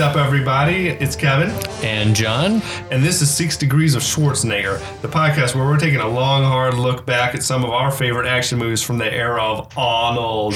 What's 0.00 0.16
up, 0.16 0.24
everybody? 0.24 0.88
It's 0.88 1.14
Kevin, 1.14 1.50
And 1.84 2.16
John, 2.16 2.62
and 2.90 3.02
this 3.02 3.20
is 3.20 3.30
Six 3.30 3.58
Degrees 3.58 3.94
of 3.94 4.02
Schwarzenegger, 4.02 4.80
the 5.02 5.08
podcast 5.08 5.54
where 5.54 5.66
we're 5.66 5.76
taking 5.76 6.00
a 6.00 6.08
long, 6.08 6.42
hard 6.42 6.72
look 6.72 7.04
back 7.04 7.34
at 7.34 7.42
some 7.42 7.64
of 7.64 7.68
our 7.68 7.90
favorite 7.90 8.26
action 8.26 8.58
movies 8.58 8.82
from 8.82 8.96
the 8.96 9.12
era 9.12 9.42
of 9.42 9.76
Arnold. 9.76 10.54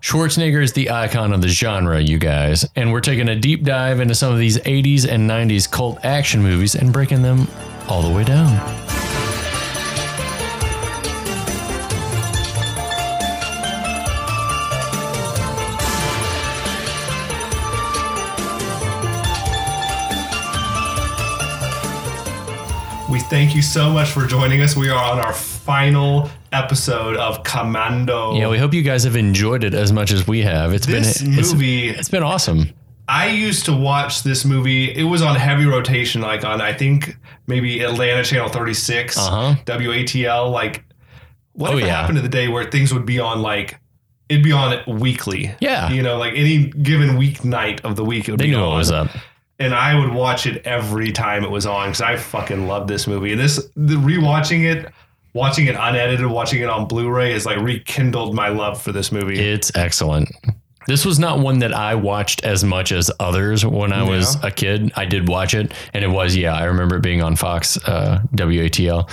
Schwarzenegger 0.00 0.60
is 0.60 0.72
the 0.72 0.90
icon 0.90 1.32
of 1.32 1.42
the 1.42 1.48
genre, 1.48 2.00
you 2.00 2.18
guys. 2.18 2.68
And 2.74 2.90
we're 2.90 3.00
taking 3.00 3.28
a 3.28 3.36
deep 3.36 3.62
dive 3.62 4.00
into 4.00 4.16
some 4.16 4.32
of 4.32 4.40
these 4.40 4.58
80s 4.58 5.08
and 5.08 5.30
90s 5.30 5.70
cult 5.70 6.04
action 6.04 6.42
movies 6.42 6.74
and 6.74 6.92
breaking 6.92 7.22
them 7.22 7.46
all 7.88 8.02
the 8.02 8.12
way 8.12 8.24
down. 8.24 8.81
Thank 23.32 23.54
you 23.54 23.62
so 23.62 23.88
much 23.90 24.10
for 24.10 24.26
joining 24.26 24.60
us. 24.60 24.76
We 24.76 24.90
are 24.90 25.02
on 25.02 25.18
our 25.18 25.32
final 25.32 26.28
episode 26.52 27.16
of 27.16 27.42
Commando. 27.44 28.34
Yeah, 28.36 28.48
we 28.48 28.58
hope 28.58 28.74
you 28.74 28.82
guys 28.82 29.04
have 29.04 29.16
enjoyed 29.16 29.64
it 29.64 29.72
as 29.72 29.90
much 29.90 30.12
as 30.12 30.26
we 30.26 30.42
have. 30.42 30.74
It's 30.74 30.86
this 30.86 31.22
been 31.22 31.32
it's- 31.32 31.52
movie, 31.54 31.88
it's 31.88 32.10
been 32.10 32.22
awesome. 32.22 32.68
I 33.08 33.28
used 33.28 33.64
to 33.64 33.72
watch 33.72 34.22
this 34.22 34.44
movie. 34.44 34.90
It 34.94 35.04
was 35.04 35.22
on 35.22 35.34
heavy 35.36 35.64
rotation, 35.64 36.20
like 36.20 36.44
on 36.44 36.60
I 36.60 36.74
think 36.74 37.16
maybe 37.46 37.80
Atlanta 37.82 38.22
Channel 38.22 38.48
36, 38.50 39.16
Uh-huh. 39.16 39.54
WATL. 39.64 40.50
Like, 40.52 40.84
what 41.54 41.72
Oh, 41.72 41.78
if 41.78 41.84
it 41.84 41.86
yeah. 41.86 41.96
happened 42.00 42.16
to 42.16 42.22
the 42.22 42.28
day 42.28 42.48
where 42.48 42.64
things 42.70 42.92
would 42.92 43.06
be 43.06 43.18
on 43.18 43.40
like 43.42 43.78
it'd 44.28 44.44
be 44.44 44.52
on 44.52 44.78
weekly? 44.86 45.54
Yeah. 45.60 45.90
you 45.90 46.02
know, 46.02 46.16
like 46.18 46.34
any 46.36 46.66
given 46.66 47.16
week 47.16 47.44
night 47.46 47.80
of 47.82 47.96
the 47.96 48.04
week, 48.04 48.28
it 48.28 48.32
would 48.32 48.40
They 48.40 48.46
be 48.46 48.50
knew 48.52 48.58
on. 48.58 48.68
what 48.68 48.76
was 48.76 48.90
up. 48.92 49.08
And 49.62 49.74
I 49.74 49.98
would 49.98 50.12
watch 50.12 50.46
it 50.46 50.66
every 50.66 51.12
time 51.12 51.44
it 51.44 51.50
was 51.50 51.66
on 51.66 51.88
because 51.88 52.00
I 52.00 52.16
fucking 52.16 52.66
love 52.66 52.88
this 52.88 53.06
movie. 53.06 53.32
And 53.32 53.40
this, 53.40 53.56
the 53.76 53.94
rewatching 53.94 54.64
it, 54.64 54.92
watching 55.34 55.66
it 55.66 55.76
unedited, 55.76 56.26
watching 56.26 56.62
it 56.62 56.68
on 56.68 56.88
Blu-ray 56.88 57.32
is 57.32 57.46
like 57.46 57.58
rekindled 57.58 58.34
my 58.34 58.48
love 58.48 58.82
for 58.82 58.92
this 58.92 59.12
movie. 59.12 59.38
It's 59.38 59.70
excellent. 59.74 60.28
This 60.86 61.04
was 61.04 61.18
not 61.18 61.38
one 61.38 61.60
that 61.60 61.72
I 61.72 61.94
watched 61.94 62.44
as 62.44 62.64
much 62.64 62.92
as 62.92 63.10
others 63.20 63.64
when 63.64 63.92
I 63.92 64.02
was 64.02 64.36
a 64.42 64.50
kid. 64.50 64.92
I 64.96 65.04
did 65.04 65.28
watch 65.28 65.54
it, 65.54 65.72
and 65.94 66.04
it 66.04 66.08
was 66.08 66.36
yeah. 66.36 66.54
I 66.54 66.64
remember 66.64 66.96
it 66.96 67.02
being 67.02 67.22
on 67.22 67.36
Fox 67.36 67.76
uh, 67.86 68.20
WATL, 68.34 69.08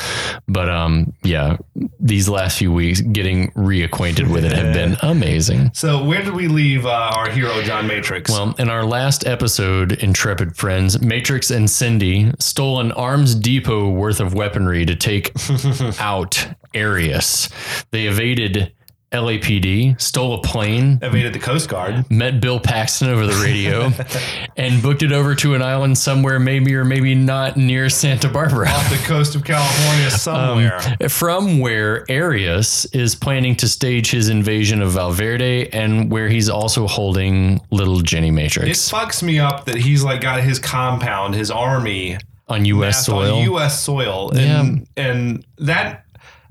but 0.48 0.70
um, 0.70 1.14
yeah, 1.24 1.58
these 2.00 2.28
last 2.30 2.58
few 2.58 2.72
weeks 2.74 3.02
getting 3.02 3.52
reacquainted 3.52 4.32
with 4.32 4.46
it 4.46 4.52
have 4.52 4.74
been 4.74 4.98
amazing. 5.02 5.72
so 5.74 6.04
where 6.04 6.22
did 6.24 6.34
we 6.34 6.48
leave 6.48 6.86
uh, 6.86 7.12
our 7.16 7.30
hero 7.30 7.62
John 7.64 7.88
Matrix? 7.88 8.32
Well, 8.32 8.56
in 8.58 8.70
our 8.70 8.84
last 8.86 9.26
episode, 9.28 9.92
Intrepid 10.04 10.56
Friends, 10.56 11.02
Matrix 11.02 11.52
and 11.52 11.70
Cindy 11.70 12.32
stole 12.40 12.80
an 12.80 12.92
arms 12.94 13.36
depot 13.36 13.90
worth 13.90 14.20
of 14.20 14.34
weaponry 14.34 14.86
to 14.86 14.96
take 14.96 15.32
out 16.00 16.48
Arius. 16.74 17.50
They 17.92 18.08
evaded 18.08 18.74
LAPD, 19.12 20.00
stole 20.00 20.36
a 20.36 20.42
plane, 20.42 21.00
evaded 21.02 21.34
the 21.34 21.40
Coast 21.40 21.68
Guard. 21.68 22.10
met 22.12 22.40
Bill 22.40 22.60
Paxton 22.60 23.10
over 23.10 23.26
the 23.26 23.42
radio, 23.44 23.92
and 24.58 24.82
booked 24.84 25.02
it 25.02 25.12
over 25.12 25.34
to 25.36 25.56
an 25.56 25.62
island 25.64 25.98
somewhere, 25.98 26.40
maybe 26.40 26.76
or 26.76 26.86
maybe 26.86 27.16
not 27.16 27.58
near 27.58 27.90
Santa 27.90 28.30
Barbara. 28.30 28.70
off 28.70 28.90
the 28.90 28.98
coast 29.08 29.34
of 29.36 29.44
California 29.44 30.06
um, 30.12 30.12
somewhere. 30.12 30.80
From 31.10 31.60
where 31.60 32.06
Arius 32.10 32.86
is 32.86 33.16
planning 33.16 33.56
to 33.58 33.68
stage 33.68 34.12
his 34.12 34.30
invasion 34.30 34.82
of 34.82 34.92
Valverde, 34.92 35.70
and 35.70 36.12
where 36.12 36.30
he's 36.30 36.50
also 36.50 36.86
holding 36.88 37.62
little 37.72 38.02
Jenny 38.02 38.32
Matrix. 38.32 38.68
it 38.92 38.96
fucks 38.96 39.24
me 39.24 39.40
up 39.40 39.66
that 39.66 39.76
he's 39.78 40.04
like 40.04 40.22
got 40.22 40.42
his 40.44 40.60
compound, 40.60 41.34
his 41.34 41.50
army 41.50 42.18
on 42.48 42.66
U.S. 42.66 43.06
soil. 43.06 43.38
on 43.38 43.44
U.S. 43.46 43.82
soil, 43.82 44.32
and 44.38 44.88
and 44.96 45.46
that. 45.58 46.06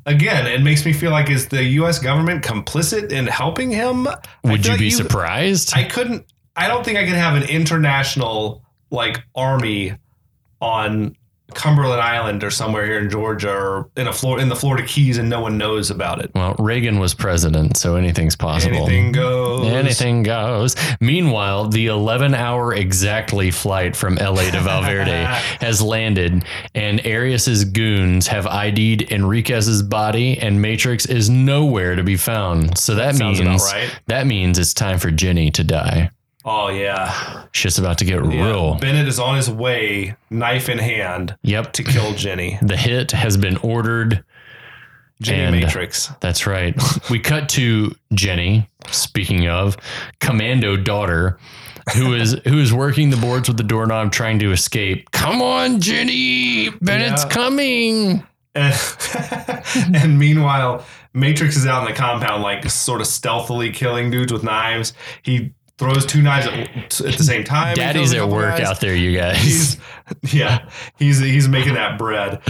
Again, 0.08 0.46
it 0.46 0.62
makes 0.62 0.86
me 0.86 0.94
feel 0.94 1.10
like 1.10 1.28
is 1.28 1.48
the 1.48 1.62
U.S. 1.62 1.98
government 1.98 2.42
complicit 2.42 3.12
in 3.12 3.26
helping 3.26 3.70
him? 3.70 4.08
Would 4.42 4.64
you 4.64 4.72
like 4.72 4.80
be 4.80 4.90
surprised? 4.90 5.72
I 5.76 5.84
couldn't. 5.84 6.24
I 6.56 6.66
don't 6.66 6.82
think 6.82 6.96
I 6.98 7.04
could 7.04 7.14
have 7.14 7.36
an 7.36 7.42
international 7.42 8.64
like 8.90 9.22
army 9.34 9.92
on 10.62 11.14
Cumberland 11.54 12.00
Island 12.00 12.44
or 12.44 12.50
somewhere 12.50 12.84
here 12.84 12.98
in 12.98 13.08
Georgia 13.08 13.50
or 13.50 13.90
in 13.96 14.06
a 14.06 14.12
Flor- 14.12 14.38
in 14.38 14.48
the 14.48 14.56
Florida 14.56 14.86
Keys 14.86 15.18
and 15.18 15.28
no 15.30 15.40
one 15.40 15.56
knows 15.56 15.90
about 15.90 16.22
it. 16.22 16.30
well, 16.34 16.54
Reagan 16.58 16.98
was 16.98 17.14
president, 17.14 17.76
so 17.76 17.96
anything's 17.96 18.36
possible. 18.36 18.76
Anything 18.76 19.12
goes. 19.12 19.66
Anything 19.66 20.22
goes. 20.22 20.76
Meanwhile, 21.00 21.68
the 21.68 21.86
11 21.86 22.34
hour 22.34 22.74
exactly 22.74 23.50
flight 23.50 23.96
from 23.96 24.16
LA 24.16 24.50
to 24.50 24.60
Valverde 24.60 25.24
has 25.60 25.80
landed, 25.80 26.44
and 26.74 27.04
Arius's 27.06 27.64
goons 27.64 28.26
have 28.26 28.46
ID'd 28.46 29.10
Enriquez's 29.10 29.82
body, 29.82 30.38
and 30.38 30.60
Matrix 30.60 31.06
is 31.06 31.30
nowhere 31.30 31.96
to 31.96 32.02
be 32.02 32.16
found. 32.16 32.76
So 32.78 32.94
that, 32.96 33.16
sounds 33.16 33.40
means 33.40 33.62
right. 33.72 33.90
that 34.06 34.26
means 34.26 34.58
it's 34.58 34.74
time 34.74 34.98
for 34.98 35.10
Jenny 35.10 35.50
to 35.52 35.64
die. 35.64 36.10
Oh 36.44 36.68
yeah. 36.68 37.44
Shit's 37.52 37.78
about 37.78 37.98
to 37.98 38.04
get 38.04 38.22
real. 38.22 38.76
Bennett 38.76 39.08
is 39.08 39.18
on 39.18 39.36
his 39.36 39.50
way, 39.50 40.16
knife 40.30 40.68
in 40.68 40.78
hand, 40.78 41.36
Yep. 41.42 41.72
to 41.74 41.82
kill 41.84 42.12
Jenny. 42.14 42.58
The 42.62 42.76
hit 42.76 43.10
has 43.10 43.36
been 43.36 43.56
ordered. 43.58 44.24
Jenny 45.20 45.42
And- 45.42 45.60
Matrix. 45.60 46.10
That's 46.20 46.46
right. 46.46 46.80
we 47.10 47.18
cut 47.18 47.48
to 47.50 47.92
Jenny, 48.14 48.70
speaking 48.90 49.48
of, 49.48 49.76
commando 50.20 50.76
daughter, 50.76 51.38
who 51.96 52.14
is 52.14 52.34
who 52.44 52.58
is 52.60 52.72
working 52.72 53.10
the 53.10 53.16
boards 53.16 53.48
with 53.48 53.56
the 53.56 53.64
doorknob 53.64 54.12
trying 54.12 54.38
to 54.38 54.52
escape. 54.52 55.10
Come 55.10 55.42
on, 55.42 55.80
Jenny. 55.80 56.70
Bennett's 56.80 57.24
Yeah. 57.24 57.30
coming. 57.30 58.22
And 58.54 60.18
meanwhile, 60.18 60.84
Matrix 61.14 61.56
is 61.56 61.66
out 61.66 61.86
in 61.86 61.92
the 61.92 61.98
compound, 61.98 62.42
like 62.42 62.68
sort 62.70 63.00
of 63.00 63.06
stealthily 63.06 63.70
killing 63.70 64.10
dudes 64.10 64.32
with 64.32 64.42
knives. 64.42 64.92
He 65.22 65.52
throws 65.78 66.04
two 66.04 66.20
knives 66.20 66.46
at, 66.46 67.00
at 67.06 67.16
the 67.16 67.24
same 67.24 67.44
time. 67.44 67.74
Daddy's 67.74 68.12
at 68.12 68.28
work 68.28 68.58
guys. 68.58 68.66
out 68.66 68.80
there, 68.80 68.94
you 68.94 69.16
guys. 69.16 69.38
He's 69.38 69.78
yeah, 70.32 70.68
he's 70.98 71.18
he's 71.20 71.48
making 71.48 71.74
that 71.74 71.98
bread. 71.98 72.40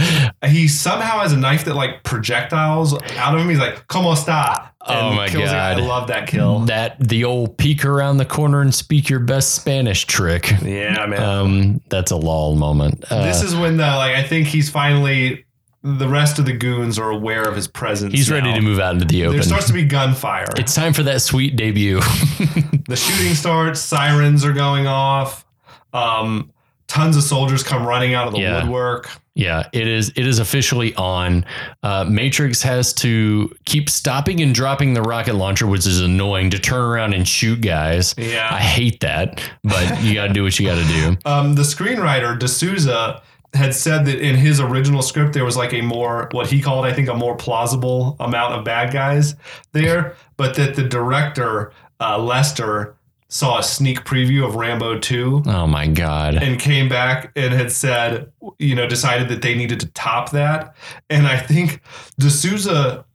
He 0.45 0.67
somehow 0.67 1.19
has 1.19 1.31
a 1.31 1.37
knife 1.37 1.65
that 1.65 1.75
like 1.75 2.03
projectiles 2.03 2.93
out 2.93 3.35
of 3.35 3.41
him. 3.41 3.49
He's 3.49 3.59
like, 3.59 3.87
"Como 3.87 4.13
está?" 4.13 4.71
Oh 4.81 5.13
my 5.13 5.27
kills 5.27 5.49
the 5.49 5.55
guy. 5.55 5.75
God. 5.75 5.83
I 5.83 5.85
love 5.85 6.07
that 6.07 6.27
kill. 6.27 6.59
that 6.61 6.97
the 6.99 7.25
old 7.25 7.57
peek 7.57 7.85
around 7.85 8.17
the 8.17 8.25
corner 8.25 8.61
and 8.61 8.73
speak 8.73 9.09
your 9.09 9.19
best 9.19 9.53
Spanish 9.53 10.05
trick. 10.05 10.51
Yeah, 10.61 11.05
man. 11.05 11.21
Um, 11.21 11.81
that's 11.89 12.11
a 12.11 12.15
lol 12.17 12.55
moment. 12.55 13.05
Uh, 13.11 13.25
this 13.25 13.43
is 13.43 13.55
when 13.55 13.77
the 13.77 13.83
like 13.83 14.15
I 14.15 14.23
think 14.23 14.47
he's 14.47 14.69
finally 14.69 15.45
the 15.81 16.07
rest 16.07 16.39
of 16.39 16.45
the 16.45 16.53
goons 16.53 16.99
are 16.99 17.09
aware 17.09 17.43
of 17.43 17.55
his 17.55 17.67
presence. 17.67 18.13
he's 18.13 18.29
ready 18.29 18.53
to 18.53 18.61
move 18.61 18.79
out 18.79 18.93
into 18.95 19.05
the 19.05 19.23
open. 19.25 19.35
There 19.37 19.43
starts 19.43 19.67
to 19.67 19.73
be 19.73 19.85
gunfire. 19.85 20.45
it's 20.57 20.75
time 20.75 20.93
for 20.93 21.03
that 21.03 21.21
sweet 21.21 21.55
debut. 21.55 21.99
the 22.87 22.95
shooting 22.97 23.33
starts. 23.33 23.79
Sirens 23.79 24.43
are 24.43 24.53
going 24.53 24.87
off. 24.87 25.45
Um, 25.93 26.51
tons 26.87 27.15
of 27.15 27.23
soldiers 27.23 27.63
come 27.63 27.85
running 27.87 28.13
out 28.13 28.27
of 28.27 28.33
the 28.33 28.39
Yeah. 28.41 28.61
woodwork. 28.63 29.09
Yeah, 29.35 29.69
it 29.71 29.87
is. 29.87 30.09
It 30.17 30.27
is 30.27 30.39
officially 30.39 30.93
on. 30.95 31.45
Uh, 31.81 32.03
Matrix 32.03 32.61
has 32.63 32.91
to 32.95 33.55
keep 33.63 33.89
stopping 33.89 34.41
and 34.41 34.53
dropping 34.53 34.93
the 34.93 35.01
rocket 35.01 35.35
launcher, 35.35 35.65
which 35.65 35.87
is 35.87 36.01
annoying 36.01 36.49
to 36.49 36.59
turn 36.59 36.81
around 36.81 37.13
and 37.13 37.25
shoot 37.25 37.61
guys. 37.61 38.13
Yeah. 38.17 38.49
I 38.51 38.57
hate 38.59 38.99
that, 38.99 39.41
but 39.63 40.03
you 40.03 40.13
got 40.15 40.27
to 40.27 40.33
do 40.33 40.43
what 40.43 40.59
you 40.59 40.67
got 40.67 40.75
to 40.75 40.83
do. 40.87 41.17
Um, 41.25 41.55
the 41.55 41.61
screenwriter 41.61 42.37
de 42.37 42.49
Souza 42.49 43.21
had 43.53 43.73
said 43.73 44.05
that 44.05 44.19
in 44.19 44.35
his 44.35 44.59
original 44.59 45.01
script 45.01 45.33
there 45.33 45.45
was 45.45 45.57
like 45.57 45.73
a 45.73 45.81
more 45.81 46.29
what 46.31 46.47
he 46.47 46.61
called 46.61 46.85
I 46.85 46.93
think 46.93 47.07
a 47.09 47.15
more 47.15 47.35
plausible 47.35 48.15
amount 48.19 48.53
of 48.53 48.63
bad 48.63 48.93
guys 48.93 49.35
there, 49.71 50.15
but 50.37 50.55
that 50.55 50.75
the 50.75 50.83
director 50.83 51.71
uh, 51.99 52.17
Lester 52.17 52.95
saw 53.27 53.59
a 53.59 53.63
sneak 53.63 54.05
preview 54.05 54.47
of 54.47 54.55
Rambo 54.55 54.99
2 54.99 55.43
Oh 55.45 55.67
my 55.67 55.87
god! 55.87 56.35
and 56.35 56.59
came 56.59 56.89
back 56.89 57.31
and 57.35 57.53
had 57.53 57.71
said, 57.71 58.31
you 58.57 58.75
know, 58.75 58.87
decided 58.87 59.29
that 59.29 59.41
they 59.41 59.55
needed 59.55 59.79
to 59.81 59.87
top 59.87 60.31
that. 60.31 60.75
And 61.09 61.27
I 61.27 61.37
think 61.37 61.81
de 62.17 62.29
Souza, 62.29 63.05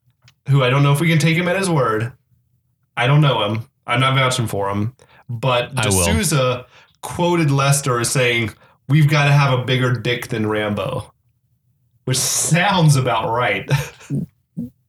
who 0.48 0.62
I 0.62 0.70
don't 0.70 0.82
know 0.82 0.92
if 0.92 1.00
we 1.00 1.08
can 1.08 1.18
take 1.18 1.36
him 1.36 1.48
at 1.48 1.56
his 1.56 1.70
word, 1.70 2.12
I 2.96 3.06
don't 3.06 3.20
know 3.20 3.44
him. 3.44 3.68
I'm 3.86 4.00
not 4.00 4.14
vouching 4.14 4.46
for 4.46 4.68
him, 4.70 4.94
but. 5.28 5.74
de 5.74 5.90
Souza 6.04 6.66
quoted 7.02 7.50
Lester 7.50 8.00
as 8.00 8.10
saying, 8.10 8.50
"We've 8.88 9.08
got 9.08 9.24
to 9.26 9.32
have 9.32 9.58
a 9.58 9.64
bigger 9.64 9.92
dick 9.92 10.28
than 10.28 10.46
Rambo," 10.46 11.12
which 12.04 12.18
sounds 12.18 12.96
about 12.96 13.30
right. 13.32 13.68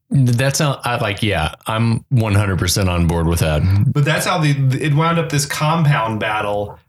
That's 0.09 0.59
how 0.59 0.80
I 0.83 0.97
like. 0.97 1.21
Yeah, 1.24 1.53
I'm 1.68 2.06
100 2.09 2.57
percent 2.59 2.89
on 2.89 3.07
board 3.07 3.27
with 3.27 3.39
that. 3.39 3.62
But 3.92 4.06
that's 4.06 4.25
how 4.25 4.38
the 4.38 4.51
it 4.80 4.94
wound 4.94 5.19
up. 5.19 5.30
This 5.30 5.45
compound 5.45 6.19
battle 6.19 6.80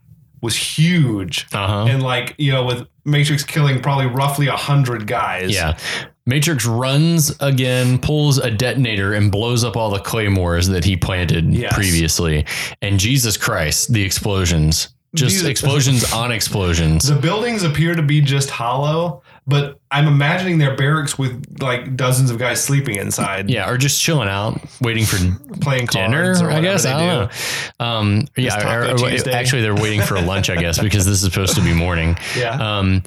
was 0.41 0.55
huge, 0.55 1.47
Uh 1.51 1.67
huh. 1.67 1.85
and 1.89 2.03
like 2.03 2.35
you 2.37 2.51
know, 2.51 2.63
with 2.65 2.87
Matrix 3.05 3.43
killing 3.43 3.81
probably 3.81 4.05
roughly 4.05 4.47
a 4.47 4.55
hundred 4.55 5.07
guys. 5.07 5.53
Yeah. 5.53 5.77
Matrix 6.25 6.65
runs 6.65 7.35
again, 7.39 7.97
pulls 7.99 8.37
a 8.37 8.51
detonator, 8.51 9.13
and 9.13 9.31
blows 9.31 9.63
up 9.63 9.75
all 9.75 9.89
the 9.89 9.99
claymores 9.99 10.67
that 10.67 10.83
he 10.85 10.95
planted 10.95 11.53
Yes. 11.53 11.73
previously. 11.73 12.45
And 12.81 12.99
Jesus 12.99 13.35
Christ, 13.37 13.93
the 13.93 14.03
explosions. 14.03 14.89
Just 15.15 15.35
These- 15.37 15.45
explosions 15.45 16.11
on 16.11 16.31
explosions. 16.31 17.07
The 17.07 17.15
buildings 17.15 17.63
appear 17.63 17.95
to 17.95 18.03
be 18.03 18.21
just 18.21 18.49
hollow, 18.49 19.21
but 19.47 19.79
I'm 19.89 20.07
imagining 20.07 20.57
they're 20.57 20.75
barracks 20.75 21.17
with 21.17 21.61
like 21.61 21.95
dozens 21.95 22.29
of 22.29 22.37
guys 22.37 22.61
sleeping 22.63 22.95
inside, 22.97 23.49
Yeah, 23.49 23.69
or 23.69 23.77
just 23.77 24.01
chilling 24.01 24.27
out, 24.27 24.59
waiting 24.81 25.05
for 25.05 25.17
playing 25.61 25.85
dinner. 25.85 26.25
cards 26.25 26.41
or 26.41 26.51
I 26.51 26.59
guess 26.59 26.83
they 26.83 26.91
I 26.91 26.99
do. 26.99 27.05
don't 27.05 27.31
know. 27.79 27.85
Um, 27.85 28.27
yeah, 28.35 28.79
or- 28.79 28.99
or- 29.01 29.29
actually, 29.31 29.61
they're 29.61 29.73
waiting 29.75 30.01
for 30.01 30.19
lunch, 30.21 30.49
I 30.49 30.57
guess, 30.57 30.77
because 30.77 31.05
this 31.05 31.23
is 31.23 31.31
supposed 31.31 31.55
to 31.55 31.61
be 31.61 31.73
morning. 31.73 32.17
Yeah. 32.37 32.51
Um, 32.79 33.01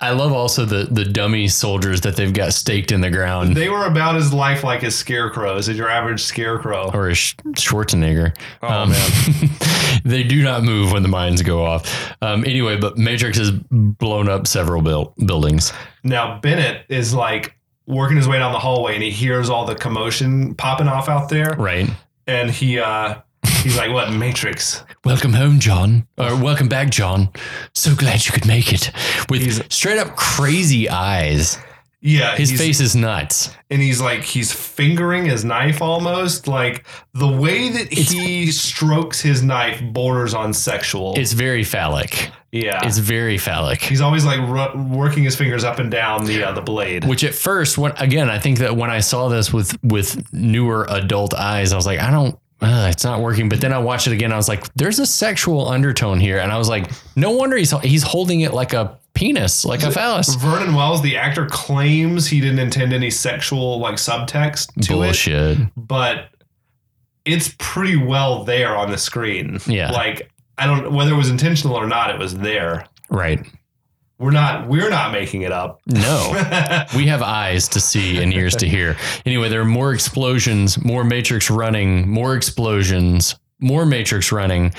I 0.00 0.10
love 0.10 0.32
also 0.32 0.64
the 0.64 0.84
the 0.90 1.04
dummy 1.04 1.48
soldiers 1.48 2.02
that 2.02 2.14
they've 2.14 2.32
got 2.32 2.52
staked 2.52 2.92
in 2.92 3.00
the 3.00 3.10
ground, 3.10 3.56
They 3.56 3.68
were 3.68 3.86
about 3.86 4.14
as 4.14 4.32
lifelike 4.32 4.84
as 4.84 4.94
scarecrows, 4.94 5.68
as 5.68 5.76
your 5.76 5.88
average 5.88 6.20
scarecrow. 6.22 6.90
or 6.92 7.08
a 7.08 7.14
Sch- 7.14 7.34
Schwarzenegger. 7.56 8.36
Oh 8.62 8.68
Um, 8.68 8.90
man. 8.90 9.50
they 10.04 10.22
do 10.22 10.42
not 10.42 10.62
move 10.62 10.92
when 10.92 11.02
the 11.02 11.08
mines 11.08 11.42
go 11.42 11.64
off. 11.64 12.12
Um, 12.22 12.44
anyway, 12.44 12.76
but 12.76 12.96
Matrix 12.96 13.38
has 13.38 13.50
blown 13.50 14.28
up 14.28 14.46
several 14.46 14.82
buil- 14.82 15.14
buildings. 15.26 15.72
Now 16.04 16.38
Bennett 16.40 16.84
is 16.88 17.14
like 17.14 17.56
working 17.86 18.16
his 18.16 18.28
way 18.28 18.38
down 18.38 18.52
the 18.52 18.58
hallway 18.58 18.94
and 18.94 19.02
he 19.02 19.10
hears 19.10 19.50
all 19.50 19.64
the 19.66 19.74
commotion 19.74 20.54
popping 20.54 20.88
off 20.88 21.08
out 21.08 21.28
there. 21.28 21.54
Right. 21.58 21.88
And 22.26 22.50
he 22.50 22.78
uh 22.78 23.16
he's 23.62 23.76
like, 23.76 23.90
What, 23.92 24.12
Matrix? 24.12 24.82
Welcome 25.04 25.32
home, 25.32 25.58
John. 25.58 26.06
Or 26.18 26.36
welcome 26.36 26.68
back, 26.68 26.90
John. 26.90 27.28
So 27.74 27.94
glad 27.94 28.24
you 28.26 28.32
could 28.32 28.46
make 28.46 28.72
it. 28.72 28.90
With 29.28 29.42
He's- 29.42 29.60
straight 29.68 29.98
up 29.98 30.16
crazy 30.16 30.88
eyes. 30.88 31.58
Yeah. 32.04 32.34
His 32.36 32.50
face 32.50 32.80
is 32.80 32.96
nuts. 32.96 33.54
and 33.70 33.80
he's 33.80 34.00
like 34.00 34.22
he's 34.24 34.52
fingering 34.52 35.24
his 35.24 35.44
knife 35.44 35.80
almost. 35.80 36.48
Like 36.48 36.84
the 37.14 37.28
way 37.28 37.68
that 37.68 37.92
he 37.92 38.50
strokes 38.50 39.20
his 39.20 39.42
knife 39.42 39.80
borders 39.92 40.34
on 40.34 40.52
sexual. 40.52 41.14
It's 41.16 41.32
very 41.32 41.62
phallic. 41.62 42.30
Yeah. 42.52 42.86
It's 42.86 42.98
very 42.98 43.38
phallic. 43.38 43.82
he's 43.82 44.00
always 44.02 44.24
like 44.24 44.38
ru- 44.40 44.82
working 44.94 45.24
his 45.24 45.34
fingers 45.34 45.64
up 45.64 45.78
and 45.78 45.90
down 45.90 46.26
the 46.26 46.44
uh, 46.44 46.52
the 46.52 46.60
blade. 46.60 47.04
Which 47.06 47.24
at 47.24 47.34
first, 47.34 47.78
when 47.78 47.92
again, 47.96 48.28
I 48.30 48.38
think 48.38 48.58
that 48.58 48.76
when 48.76 48.90
I 48.90 49.00
saw 49.00 49.28
this 49.28 49.52
with 49.52 49.76
with 49.82 50.32
newer 50.32 50.86
adult 50.90 51.32
eyes, 51.34 51.72
I 51.72 51.76
was 51.76 51.86
like, 51.86 51.98
I 51.98 52.10
don't. 52.10 52.38
Uh, 52.60 52.86
it's 52.92 53.02
not 53.02 53.20
working. 53.20 53.48
But 53.48 53.60
then 53.60 53.72
I 53.72 53.78
watched 53.78 54.06
it 54.06 54.12
again. 54.12 54.32
I 54.32 54.36
was 54.36 54.48
like, 54.48 54.72
"There's 54.74 55.00
a 55.00 55.06
sexual 55.06 55.66
undertone 55.68 56.20
here," 56.20 56.38
and 56.38 56.52
I 56.52 56.58
was 56.58 56.68
like, 56.68 56.88
"No 57.16 57.32
wonder 57.32 57.56
he's 57.56 57.72
he's 57.80 58.04
holding 58.04 58.42
it 58.42 58.54
like 58.54 58.72
a 58.72 58.98
penis, 59.14 59.64
like 59.64 59.82
a 59.82 59.90
phallus." 59.90 60.36
Vernon 60.36 60.72
Wells, 60.74 61.02
the 61.02 61.16
actor, 61.16 61.46
claims 61.46 62.28
he 62.28 62.40
didn't 62.40 62.60
intend 62.60 62.92
any 62.92 63.10
sexual 63.10 63.80
like 63.80 63.96
subtext 63.96 64.72
to 64.82 64.92
it, 64.92 65.06
Bullshit. 65.06 65.58
but 65.76 66.28
it's 67.24 67.54
pretty 67.58 67.96
well 67.96 68.44
there 68.44 68.76
on 68.76 68.90
the 68.92 68.98
screen. 68.98 69.58
Yeah. 69.66 69.90
like 69.90 70.30
I 70.62 70.66
don't 70.66 70.92
whether 70.92 71.12
it 71.12 71.16
was 71.16 71.28
intentional 71.28 71.74
or 71.74 71.88
not, 71.88 72.10
it 72.10 72.18
was 72.18 72.36
there. 72.36 72.86
Right. 73.10 73.44
We're 74.18 74.30
not 74.30 74.68
we're 74.68 74.90
not 74.90 75.10
making 75.10 75.42
it 75.42 75.50
up. 75.50 75.80
No. 75.86 76.84
we 76.96 77.08
have 77.08 77.20
eyes 77.20 77.66
to 77.70 77.80
see 77.80 78.22
and 78.22 78.32
ears 78.32 78.54
to 78.56 78.68
hear. 78.68 78.96
Anyway, 79.26 79.48
there 79.48 79.60
are 79.60 79.64
more 79.64 79.92
explosions, 79.92 80.82
more 80.84 81.02
Matrix 81.02 81.50
running, 81.50 82.08
more 82.08 82.36
explosions, 82.36 83.34
more 83.58 83.84
Matrix 83.84 84.30
running. 84.30 84.72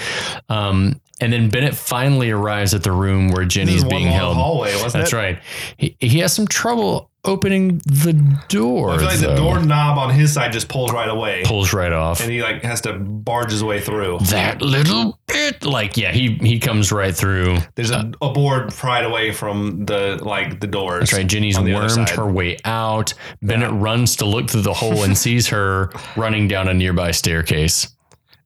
Um, 0.47 1.01
and 1.19 1.33
then 1.33 1.49
Bennett 1.49 1.75
finally 1.75 2.31
arrives 2.31 2.73
at 2.73 2.83
the 2.83 2.93
room 2.93 3.31
where 3.31 3.43
Jenny's 3.43 3.83
being 3.83 4.07
held. 4.07 4.37
hallway, 4.37 4.73
wasn't 4.75 4.93
That's 4.93 5.11
it? 5.13 5.17
right. 5.17 5.39
He, 5.75 5.97
he 5.99 6.19
has 6.19 6.31
some 6.33 6.47
trouble 6.47 7.11
opening 7.25 7.77
the 7.85 8.13
door. 8.49 8.91
I 8.91 8.97
feel 8.97 9.05
like 9.07 9.19
the 9.19 9.27
though. 9.27 9.35
door 9.37 9.59
knob 9.63 9.97
on 9.97 10.09
his 10.13 10.33
side 10.33 10.51
just 10.51 10.67
pulls 10.67 10.91
right 10.91 11.07
away, 11.09 11.43
pulls 11.45 11.73
right 11.73 11.91
off. 11.93 12.21
and 12.21 12.29
he 12.31 12.41
like 12.41 12.61
has 12.63 12.81
to 12.81 12.93
barge 12.93 13.51
his 13.51 13.63
way 13.63 13.79
through. 13.79 14.19
that 14.29 14.61
little 14.61 15.17
bit, 15.27 15.63
like 15.65 15.95
yeah, 15.97 16.11
he 16.11 16.35
he 16.35 16.59
comes 16.59 16.91
right 16.91 17.15
through. 17.15 17.57
There's 17.75 17.91
a, 17.91 18.11
a 18.21 18.31
board 18.31 18.73
pried 18.73 19.05
away 19.05 19.31
from 19.31 19.85
the 19.85 20.19
like 20.21 20.59
the 20.59 20.67
doors. 20.67 21.01
That's 21.01 21.13
right. 21.13 21.27
Jenny's 21.27 21.55
the 21.55 21.73
other 21.73 21.95
wormed 21.95 22.09
her 22.09 22.29
way 22.29 22.57
out. 22.65 23.13
Bennett 23.41 23.71
runs 23.71 24.15
to 24.17 24.25
look 24.25 24.49
through 24.49 24.61
the 24.61 24.73
hole 24.73 25.03
and 25.03 25.17
sees 25.17 25.47
her 25.47 25.91
running 26.17 26.47
down 26.47 26.67
a 26.67 26.73
nearby 26.73 27.11
staircase. 27.11 27.87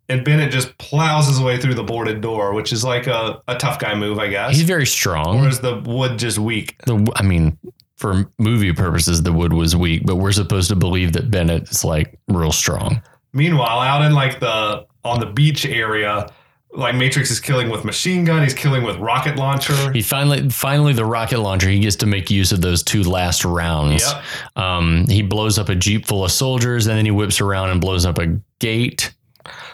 and 0.10 0.24
Bennett 0.24 0.52
just 0.52 0.78
plows 0.78 1.28
his 1.28 1.42
way 1.42 1.58
through 1.58 1.74
the 1.74 1.84
boarded 1.84 2.22
door, 2.22 2.54
which 2.54 2.72
is 2.72 2.84
like 2.84 3.08
a, 3.08 3.42
a 3.48 3.56
tough 3.58 3.80
guy 3.80 3.94
move, 3.96 4.20
I 4.20 4.28
guess. 4.28 4.56
He's 4.56 4.64
very 4.64 4.86
strong. 4.86 5.44
or 5.44 5.48
is 5.50 5.60
the 5.60 5.80
wood 5.82 6.18
just 6.20 6.38
weak? 6.40 6.78
The, 6.86 7.12
I 7.16 7.24
mean, 7.24 7.58
for 7.98 8.32
movie 8.38 8.74
purposes, 8.74 9.24
the 9.24 9.34
wood 9.34 9.54
was 9.54 9.76
weak, 9.76 10.04
but 10.06 10.16
we're 10.16 10.32
supposed 10.32 10.70
to 10.70 10.76
believe 10.76 11.14
that 11.14 11.30
Bennett 11.30 11.70
is 11.70 11.84
like 11.84 12.18
real 12.28 12.52
strong. 12.52 13.02
Meanwhile, 13.34 13.80
out 13.80 14.04
in 14.06 14.14
like 14.14 14.40
the 14.40 14.86
on 15.04 15.20
the 15.20 15.26
beach 15.26 15.66
area, 15.66 16.32
like 16.72 16.96
Matrix 16.96 17.32
is 17.32 17.40
killing 17.40 17.70
with 17.70 17.84
machine 17.84 18.24
gun, 18.24 18.44
he's 18.44 18.54
killing 18.54 18.84
with 18.84 18.98
rocket 18.98 19.36
launcher. 19.36 19.92
He 19.92 20.02
finally, 20.02 20.50
finally, 20.50 20.94
the 20.94 21.06
rocket 21.06 21.40
launcher. 21.40 21.70
He 21.70 21.80
gets 21.80 21.96
to 21.98 22.06
make 22.06 22.30
use 22.30 22.52
of 22.52 22.62
those 22.62 22.84
two 22.84 23.04
last 23.04 23.44
rounds. 23.44 24.04
Yep. 24.04 24.24
Um, 24.56 25.08
he 25.08 25.22
blows 25.24 25.58
up 25.58 25.70
a 25.70 25.76
jeep 25.76 26.06
full 26.06 26.24
of 26.24 26.32
soldiers, 26.32 26.88
and 26.88 26.98
then 26.98 27.06
he 27.06 27.12
whips 27.12 27.42
around 27.42 27.70
and 27.70 27.82
blows 27.82 28.06
up 28.06 28.20
a 28.20 28.40
gate. 28.60 29.14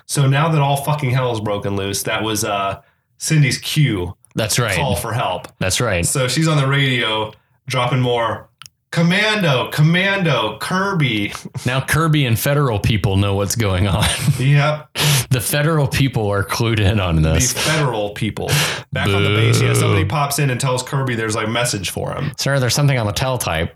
So 0.06 0.28
now 0.28 0.50
that 0.50 0.62
all 0.62 0.78
fucking 0.84 1.12
hell 1.12 1.34
is 1.34 1.40
broken 1.40 1.76
loose, 1.76 2.04
that 2.04 2.24
was 2.24 2.44
uh 2.44 2.82
Cindy's 3.18 3.58
cue 3.58 4.16
That's 4.36 4.60
right. 4.60 4.76
call 4.76 4.96
for 4.96 5.14
help. 5.14 5.48
That's 5.60 5.80
right. 5.82 6.06
So 6.06 6.28
she's 6.28 6.48
on 6.48 6.58
the 6.58 6.68
radio 6.68 7.34
dropping 7.68 8.02
more 8.02 8.50
commando, 8.94 9.72
commando, 9.72 10.58
Kirby. 10.60 11.34
Now 11.66 11.82
Kirby 11.82 12.26
and 12.26 12.40
federal 12.40 12.80
people 12.80 13.18
know 13.18 13.34
what's 13.36 13.56
going 13.56 13.88
on. 13.88 14.06
Yep. 14.40 14.90
the 15.32 15.42
federal 15.42 15.88
people 15.88 16.30
are 16.30 16.44
clued 16.44 16.80
in 16.80 17.00
on 17.00 17.22
this. 17.24 17.54
The 17.54 17.60
federal 17.60 18.12
people. 18.12 18.50
Back 18.92 19.08
on 19.08 19.24
the 19.24 19.30
base, 19.30 19.60
yeah, 19.62 19.74
somebody 19.74 20.06
pops 20.06 20.38
in 20.38 20.50
and 20.52 20.62
tells 20.62 20.84
Kirby 20.84 21.16
there's 21.16 21.36
like 21.36 21.48
a 21.48 21.52
message 21.52 21.90
for 21.90 22.14
him. 22.14 22.32
Sir, 22.38 22.60
there's 22.60 22.76
something 22.76 22.98
on 22.98 23.08
the 23.08 23.14
teletype. 23.14 23.76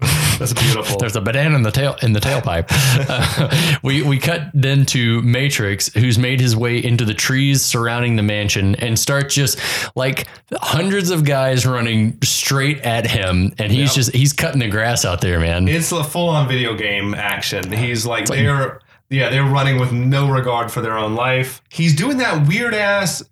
That's 0.38 0.52
beautiful. 0.52 0.98
There's 0.98 1.16
a 1.16 1.20
banana 1.20 1.54
in 1.56 1.62
the 1.62 1.70
tail 1.70 1.96
in 2.02 2.12
the 2.12 2.20
tailpipe. 2.20 2.66
Uh, 3.08 3.78
we 3.82 4.02
we 4.02 4.18
cut 4.18 4.50
then 4.54 4.84
to 4.86 5.22
Matrix, 5.22 5.92
who's 5.94 6.18
made 6.18 6.40
his 6.40 6.54
way 6.56 6.82
into 6.82 7.04
the 7.04 7.14
trees 7.14 7.64
surrounding 7.64 8.16
the 8.16 8.22
mansion 8.22 8.74
and 8.76 8.98
starts 8.98 9.34
just 9.34 9.58
like 9.96 10.26
hundreds 10.54 11.10
of 11.10 11.24
guys 11.24 11.64
running 11.66 12.18
straight 12.22 12.80
at 12.80 13.06
him, 13.06 13.52
and 13.58 13.72
he's 13.72 13.88
Yep. 13.90 13.94
just 13.94 14.12
he's 14.14 14.32
cutting 14.32 14.60
the 14.60 14.68
grass 14.68 15.04
out 15.04 15.20
there, 15.20 15.40
man. 15.40 15.68
It's 15.68 15.92
a 15.92 16.04
full 16.04 16.28
on 16.28 16.48
video 16.48 16.74
game 16.74 17.14
action. 17.14 17.72
He's 17.72 18.04
like, 18.04 18.26
they're 18.26 18.80
yeah, 19.08 19.28
they're 19.30 19.44
running 19.44 19.78
with 19.78 19.92
no 19.92 20.28
regard 20.28 20.70
for 20.72 20.80
their 20.80 20.98
own 20.98 21.14
life. 21.14 21.62
He's 21.70 21.94
doing 21.94 22.18
that 22.18 22.48
weird 22.48 22.74
ass 22.74 23.22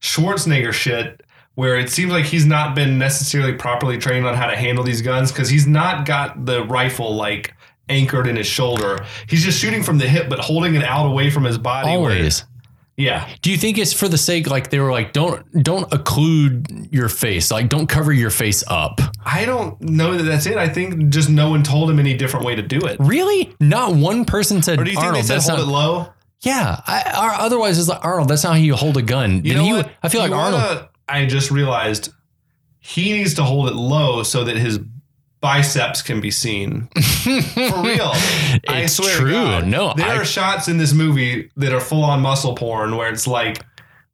Schwarzenegger 0.00 0.72
shit 0.72 1.22
where 1.54 1.76
it 1.78 1.88
seems 1.90 2.10
like 2.12 2.24
he's 2.24 2.46
not 2.46 2.74
been 2.74 2.98
necessarily 2.98 3.52
properly 3.52 3.98
trained 3.98 4.26
on 4.26 4.34
how 4.34 4.46
to 4.46 4.56
handle 4.56 4.82
these 4.84 5.02
guns 5.02 5.30
because 5.32 5.48
he's 5.48 5.66
not 5.66 6.04
got 6.06 6.46
the 6.46 6.64
rifle 6.64 7.14
like 7.14 7.54
anchored 7.88 8.26
in 8.26 8.36
his 8.36 8.46
shoulder. 8.46 9.04
He's 9.28 9.44
just 9.44 9.58
shooting 9.60 9.82
from 9.82 9.98
the 9.98 10.08
hip 10.08 10.28
but 10.28 10.38
holding 10.40 10.74
it 10.74 10.82
out 10.84 11.06
away 11.06 11.30
from 11.30 11.44
his 11.44 11.58
body. 11.58 11.88
where- 11.88 11.96
Always. 11.98 12.44
yeah. 12.96 13.28
Do 13.42 13.50
you 13.50 13.56
think 13.56 13.76
it's 13.78 13.92
for 13.92 14.08
the 14.08 14.16
sake 14.18 14.48
like 14.48 14.70
they 14.70 14.78
were 14.80 14.90
like 14.90 15.12
don't 15.12 15.44
don't 15.62 15.88
occlude 15.90 16.88
your 16.92 17.08
face, 17.08 17.50
like 17.50 17.68
don't 17.68 17.86
cover 17.88 18.12
your 18.12 18.30
face 18.30 18.64
up? 18.68 19.00
I 19.24 19.44
don't 19.44 19.80
know 19.80 20.16
that 20.16 20.22
that's 20.24 20.46
it. 20.46 20.56
I 20.56 20.68
think 20.68 21.08
just 21.10 21.28
no 21.28 21.50
one 21.50 21.62
told 21.62 21.90
him 21.90 21.98
any 21.98 22.14
different 22.14 22.46
way 22.46 22.54
to 22.56 22.62
do 22.62 22.78
it. 22.80 22.96
Really? 23.00 23.54
Not 23.60 23.94
one 23.94 24.24
person 24.24 24.62
said. 24.62 24.80
Or 24.80 24.84
do 24.84 24.90
you 24.90 24.98
think 25.00 25.12
they 25.14 25.22
said 25.22 25.40
hold 25.40 25.58
not- 25.60 25.68
it 25.68 25.70
low? 25.70 26.08
Yeah, 26.40 26.78
I, 26.86 27.00
or 27.26 27.40
otherwise 27.42 27.78
it's 27.78 27.88
like 27.88 28.04
Arnold. 28.04 28.28
That's 28.28 28.44
not 28.44 28.50
how 28.50 28.58
you 28.58 28.74
hold 28.76 28.98
a 28.98 29.02
gun. 29.02 29.36
You 29.36 29.54
Then 29.54 29.56
know 29.56 29.64
he 29.64 29.72
what? 29.72 29.90
I 30.02 30.08
feel 30.10 30.20
like 30.20 30.30
You 30.30 30.36
Arnold. 30.36 30.88
I 31.08 31.26
just 31.26 31.50
realized 31.50 32.12
he 32.80 33.12
needs 33.12 33.34
to 33.34 33.42
hold 33.44 33.68
it 33.68 33.74
low 33.74 34.22
so 34.22 34.44
that 34.44 34.56
his 34.56 34.78
biceps 35.40 36.00
can 36.02 36.20
be 36.20 36.30
seen. 36.30 36.88
For 36.96 37.82
real. 37.82 38.12
I 38.68 38.82
It's 38.84 38.94
swear 38.94 39.10
to 39.16 39.20
true. 39.22 39.32
God. 39.32 39.66
No, 39.66 39.92
there 39.94 40.06
I- 40.06 40.16
are 40.16 40.24
shots 40.24 40.68
in 40.68 40.78
this 40.78 40.92
movie 40.92 41.50
that 41.56 41.72
are 41.72 41.80
full 41.80 42.02
on 42.02 42.20
muscle 42.20 42.54
porn 42.54 42.96
where 42.96 43.10
it's 43.10 43.26
like 43.26 43.62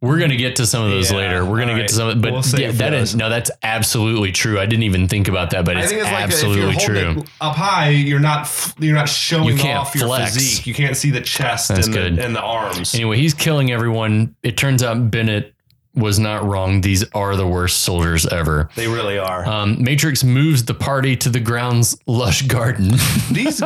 We're 0.00 0.18
gonna 0.18 0.36
get 0.36 0.56
to 0.56 0.66
some 0.66 0.82
of 0.84 0.90
those 0.90 1.10
Yeah, 1.12 1.16
later. 1.18 1.44
We're 1.44 1.58
gonna 1.60 1.72
all 1.72 1.78
get 1.78 1.88
to 1.88 1.94
some, 1.94 2.20
but 2.20 2.32
We'll 2.32 2.42
yeah, 2.60 2.72
that 2.72 2.94
is 2.94 3.14
no, 3.14 3.28
that's 3.28 3.50
absolutely 3.62 4.32
true. 4.32 4.58
I 4.58 4.66
didn't 4.66 4.82
even 4.84 5.06
think 5.08 5.28
about 5.28 5.50
that, 5.50 5.64
but 5.64 5.76
I 5.76 5.80
it's, 5.82 5.90
think 5.90 6.02
it's 6.02 6.10
absolutely 6.10 6.72
you're 6.72 7.12
true. 7.14 7.24
up 7.40 7.54
high, 7.54 7.90
you're 7.90 8.18
not 8.18 8.48
you're 8.80 8.94
not 8.96 9.08
showing 9.08 9.56
You 9.58 9.64
off 9.70 9.94
your 9.94 10.06
flex. 10.08 10.34
physique. 10.34 10.66
You 10.66 10.74
can't 10.74 10.96
see 10.96 11.10
the 11.10 11.20
chest 11.20 11.70
and 11.70 11.84
the, 11.94 12.24
and 12.24 12.34
the 12.34 12.40
arms. 12.42 12.92
Anyway, 12.94 13.18
he's 13.18 13.34
killing 13.34 13.70
everyone. 13.70 14.34
It 14.42 14.56
turns 14.56 14.82
out 14.82 15.10
Bennett 15.12 15.54
was 15.94 16.18
not 16.18 16.44
wrong. 16.44 16.80
These 16.82 17.04
are 17.12 17.34
the 17.36 17.46
worst 17.46 17.80
soldiers 17.80 18.24
ever. 18.26 18.68
They 18.76 18.86
really 18.86 19.18
are. 19.18 19.44
Um, 19.46 19.82
Matrix 19.82 20.22
moves 20.22 20.64
the 20.64 20.74
party 20.74 21.16
to 21.16 21.28
the 21.28 21.40
ground's 21.40 21.98
lush 22.06 22.42
garden. 22.42 22.90
these 23.32 23.60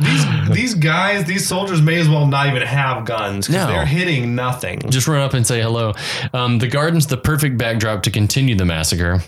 these 0.00 0.48
these 0.50 0.74
guys, 0.74 1.24
these 1.24 1.46
soldiers 1.46 1.80
may 1.80 1.98
as 1.98 2.08
well 2.08 2.26
not 2.26 2.46
even 2.48 2.62
have 2.62 3.04
guns 3.06 3.46
because 3.46 3.66
No. 3.66 3.72
they're 3.72 3.86
hitting 3.86 4.34
nothing. 4.34 4.80
Just 4.90 5.08
run 5.08 5.20
up 5.22 5.32
and 5.34 5.46
say 5.46 5.62
hello. 5.62 5.94
Um, 6.34 6.58
the 6.58 6.68
garden's 6.68 7.06
the 7.06 7.16
perfect 7.16 7.56
backdrop 7.56 8.02
to 8.02 8.10
continue 8.10 8.54
the 8.54 8.66
massacre. 8.66 9.22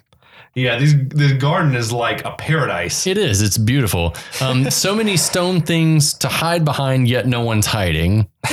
Yeah, 0.57 0.79
these 0.79 0.95
the 1.09 1.35
garden 1.37 1.75
is 1.75 1.91
like 1.93 2.25
a 2.25 2.31
paradise. 2.33 3.09
It 3.09 3.19
is. 3.19 3.43
It's 3.43 3.59
beautiful. 3.59 4.15
Um, 4.41 4.71
so 4.71 4.95
many 4.95 5.17
stone 5.17 5.63
things 5.63 6.15
to 6.19 6.29
hide 6.29 6.65
behind, 6.65 7.09
yet 7.09 7.27
no 7.27 7.41
one's 7.41 7.67
hiding. 7.67 8.29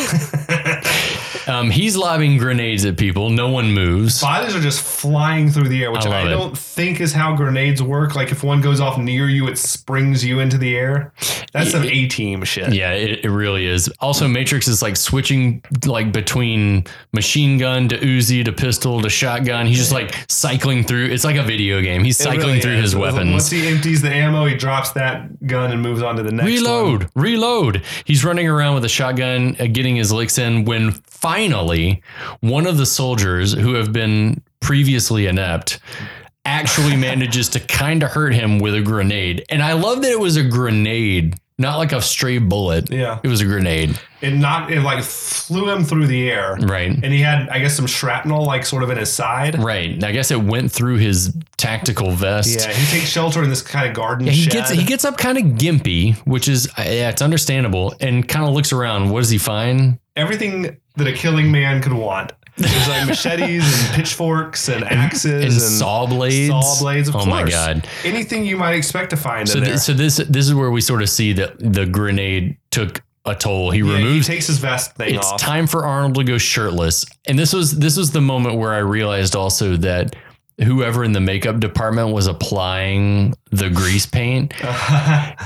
Um, 1.48 1.70
he's 1.70 1.96
lobbing 1.98 2.38
grenades 2.38 2.86
at 2.86 2.98
people. 2.98 3.30
No 3.30 3.50
one 3.50 3.74
moves. 3.74 4.22
Bodies 4.22 4.56
are 4.56 4.62
just 4.62 4.82
flying 4.82 5.50
through 5.50 5.70
the 5.70 5.84
air, 5.84 5.92
which 5.92 6.06
I 6.06 6.22
I, 6.22 6.30
don't 6.30 6.58
think 6.58 7.02
is 7.02 7.14
how 7.14 7.36
grenades 7.36 7.82
work. 7.82 8.16
Like 8.16 8.32
if 8.32 8.44
one 8.44 8.62
goes 8.62 8.80
off 8.80 8.98
near 8.98 9.30
you, 9.30 9.48
it 9.48 9.58
springs 9.58 10.24
you 10.24 10.40
into 10.40 10.58
the 10.58 10.78
air. 10.78 11.14
That's 11.52 11.72
some 11.72 11.84
A 11.84 12.08
team 12.08 12.44
shit. 12.44 12.74
Yeah, 12.74 12.94
it, 12.94 13.26
it 13.26 13.30
really 13.30 13.66
is. 13.66 13.92
Also, 14.00 14.28
Matrix 14.28 14.68
is 14.68 14.82
like 14.82 14.96
switching 14.96 15.64
like 15.86 16.12
between 16.12 16.86
machine 17.14 17.58
gun 17.58 17.90
to 17.90 17.98
Uzi 17.98 18.46
to 18.46 18.52
pistol 18.52 19.02
to 19.02 19.10
shotgun. 19.10 19.66
He's 19.66 19.78
just 19.78 19.92
like 19.92 20.16
cycling 20.30 20.84
through. 20.84 21.06
It's 21.06 21.24
like 21.24 21.36
a 21.36 21.44
video 21.44 21.82
game. 21.82 22.04
He's 22.04 22.18
cycling 22.18 22.48
really 22.48 22.62
through 22.62 22.78
is. 22.78 22.84
his 22.84 22.96
weapons. 22.96 23.32
Once 23.32 23.50
he 23.50 23.68
empties 23.68 24.02
the 24.02 24.12
ammo, 24.12 24.46
he 24.46 24.56
drops 24.56 24.92
that 24.92 25.46
gun 25.46 25.72
and 25.72 25.82
moves 25.82 26.02
on 26.02 26.16
to 26.16 26.24
the 26.24 26.32
next 26.32 26.46
one. 26.46 26.54
Reload, 26.54 27.10
reload. 27.16 27.84
He's 28.06 28.24
running 28.24 28.48
around 28.48 28.76
with 28.76 28.86
a 28.86 28.90
shotgun, 28.90 29.56
uh, 29.60 29.68
getting 29.68 29.96
his 29.96 30.12
licks 30.12 30.38
in. 30.38 30.66
When 30.66 30.92
finally, 31.22 32.02
one 32.42 32.66
of 32.68 32.78
the 32.78 32.86
soldiers 32.86 33.54
who 33.54 33.74
have 33.76 33.94
been 33.94 34.42
previously 34.60 35.28
inept 35.28 35.80
actually 36.46 36.96
manages 36.98 37.50
to 37.50 37.60
kind 37.60 38.04
of 38.04 38.12
hurt 38.12 38.34
him 38.34 38.60
with 38.60 38.76
a 38.76 38.82
grenade. 38.82 39.46
And 39.50 39.62
I 39.62 39.74
love 39.74 40.02
that 40.02 40.12
it 40.12 40.20
was 40.20 40.36
a 40.38 40.44
grenade, 40.44 41.36
not 41.58 41.78
like 41.78 41.92
a 41.92 42.02
stray 42.02 42.40
bullet. 42.40 42.92
Yeah. 42.92 43.20
It 43.24 43.28
was 43.28 43.42
a 43.42 43.46
grenade, 43.46 44.00
It 44.22 44.32
not 44.34 44.72
it 44.72 44.82
like 44.82 45.04
flew 45.04 45.70
him 45.70 45.84
through 45.84 46.08
the 46.08 46.30
air. 46.32 46.58
right? 46.62 46.90
And 46.92 47.06
he 47.14 47.20
had, 47.22 47.48
I 47.50 47.60
guess, 47.60 47.76
some 47.76 47.86
shrapnel 47.88 48.44
like 48.46 48.66
sort 48.66 48.82
of 48.82 48.90
in 48.90 48.98
his 48.98 49.14
side. 49.14 49.60
Right. 49.62 50.04
I 50.04 50.12
guess 50.12 50.32
it 50.32 50.42
went 50.42 50.72
through 50.72 50.98
his 50.98 51.36
tactical 51.58 52.12
vest. 52.12 52.60
Yeah, 52.60 52.74
he 52.74 52.98
takes 52.98 53.10
shelter 53.10 53.44
in 53.44 53.50
this 53.50 53.62
kind 53.62 53.88
of 53.88 53.96
garden 53.96 54.26
He 54.28 54.34
shed. 54.44 54.52
gets 54.54 54.72
he 54.72 54.84
gets 54.84 55.06
up 55.06 55.18
kind 55.18 55.38
of 55.38 55.44
gimpy, 55.60 56.16
which 56.26 56.48
is 56.48 56.68
yeah, 56.80 57.10
it's 57.10 57.22
understandable, 57.22 57.94
and 58.00 58.28
kind 58.28 58.48
of 58.48 58.56
looks 58.56 58.74
around. 58.74 59.12
What 59.12 59.20
does 59.20 59.30
he 59.30 59.38
find? 59.38 60.00
Everything 60.22 60.78
that 60.96 61.08
a 61.08 61.14
killing 61.14 61.52
man 61.52 61.82
could 61.82 61.94
want. 61.94 62.32
There's 62.58 62.88
like 62.88 63.08
machetes 63.08 63.64
and 63.86 63.94
pitchforks 63.96 64.68
and 64.70 64.84
axes 64.84 65.32
And, 65.32 65.44
and, 65.46 65.54
saw 65.54 66.06
blades. 66.06 66.50
saw 66.50 66.80
blades. 66.84 67.10
Of 67.10 67.16
oh 67.16 67.20
course, 67.20 67.30
my 67.30 67.50
god! 67.50 67.88
anything 68.04 68.46
you 68.46 68.58
might 68.58 68.74
expect 68.76 69.10
to 69.12 69.18
find 69.18 69.48
So 69.50 69.58
in 69.60 69.64
there. 69.64 69.78
so 69.78 69.94
this 69.94 70.18
this 70.18 70.48
is 70.48 70.54
where 70.54 70.70
we 70.70 70.82
sort 70.82 71.02
of 71.02 71.10
see 71.10 71.34
that 71.34 71.58
the 71.60 71.86
grenade 71.86 72.58
took 72.70 73.02
a 73.26 73.36
toll. 73.36 73.72
He 73.72 73.80
Yeah, 73.80 73.86
he 73.86 74.04
removes. 74.04 74.28
takes 74.28 74.48
his 74.48 74.58
vest 74.58 74.96
thing 74.96 75.16
it's 75.16 75.26
off. 75.32 75.40
time 75.40 75.66
for 75.66 75.86
Arnold 75.86 76.16
to 76.16 76.24
go 76.24 76.38
shirtless, 76.38 77.06
and 77.26 77.40
this 77.40 77.54
was 77.54 77.78
this 77.80 77.96
was 77.98 78.12
the 78.12 78.22
moment 78.22 78.58
where 78.58 78.74
I 78.74 78.80
realized 78.80 79.36
also 79.36 79.78
that 79.78 80.16
whoever 80.62 81.04
in 81.04 81.12
the 81.12 81.20
makeup 81.20 81.60
department 81.60 82.10
was 82.14 82.28
applying 82.28 83.34
the 83.52 83.70
grease 83.70 84.06
paint 84.06 84.54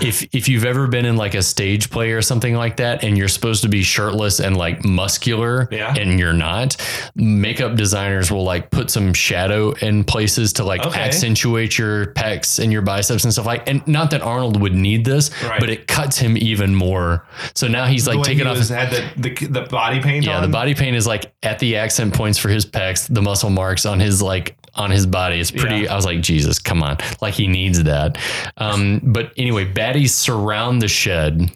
if 0.02 0.24
if 0.36 0.48
you've 0.48 0.66
ever 0.66 0.88
been 0.88 1.06
in 1.06 1.16
like 1.16 1.34
a 1.34 1.42
stage 1.42 1.90
play 1.90 2.12
or 2.12 2.22
something 2.22 2.54
like 2.56 2.78
that 2.78 3.04
and 3.04 3.18
you're 3.18 3.28
supposed 3.28 3.64
to 3.64 3.70
be 3.70 3.82
shirtless 3.82 4.40
and 4.40 4.56
like 4.58 4.84
muscular 4.86 5.68
Yeah. 5.72 5.94
and 5.98 6.20
you're 6.20 6.34
not 6.34 6.76
makeup 7.16 7.76
designers 7.76 8.32
will 8.32 8.44
like 8.44 8.70
put 8.70 8.90
some 8.92 9.14
shadow 9.14 9.72
in 9.72 10.04
places 10.04 10.54
to 10.54 10.64
like 10.64 10.86
Okay. 10.86 11.00
accentuate 11.00 11.78
your 11.78 12.08
pecs 12.14 12.62
and 12.62 12.72
your 12.72 12.82
biceps 12.84 13.24
and 13.24 13.34
stuff 13.34 13.46
like 13.46 13.68
and 13.68 13.86
not 13.88 14.12
that 14.12 14.22
Arnold 14.22 14.60
would 14.62 14.76
need 14.76 15.06
this 15.06 15.32
Right. 15.44 15.60
but 15.60 15.70
it 15.70 15.88
cuts 15.88 16.18
him 16.18 16.38
even 16.38 16.76
more 16.76 17.26
so 17.56 17.68
now 17.68 17.86
he's 17.86 18.08
like 18.08 18.22
taking 18.24 18.40
he 18.46 18.46
off 18.46 18.58
was, 18.58 18.70
his 18.70 18.78
had 18.78 18.92
the, 19.16 19.30
the 19.30 19.48
the 19.48 19.62
body 19.62 20.00
paint 20.02 20.26
yeah 20.26 20.36
on. 20.38 20.42
the 20.44 20.48
body 20.50 20.76
paint 20.76 20.96
is 20.96 21.08
like 21.08 21.34
at 21.42 21.60
the 21.60 21.78
accent 21.78 22.14
points 22.14 22.38
for 22.38 22.50
his 22.50 22.66
pecs 22.66 23.12
the 23.12 23.22
muscle 23.22 23.50
marks 23.50 23.86
on 23.86 24.00
his 24.00 24.22
like 24.22 24.56
on 24.76 24.92
his 24.92 25.05
body 25.06 25.40
It's 25.40 25.52
pretty 25.52 25.82
Yeah. 25.84 25.94
i 25.94 25.96
was 25.96 26.06
like 26.06 26.22
jesus 26.22 26.60
come 26.60 26.82
on 26.84 26.98
like 27.22 27.34
he 27.34 27.48
needs 27.48 27.84
that 27.84 28.18
um 28.58 29.00
but 29.04 29.32
anyway 29.38 29.66
baddies 29.72 30.10
surround 30.12 30.82
the 30.82 30.88
shed 30.88 31.52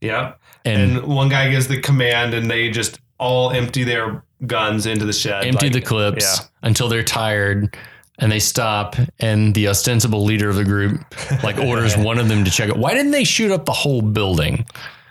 Yeah, 0.00 0.34
and, 0.64 0.98
And, 0.98 1.06
one 1.06 1.28
guy 1.28 1.50
gives 1.50 1.68
the 1.68 1.80
command, 1.80 2.34
and 2.34 2.50
they 2.50 2.70
just 2.70 3.00
all 3.18 3.50
empty 3.52 3.84
their 3.84 4.22
guns 4.46 4.86
into 4.86 5.04
the 5.04 5.12
shed. 5.12 5.44
empty 5.44 5.66
like- 5.66 5.72
the 5.72 5.80
clips 5.80 6.24
yeah. 6.24 6.46
until 6.62 6.88
they're 6.88 7.04
tired 7.04 7.76
and 8.18 8.30
they 8.30 8.38
stop 8.40 8.96
and 9.20 9.54
the 9.54 9.68
ostensible 9.68 10.24
leader 10.24 10.48
of 10.48 10.56
the 10.56 10.64
group 10.64 11.00
like 11.42 11.56
orders 11.58 11.96
one 12.10 12.18
of 12.18 12.28
them 12.28 12.44
to 12.44 12.50
check 12.50 12.68
it 12.68 12.76
why 12.76 12.92
didn't 12.94 13.10
they 13.12 13.24
shoot 13.24 13.50
up 13.50 13.64
the 13.64 13.72
whole 13.72 14.02
building 14.02 14.64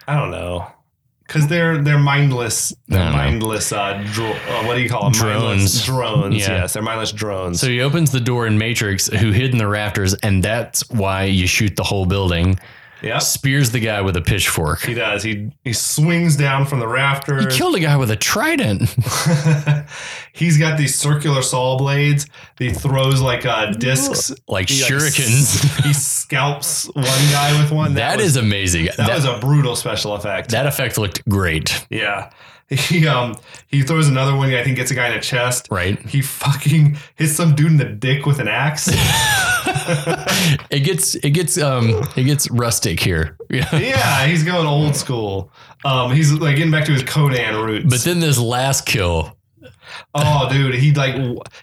I 0.08 0.16
don't 0.20 0.32
know. 0.32 0.68
Because 1.32 1.48
they're 1.48 1.82
they're 1.82 1.98
mindless, 1.98 2.74
they're 2.90 3.10
mindless. 3.10 3.72
Uh, 3.72 4.04
dro- 4.12 4.26
uh, 4.50 4.64
what 4.66 4.76
do 4.76 4.82
you 4.82 4.90
call 4.90 5.04
them? 5.04 5.14
Drones. 5.14 5.86
Drones. 5.86 6.36
Yeah. 6.36 6.56
Yes, 6.62 6.74
they're 6.74 6.84
mindless 6.84 7.14
drones. 7.14 7.62
so 7.62 7.68
he 7.68 7.80
opens 7.80 8.12
the 8.12 8.20
door 8.20 8.48
in 8.48 8.58
matrix 8.58 9.08
who 9.08 9.32
hid 9.32 9.52
in 9.52 9.58
the 9.58 9.68
rafters 9.68 10.14
and 10.16 10.44
that's 10.44 10.90
why 10.90 11.24
you 11.24 11.48
shoot 11.48 11.78
the 11.78 11.84
whole 11.84 12.06
building 12.06 12.60
yep, 13.02 13.22
spears 13.22 13.72
the 13.72 13.80
guy 13.80 14.02
with 14.02 14.16
a 14.18 14.22
pitchfork 14.22 14.82
he 14.82 14.94
does. 14.94 15.24
He 15.24 15.52
he 15.64 15.74
swings 15.74 16.36
down 16.36 16.66
from 16.66 16.80
the 16.80 16.88
rafters. 16.88 17.52
He 17.54 17.58
killed 17.60 17.76
a 17.76 17.80
guy 17.80 17.98
with 17.98 18.12
a 18.12 18.16
trident. 18.16 18.82
He's 20.34 20.58
got 20.58 20.78
these 20.78 20.96
circular 20.98 21.42
saw 21.42 21.78
blades. 21.78 22.26
He 22.58 22.72
throws 22.72 23.22
like 23.22 23.46
uh, 23.46 23.72
discs, 23.72 24.32
like 24.48 24.70
He, 24.70 24.82
like, 24.82 24.92
shurikens. 24.92 25.84
he 25.84 25.94
scalps 25.94 26.86
one 26.94 27.04
guy 27.06 27.62
with 27.62 27.72
one. 27.72 27.94
that 27.96 28.18
was, 28.18 28.28
is 28.28 28.36
amazing. 28.38 28.86
that, 28.86 28.98
That, 28.98 29.16
was 29.16 29.26
a 29.26 29.38
brutal 29.40 29.76
special 29.76 30.14
effect. 30.14 30.52
that 30.52 30.66
effect 30.68 30.98
looked 30.98 31.28
great, 31.28 31.86
yeah, 31.90 32.32
he 32.90 33.06
um 33.08 33.36
he 33.68 33.82
throws 33.84 34.08
another 34.08 34.36
one. 34.36 34.54
I 34.54 34.64
think 34.64 34.78
gets 34.78 34.92
a 34.92 34.96
guy 34.96 35.10
in 35.10 35.16
the 35.16 35.22
chest. 35.22 35.68
right? 35.70 36.00
He 36.08 36.22
fucking 36.22 36.98
hits 37.16 37.34
some 37.34 37.54
dude 37.54 37.68
in 37.72 37.78
the 37.78 37.86
dick 37.86 38.26
with 38.26 38.40
an 38.40 38.48
axe. 38.48 38.90
It 40.70 40.80
gets 40.82 41.16
it 41.16 41.32
gets 41.32 41.58
um 41.58 41.90
it 42.16 42.24
gets 42.24 42.50
rustic 42.50 43.00
here. 43.00 43.38
Yeah. 43.50 43.68
yeah, 43.76 44.26
he's 44.26 44.44
going 44.44 44.66
old 44.66 44.96
school. 44.96 45.52
Um, 45.86 46.12
he's 46.14 46.32
like 46.32 46.56
getting 46.56 46.72
back 46.72 46.86
to 46.86 46.92
his 46.94 47.04
Conan 47.04 47.64
roots. 47.64 47.86
But 47.90 48.02
then 48.02 48.20
this 48.20 48.40
last 48.40 48.86
kill, 48.86 49.38
oh, 50.16 50.48
dude, 50.50 50.76
he 50.76 50.94
like 50.94 51.16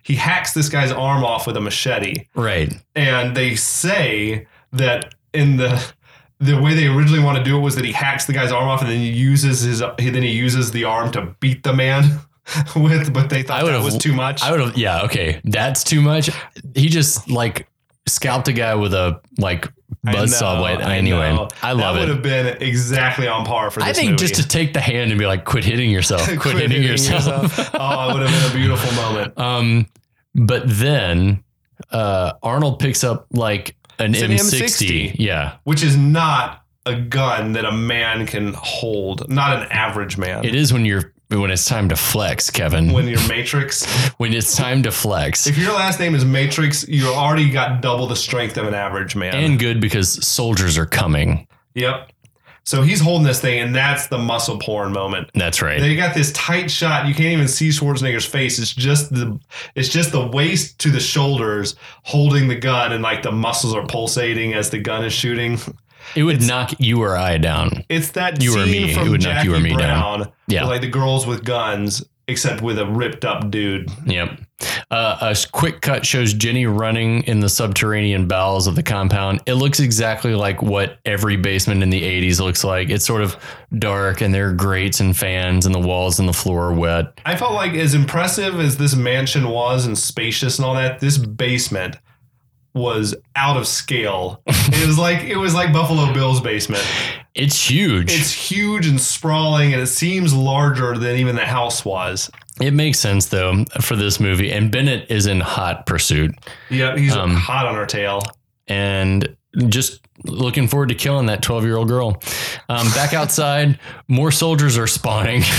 he 0.02 0.14
hacks 0.14 0.52
this 0.52 0.68
guy's 0.68 0.92
arm 0.92 1.24
off 1.24 1.46
with 1.46 1.56
a 1.56 1.60
machete. 1.60 2.26
right? 2.34 2.72
and 2.94 3.36
they 3.36 3.54
say 3.56 4.46
that 4.72 5.14
in 5.32 5.56
the 5.56 5.92
the 6.40 6.60
way 6.60 6.74
they 6.74 6.86
originally 6.86 7.22
want 7.22 7.38
to 7.38 7.44
do 7.44 7.56
it 7.56 7.60
was 7.60 7.74
that 7.74 7.84
he 7.84 7.92
hacks 7.92 8.26
the 8.26 8.32
guy's 8.32 8.52
arm 8.52 8.68
off 8.68 8.80
and 8.80 8.90
then 8.90 8.98
he 8.98 9.10
uses 9.10 9.60
his 9.60 9.82
he, 9.98 10.10
then 10.10 10.22
he 10.22 10.30
uses 10.30 10.70
the 10.70 10.84
arm 10.84 11.10
to 11.12 11.34
beat 11.40 11.62
the 11.62 11.72
man 11.72 12.20
with 12.76 13.12
but 13.12 13.28
they 13.28 13.42
thought 13.42 13.64
that 13.64 13.82
was 13.82 13.98
too 13.98 14.12
much 14.12 14.42
I 14.42 14.50
would 14.50 14.60
have 14.60 14.76
yeah, 14.76 15.02
okay. 15.02 15.40
That's 15.44 15.84
too 15.84 16.00
much. 16.00 16.30
He 16.74 16.88
just 16.88 17.28
like 17.28 17.68
scalped 18.06 18.48
a 18.48 18.52
guy 18.52 18.74
with 18.74 18.94
a 18.94 19.20
like 19.38 19.66
I 20.06 20.14
buzzsaw 20.14 20.54
know, 20.54 20.60
blade. 20.60 20.80
Anyway, 20.80 21.32
know. 21.32 21.48
I 21.62 21.72
love 21.72 21.96
it. 21.96 22.00
that 22.00 22.06
would 22.06 22.08
have 22.08 22.22
been 22.22 22.62
exactly 22.62 23.26
on 23.26 23.44
par 23.44 23.70
for 23.70 23.80
this 23.80 23.88
I 23.88 23.92
think 23.92 24.12
movie. 24.12 24.26
just 24.26 24.34
to 24.36 24.46
take 24.46 24.72
the 24.72 24.80
hand 24.80 25.10
and 25.10 25.18
be 25.18 25.26
like, 25.26 25.44
quit 25.44 25.64
hitting 25.64 25.90
yourself. 25.90 26.22
Quit, 26.38 26.56
hitting, 26.56 26.82
yourself. 26.82 27.58
oh 27.74 28.10
it 28.10 28.12
would 28.14 28.28
have 28.28 28.42
been 28.42 28.50
a 28.50 28.54
beautiful 28.54 28.94
moment 28.94 29.34
Um, 29.38 29.86
but 30.34 30.62
then 30.66 31.42
uh, 31.90 32.34
Arnold 32.42 32.78
picks 32.78 33.02
up 33.04 33.26
like 33.32 33.76
an 33.98 34.14
an 34.14 34.30
M60. 34.30 34.60
M60. 34.60 35.16
Yeah, 35.18 35.56
which 35.64 35.82
is 35.82 35.96
not 35.96 36.64
a 36.86 36.94
gun 36.96 37.52
that 37.52 37.64
a 37.64 37.72
man 37.72 38.26
can 38.26 38.54
hold 38.54 39.28
not 39.28 39.54
an 39.60 39.68
average 39.70 40.16
man 40.16 40.42
it 40.42 40.54
is 40.54 40.72
when 40.72 40.86
you're 40.86 41.12
when 41.30 41.50
it's 41.50 41.66
time 41.66 41.90
to 41.90 41.96
flex, 41.96 42.48
Kevin. 42.48 42.86
When, 42.86 43.04
when 43.04 43.08
you're 43.08 43.28
matrix 43.28 43.84
when 44.16 44.32
it's 44.32 44.56
time 44.56 44.82
to 44.84 44.90
flex, 44.90 45.46
if 45.46 45.58
your 45.58 45.74
last 45.74 46.00
name 46.00 46.14
is 46.14 46.24
matrix 46.24 46.88
you 46.88 47.06
already 47.08 47.50
got 47.50 47.82
double 47.82 48.06
the 48.06 48.16
strength 48.16 48.56
of 48.56 48.66
an 48.66 48.72
average 48.74 49.14
man 49.14 49.34
and 49.34 49.58
good 49.58 49.80
because 49.80 50.26
soldiers 50.26 50.78
are 50.78 50.86
coming. 50.86 51.46
Yep. 51.74 52.10
So 52.68 52.82
he's 52.82 53.00
holding 53.00 53.26
this 53.26 53.40
thing, 53.40 53.60
and 53.60 53.74
that's 53.74 54.08
the 54.08 54.18
muscle 54.18 54.58
porn 54.58 54.92
moment. 54.92 55.30
That's 55.32 55.62
right. 55.62 55.80
They 55.80 55.96
got 55.96 56.14
this 56.14 56.30
tight 56.32 56.70
shot. 56.70 57.08
You 57.08 57.14
can't 57.14 57.32
even 57.32 57.48
see 57.48 57.70
Schwarzenegger's 57.70 58.26
face. 58.26 58.58
It's 58.58 58.74
just 58.74 59.08
the 59.08 59.40
it's 59.74 59.88
just 59.88 60.12
the 60.12 60.26
waist 60.26 60.78
to 60.80 60.90
the 60.90 61.00
shoulders 61.00 61.76
holding 62.02 62.46
the 62.46 62.56
gun, 62.56 62.92
and 62.92 63.02
like 63.02 63.22
the 63.22 63.32
muscles 63.32 63.74
are 63.74 63.86
pulsating 63.86 64.52
as 64.52 64.68
the 64.68 64.78
gun 64.78 65.02
is 65.02 65.14
shooting. 65.14 65.58
it 66.14 66.24
would 66.24 66.42
knock 66.42 66.74
you 66.78 67.00
or 67.02 67.16
I 67.16 67.38
down. 67.38 67.86
It's 67.88 68.10
that 68.10 68.42
You 68.42 68.50
or 68.50 68.66
scene 68.66 68.86
me. 68.88 68.92
It 68.92 69.08
would 69.08 69.22
knock 69.22 69.32
Jackie 69.32 69.48
you 69.48 69.54
or 69.54 69.60
me 69.60 69.70
down. 69.70 70.18
Brown. 70.18 70.32
Yeah. 70.46 70.66
like 70.66 70.82
the 70.82 70.90
girls 70.90 71.26
with 71.26 71.46
guns, 71.46 72.04
except 72.26 72.60
with 72.60 72.78
a 72.78 72.84
ripped 72.84 73.24
up 73.24 73.50
dude. 73.50 73.90
Yep. 74.04 74.40
Uh, 74.90 75.18
a 75.20 75.36
quick 75.52 75.80
cut 75.80 76.04
shows 76.04 76.32
Jenny 76.32 76.66
running 76.66 77.22
in 77.24 77.40
the 77.40 77.48
subterranean 77.48 78.26
bowels 78.26 78.66
of 78.66 78.74
the 78.74 78.82
compound. 78.82 79.40
It 79.46 79.54
looks 79.54 79.80
exactly 79.80 80.34
like 80.34 80.62
what 80.62 80.98
every 81.04 81.36
basement 81.36 81.82
in 81.82 81.90
the 81.90 82.02
80s 82.02 82.40
looks 82.40 82.64
like. 82.64 82.90
It's 82.90 83.04
sort 83.04 83.22
of 83.22 83.36
dark 83.78 84.20
and 84.20 84.34
there 84.34 84.48
are 84.48 84.52
grates 84.52 85.00
and 85.00 85.16
fans 85.16 85.66
and 85.66 85.74
the 85.74 85.80
walls 85.80 86.18
and 86.18 86.28
the 86.28 86.32
floor 86.32 86.64
are 86.64 86.72
wet. 86.72 87.20
I 87.24 87.36
felt 87.36 87.52
like 87.52 87.74
as 87.74 87.94
impressive 87.94 88.58
as 88.58 88.76
this 88.76 88.94
mansion 88.96 89.48
was 89.48 89.86
and 89.86 89.96
spacious 89.96 90.58
and 90.58 90.66
all 90.66 90.74
that, 90.74 91.00
this 91.00 91.18
basement 91.18 91.96
was 92.74 93.14
out 93.36 93.56
of 93.56 93.66
scale. 93.66 94.42
it 94.46 94.86
was 94.86 94.98
like 94.98 95.24
it 95.24 95.36
was 95.36 95.54
like 95.54 95.72
Buffalo 95.72 96.12
Bill's 96.12 96.40
basement. 96.40 96.84
It's 97.34 97.70
huge. 97.70 98.12
It's 98.12 98.32
huge 98.32 98.86
and 98.86 99.00
sprawling, 99.00 99.72
and 99.72 99.80
it 99.80 99.86
seems 99.86 100.34
larger 100.34 100.96
than 100.98 101.16
even 101.16 101.36
the 101.36 101.46
house 101.46 101.84
was. 101.84 102.30
It 102.60 102.72
makes 102.72 102.98
sense 102.98 103.26
though 103.26 103.64
for 103.80 103.96
this 103.96 104.18
movie. 104.20 104.50
And 104.52 104.70
Bennett 104.70 105.10
is 105.10 105.26
in 105.26 105.40
hot 105.40 105.86
pursuit 105.86 106.34
Yeah, 106.70 106.96
he's 106.96 107.14
Um, 107.16 107.34
hot 107.34 107.66
on 107.66 107.74
her 107.74 107.86
tail. 107.86 108.22
and 108.66 109.36
just 109.68 110.00
looking 110.24 110.66
forward 110.68 110.88
to 110.88 110.94
killing 110.96 111.26
that 111.26 111.42
12 111.42 111.64
year 111.64 111.76
old 111.76 111.88
girl. 111.88 112.20
Um, 112.68 112.88
back 112.90 113.14
outside, 113.14 113.78
more 114.08 114.30
soldiers 114.32 114.76
are 114.78 114.86
spawning. 114.86 115.42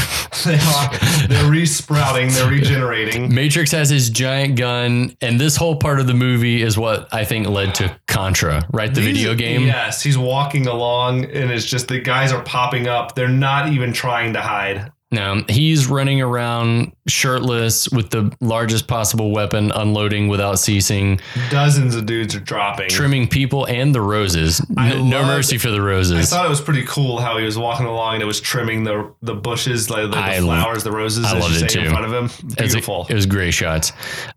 They 0.45 0.55
are, 0.57 0.97
they're 1.27 1.49
resprouting, 1.51 2.29
they're 2.29 2.49
regenerating. 2.49 3.33
Matrix 3.33 3.71
has 3.71 3.89
his 3.89 4.09
giant 4.09 4.55
gun, 4.57 5.17
and 5.21 5.37
this 5.41 5.57
whole 5.57 5.75
part 5.77 5.99
of 5.99 6.07
the 6.07 6.13
movie 6.13 6.61
is 6.61 6.77
what 6.77 7.11
I 7.13 7.25
think 7.25 7.47
led 7.47 7.75
to 7.75 7.93
Contra, 8.07 8.61
right? 8.71 8.93
The 8.93 9.01
These- 9.01 9.17
video 9.17 9.33
game. 9.35 9.63
Yes, 9.63 10.01
he's 10.03 10.17
walking 10.19 10.67
along, 10.67 11.25
and 11.25 11.51
it's 11.51 11.65
just 11.65 11.87
the 11.89 11.99
guys 11.99 12.31
are 12.31 12.43
popping 12.43 12.87
up. 12.87 13.15
They're 13.15 13.27
not 13.27 13.73
even 13.73 13.91
trying 13.91 14.31
to 14.33 14.39
hide. 14.41 14.91
Now 15.11 15.41
he's 15.49 15.87
running 15.87 16.21
around 16.21 16.91
shirtless 17.07 17.89
with 17.89 18.11
the 18.11 18.31
largest 18.41 18.87
possible 18.87 19.31
weapon, 19.31 19.71
unloading 19.71 20.27
without 20.27 20.59
ceasing, 20.59 21.19
Dozens 21.49 21.95
of 21.95 22.05
dudes 22.05 22.35
are 22.35 22.39
dropping. 22.39 22.89
trimming 22.89 23.27
people 23.27 23.65
and 23.65 23.93
the 23.95 24.01
roses. 24.01 24.61
N- 24.77 25.09
no 25.09 25.25
mercy 25.25 25.57
for 25.57 25.71
the 25.71 25.81
roses. 25.81 26.31
I 26.31 26.35
thought 26.37 26.45
it 26.45 26.49
was 26.49 26.61
pretty 26.61 26.83
cool 26.85 27.17
how 27.17 27.39
he 27.39 27.43
was 27.43 27.57
walking 27.57 27.87
along 27.87 28.15
and 28.15 28.21
it 28.23 28.27
was 28.27 28.39
trimming 28.39 28.83
the 28.83 29.11
the 29.23 29.33
bushes, 29.33 29.89
like 29.89 30.03
the, 30.11 30.17
the 30.21 30.41
flowers, 30.43 30.83
the 30.83 30.91
roses, 30.91 31.25
I 31.25 31.39
loved 31.39 31.55
it 31.55 31.71
say, 31.71 31.79
in 31.79 31.85
too. 31.85 31.89
front 31.89 32.05
of 32.05 32.13
him. 32.13 32.25
It 32.25 32.43
was- 32.61 32.73
Beautiful. 32.73 33.07
It 33.09 33.15
was 33.15 33.25
great 33.25 33.55
shots. 33.55 33.91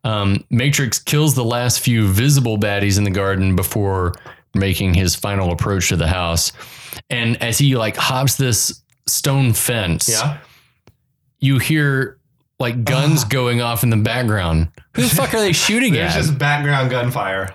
Um, 0.04 0.42
Matrix 0.48 0.98
kills 0.98 1.34
the 1.34 1.44
last 1.44 1.80
few 1.80 2.08
visible 2.08 2.56
baddies 2.58 2.96
in 2.96 3.04
the 3.04 3.10
garden 3.10 3.54
before 3.56 4.14
making 4.54 4.94
his 4.94 5.14
final 5.14 5.52
approach 5.52 5.90
to 5.90 5.96
the 5.96 6.08
house. 6.08 6.52
And 7.10 7.36
as 7.42 7.58
he 7.58 7.76
like 7.76 7.96
hops 7.96 8.36
this 8.36 8.82
stone 9.06 9.52
fence, 9.52 10.08
yeah. 10.08 10.38
You 11.42 11.58
hear 11.58 12.18
like 12.58 12.84
guns 12.84 13.24
going 13.24 13.60
off 13.60 13.82
in 13.82 13.90
the 13.90 13.96
background. 13.96 14.68
Who 14.94 15.02
the 15.02 15.08
fuck 15.08 15.34
are 15.34 15.40
they 15.40 15.52
shooting 15.52 15.92
at? 15.96 16.12
There's 16.12 16.14
at? 16.16 16.20
just 16.28 16.38
background 16.38 16.90
gunfire. 16.90 17.50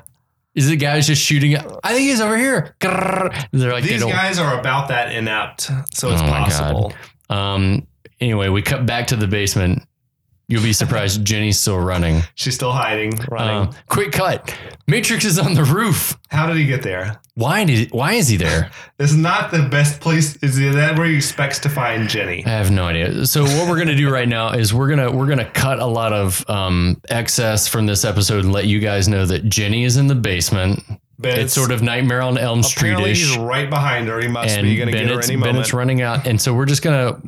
Is 0.53 0.67
the 0.67 0.75
guys 0.75 1.07
just 1.07 1.21
shooting 1.21 1.53
at? 1.53 1.65
I 1.83 1.93
think 1.93 2.09
he's 2.09 2.19
over 2.19 2.35
here. 2.37 2.75
Grrr. 2.79 3.47
They're 3.51 3.71
like 3.71 3.83
These 3.83 4.01
don't. 4.01 4.11
guys 4.11 4.39
are 4.39 4.59
about 4.59 4.87
that 4.89 5.13
inept, 5.13 5.61
so 5.93 6.11
it's 6.11 6.21
Oh 6.21 6.25
my 6.25 6.39
God. 6.39 6.45
possible. 6.45 6.93
Um. 7.29 7.87
Anyway, 8.19 8.49
we 8.49 8.61
cut 8.63 8.85
back 8.87 9.07
to 9.07 9.15
the 9.15 9.27
basement. 9.27 9.83
You'll 10.47 10.63
be 10.63 10.73
surprised. 10.73 11.23
Jenny's 11.25 11.59
still 11.59 11.77
running. 11.79 12.21
She's 12.35 12.55
still 12.55 12.71
hiding, 12.71 13.13
running. 13.29 13.67
Um, 13.69 13.75
quick 13.87 14.11
cut. 14.11 14.53
Matrix 14.87 15.23
is 15.25 15.37
on 15.37 15.53
the 15.53 15.63
roof. 15.63 16.17
How 16.29 16.47
did 16.47 16.57
he 16.57 16.65
get 16.65 16.81
there? 16.81 17.19
Why 17.37 17.65
did? 17.65 17.91
Why 17.91 18.13
is 18.13 18.27
he 18.27 18.37
there? 18.37 18.71
This 18.97 19.11
is 19.11 19.17
not 19.17 19.51
the 19.51 19.61
best 19.61 20.01
place. 20.01 20.37
Is 20.37 20.57
that 20.57 20.97
where 20.97 21.05
he 21.05 21.15
expects 21.15 21.59
to 21.59 21.69
find 21.69 22.09
Jenny? 22.09 22.43
I 22.43 22.49
have 22.49 22.71
no 22.71 22.85
idea. 22.85 23.27
So 23.27 23.43
what 23.43 23.69
we're 23.69 23.77
gonna 23.77 23.95
do 23.95 24.09
right 24.09 24.27
now 24.27 24.53
is 24.53 24.73
we're 24.73 24.89
gonna 24.89 25.11
we're 25.11 25.27
gonna 25.27 25.47
cut 25.51 25.77
a 25.77 25.85
lot 25.85 26.13
of 26.13 26.43
um, 26.49 26.99
excess 27.09 27.67
from 27.67 27.85
this 27.85 28.03
episode 28.03 28.43
and 28.43 28.51
let 28.51 28.65
you 28.65 28.79
guys 28.79 29.07
know 29.07 29.23
that 29.27 29.45
Jenny 29.49 29.83
is 29.83 29.97
in 29.97 30.07
the 30.07 30.15
basement. 30.15 30.81
Bennett's, 31.19 31.41
it's 31.45 31.53
sort 31.53 31.71
of 31.71 31.81
Nightmare 31.81 32.21
on 32.21 32.37
Elm 32.37 32.61
Street-ish. 32.61 33.17
he's 33.29 33.37
right 33.37 33.69
behind 33.69 34.07
her. 34.07 34.19
He 34.19 34.27
must 34.27 34.55
and 34.55 34.65
be 34.67 34.75
going 34.75 34.87
to 34.87 34.93
get 34.93 35.07
her 35.07 35.19
any 35.19 35.35
moment. 35.35 35.55
Bennett's 35.55 35.73
running 35.73 36.01
out, 36.03 36.27
and 36.27 36.39
so 36.39 36.53
we're 36.53 36.67
just 36.67 36.83
gonna, 36.83 37.19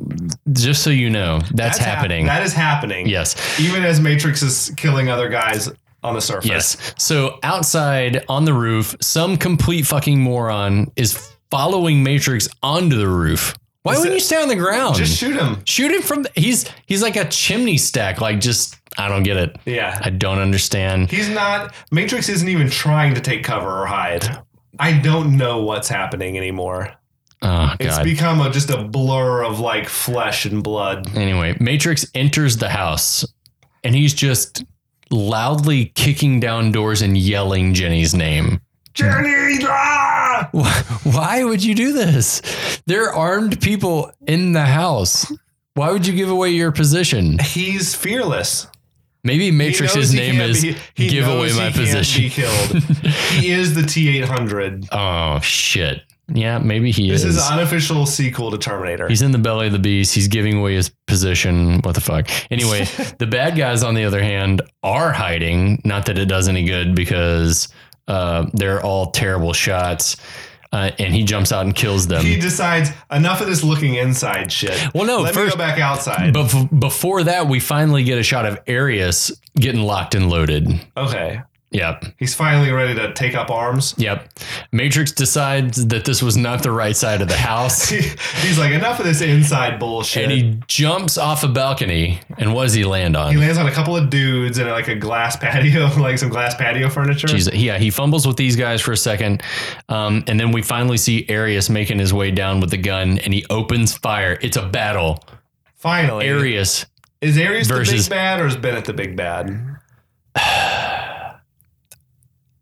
just 0.52 0.84
so 0.84 0.90
you 0.90 1.10
know, 1.10 1.40
that's, 1.54 1.76
hap- 1.76 1.96
happening. 1.98 2.26
that 2.26 2.44
is 2.44 2.52
happening. 2.52 3.08
yes, 3.08 3.34
Even 3.58 3.84
as 3.84 3.98
Matrix 4.00 4.42
is 4.42 4.72
killing 4.76 5.08
other 5.08 5.28
guys 5.28 5.68
on 6.02 6.14
the 6.14 6.20
surface. 6.20 6.48
yes. 6.48 6.94
So 6.98 7.38
outside 7.42 8.24
on 8.28 8.44
the 8.44 8.54
roof, 8.54 8.94
some 9.00 9.36
complete 9.36 9.86
fucking 9.86 10.20
moron 10.20 10.90
is 10.96 11.32
following 11.50 12.02
Matrix 12.02 12.48
onto 12.62 12.96
the 12.96 13.08
roof. 13.08 13.54
Why 13.82 13.92
Is 13.92 13.98
wouldn't 14.00 14.12
it- 14.12 14.18
you 14.18 14.20
stay 14.20 14.40
on 14.42 14.48
the 14.48 14.56
ground? 14.56 14.96
Just 14.96 15.16
shoot 15.16 15.36
him. 15.36 15.62
shoot 15.64 15.90
him 15.90 16.02
from. 16.02 16.22
The, 16.24 16.30
he's 16.34 16.66
he's 16.86 17.02
like 17.02 17.16
a 17.16 17.24
chimney 17.28 17.78
stack. 17.78 18.20
Like 18.20 18.38
just, 18.40 18.76
I 18.98 19.08
don't 19.08 19.22
get 19.22 19.36
it. 19.38 19.56
Yeah. 19.64 19.98
I 20.04 20.10
don't 20.10 20.38
understand. 20.38 21.10
He's 21.10 21.28
not. 21.30 21.72
Matrix 21.90 22.28
isn't 22.28 22.48
even 22.48 22.68
trying 22.68 23.14
to 23.14 23.20
take 23.22 23.42
cover 23.42 23.82
or 23.82 23.86
hide. 23.86 24.38
I 24.78 24.92
don't 24.98 25.36
know 25.36 25.62
what's 25.62 25.88
happening 25.88 26.36
anymore. 26.36 26.92
Oh 27.42 27.74
It's 27.80 27.98
become 28.00 28.42
a, 28.42 28.50
just 28.50 28.68
a 28.68 28.82
blur 28.84 29.44
of 29.44 29.60
like 29.60 29.88
flesh 29.88 30.44
and 30.44 30.62
blood. 30.62 31.16
Anyway, 31.16 31.56
Matrix 31.58 32.04
enters 32.14 32.58
the 32.58 32.68
house, 32.68 33.24
and 33.82 33.94
he's 33.94 34.12
just 34.12 34.62
loudly 35.10 35.86
kicking 35.86 36.40
down 36.40 36.72
doors 36.72 37.02
and 37.02 37.16
yelling 37.16 37.74
Jenny's 37.74 38.14
name. 38.14 38.60
Jenny! 38.94 39.58
ah! 39.64 40.48
Why 41.04 41.44
would 41.44 41.62
you 41.62 41.74
do 41.74 41.92
this? 41.92 42.42
There 42.86 43.04
are 43.04 43.14
armed 43.14 43.60
people 43.60 44.12
in 44.26 44.52
the 44.52 44.66
house. 44.66 45.30
Why 45.74 45.92
would 45.92 46.06
you 46.06 46.14
give 46.14 46.28
away 46.28 46.50
your 46.50 46.72
position? 46.72 47.38
He's 47.38 47.94
fearless. 47.94 48.66
Maybe 49.22 49.50
Matrix's 49.50 50.14
name 50.14 50.40
is 50.40 50.62
be- 50.62 51.08
give 51.08 51.28
away 51.28 51.52
my 51.52 51.70
position. 51.70 52.22
Be 52.22 52.30
killed. 52.30 52.82
he 53.38 53.50
is 53.50 53.74
the 53.74 53.82
T 53.82 54.16
eight 54.16 54.24
hundred. 54.24 54.88
Oh 54.92 55.40
shit. 55.40 56.02
Yeah, 56.32 56.58
maybe 56.58 56.90
he 56.90 57.10
This 57.10 57.24
is. 57.24 57.34
This 57.34 57.44
is 57.44 57.50
an 57.50 57.58
unofficial 57.58 58.06
sequel 58.06 58.50
to 58.52 58.58
Terminator. 58.58 59.08
He's 59.08 59.22
in 59.22 59.32
the 59.32 59.38
belly 59.38 59.66
of 59.66 59.72
the 59.72 59.78
beast. 59.78 60.14
He's 60.14 60.28
giving 60.28 60.58
away 60.58 60.74
his 60.74 60.90
position. 61.10 61.80
What 61.82 61.94
the 61.94 62.00
fuck? 62.00 62.30
Anyway, 62.50 62.84
the 63.18 63.26
bad 63.26 63.56
guys, 63.56 63.82
on 63.82 63.94
the 63.94 64.04
other 64.04 64.22
hand, 64.22 64.62
are 64.82 65.12
hiding. 65.12 65.82
Not 65.84 66.06
that 66.06 66.16
it 66.16 66.24
does 66.26 66.48
any 66.48 66.64
good 66.64 66.94
because 66.94 67.68
uh, 68.08 68.46
they're 68.54 68.82
all 68.82 69.10
terrible 69.10 69.52
shots. 69.52 70.16
Uh, 70.72 70.92
and 71.00 71.12
he 71.12 71.24
jumps 71.24 71.50
out 71.50 71.66
and 71.66 71.74
kills 71.74 72.06
them. 72.06 72.24
he 72.24 72.38
decides 72.38 72.90
enough 73.10 73.40
of 73.40 73.48
this 73.48 73.64
looking 73.64 73.96
inside 73.96 74.52
shit. 74.52 74.80
Well, 74.94 75.04
no, 75.04 75.18
let 75.18 75.34
me 75.34 75.48
go 75.50 75.56
back 75.56 75.80
outside. 75.80 76.32
but 76.32 76.54
f- 76.54 76.68
before 76.78 77.24
that, 77.24 77.48
we 77.48 77.58
finally 77.58 78.04
get 78.04 78.18
a 78.18 78.22
shot 78.22 78.46
of 78.46 78.56
Arius 78.68 79.32
getting 79.56 79.80
locked 79.82 80.14
and 80.14 80.30
loaded. 80.30 80.68
okay, 80.96 81.40
Yep. 81.72 82.04
he's 82.18 82.34
finally 82.34 82.72
ready 82.72 82.94
to 82.96 83.12
take 83.14 83.36
up 83.36 83.48
arms. 83.48 83.94
Yep. 83.96 84.28
Matrix 84.72 85.12
decides 85.12 85.86
that 85.86 86.04
this 86.04 86.20
was 86.20 86.36
not 86.36 86.64
the 86.64 86.72
right 86.72 86.96
side 86.96 87.22
of 87.22 87.28
the 87.28 87.36
house. 87.36 87.88
he's 87.88 88.58
like 88.58 88.72
enough 88.72 88.98
of 88.98 89.04
this 89.06 89.20
inside 89.20 89.78
bullshit. 89.78 90.24
and 90.24 90.32
he 90.32 90.60
jumps 90.66 91.16
off 91.16 91.44
a 91.44 91.48
balcony. 91.48 92.20
And 92.38 92.54
what 92.54 92.64
does 92.64 92.74
he 92.74 92.82
land 92.84 93.16
on? 93.16 93.30
He 93.30 93.36
lands 93.38 93.56
on 93.56 93.68
a 93.68 93.70
couple 93.70 93.96
of 93.96 94.10
dudes 94.10 94.58
and 94.58 94.68
like 94.68 94.88
a 94.88 94.96
glass 94.96 95.36
patio, 95.40 95.86
like 96.00 96.18
some 96.18 96.28
glass 96.28 96.56
patio 96.56 96.88
furniture. 96.88 97.28
Jeez, 97.28 97.48
yeah, 97.54 97.78
he 97.78 97.90
fumbles 97.90 98.26
with 98.26 98.36
these 98.36 98.56
guys 98.56 98.80
for 98.80 98.90
a 98.90 98.96
second, 98.96 99.42
um, 99.88 100.24
and 100.26 100.40
then 100.40 100.50
we 100.50 100.62
finally 100.62 100.96
see 100.96 101.24
Arius 101.28 101.70
making 101.70 102.00
his 102.00 102.12
way 102.12 102.32
down 102.32 102.58
with 102.60 102.70
the 102.70 102.78
gun, 102.78 103.18
and 103.20 103.32
he 103.32 103.46
opens 103.48 103.96
fire. 103.96 104.36
It's 104.42 104.56
a 104.56 104.66
battle. 104.66 105.22
Finally, 105.76 106.26
Arius, 106.26 106.84
is 107.20 107.38
Arius 107.38 107.68
the 107.68 107.74
versus- 107.74 108.08
big 108.08 108.10
bad 108.16 108.40
or 108.40 108.46
is 108.46 108.56
Bennett 108.56 108.86
the 108.86 108.92
big 108.92 109.16
bad? 109.16 109.76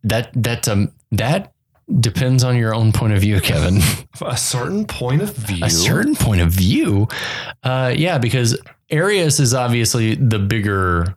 that 0.09 0.31
that 0.35 0.69
um 0.69 0.93
that 1.13 1.53
depends 2.01 2.45
on 2.45 2.57
your 2.57 2.75
own 2.75 2.93
point 2.93 3.13
of 3.15 3.21
view, 3.21 3.41
Kevin. 3.41 3.81
A 4.21 4.37
certain 4.37 4.85
point 4.85 5.23
of 5.23 5.35
view. 5.35 5.65
a 5.65 5.71
certain 5.71 6.15
point 6.17 6.41
of 6.41 6.51
view, 6.51 7.07
uh, 7.63 7.95
yeah, 7.97 8.19
because 8.19 8.59
Arius 8.91 9.39
is 9.41 9.55
obviously 9.55 10.17
the 10.17 10.39
bigger 10.39 11.15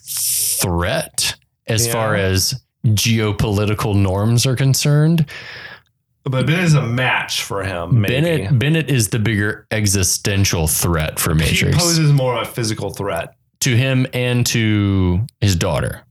threat 0.00 1.34
as 1.66 1.86
Yeah. 1.86 1.92
far 1.92 2.14
as 2.16 2.54
geopolitical 2.86 3.94
norms 3.94 4.46
are 4.46 4.56
concerned. 4.56 5.26
but 6.24 6.46
Bennett 6.46 6.64
is 6.64 6.74
a 6.74 6.82
match 6.82 7.42
for 7.42 7.62
him. 7.64 8.00
Maybe. 8.00 8.14
Bennett 8.14 8.58
Bennett 8.58 8.90
is 8.90 9.08
the 9.08 9.18
bigger 9.18 9.66
existential 9.70 10.66
threat 10.68 11.18
for 11.18 11.34
Matrix. 11.34 11.74
he 11.76 11.80
poses 11.80 12.12
more 12.12 12.36
of 12.40 12.48
a 12.48 12.50
physical 12.50 12.90
threat. 12.90 13.34
to 13.60 13.76
him 13.76 14.06
and 14.12 14.44
to 14.46 15.24
his 15.40 15.54
daughter. 15.56 16.02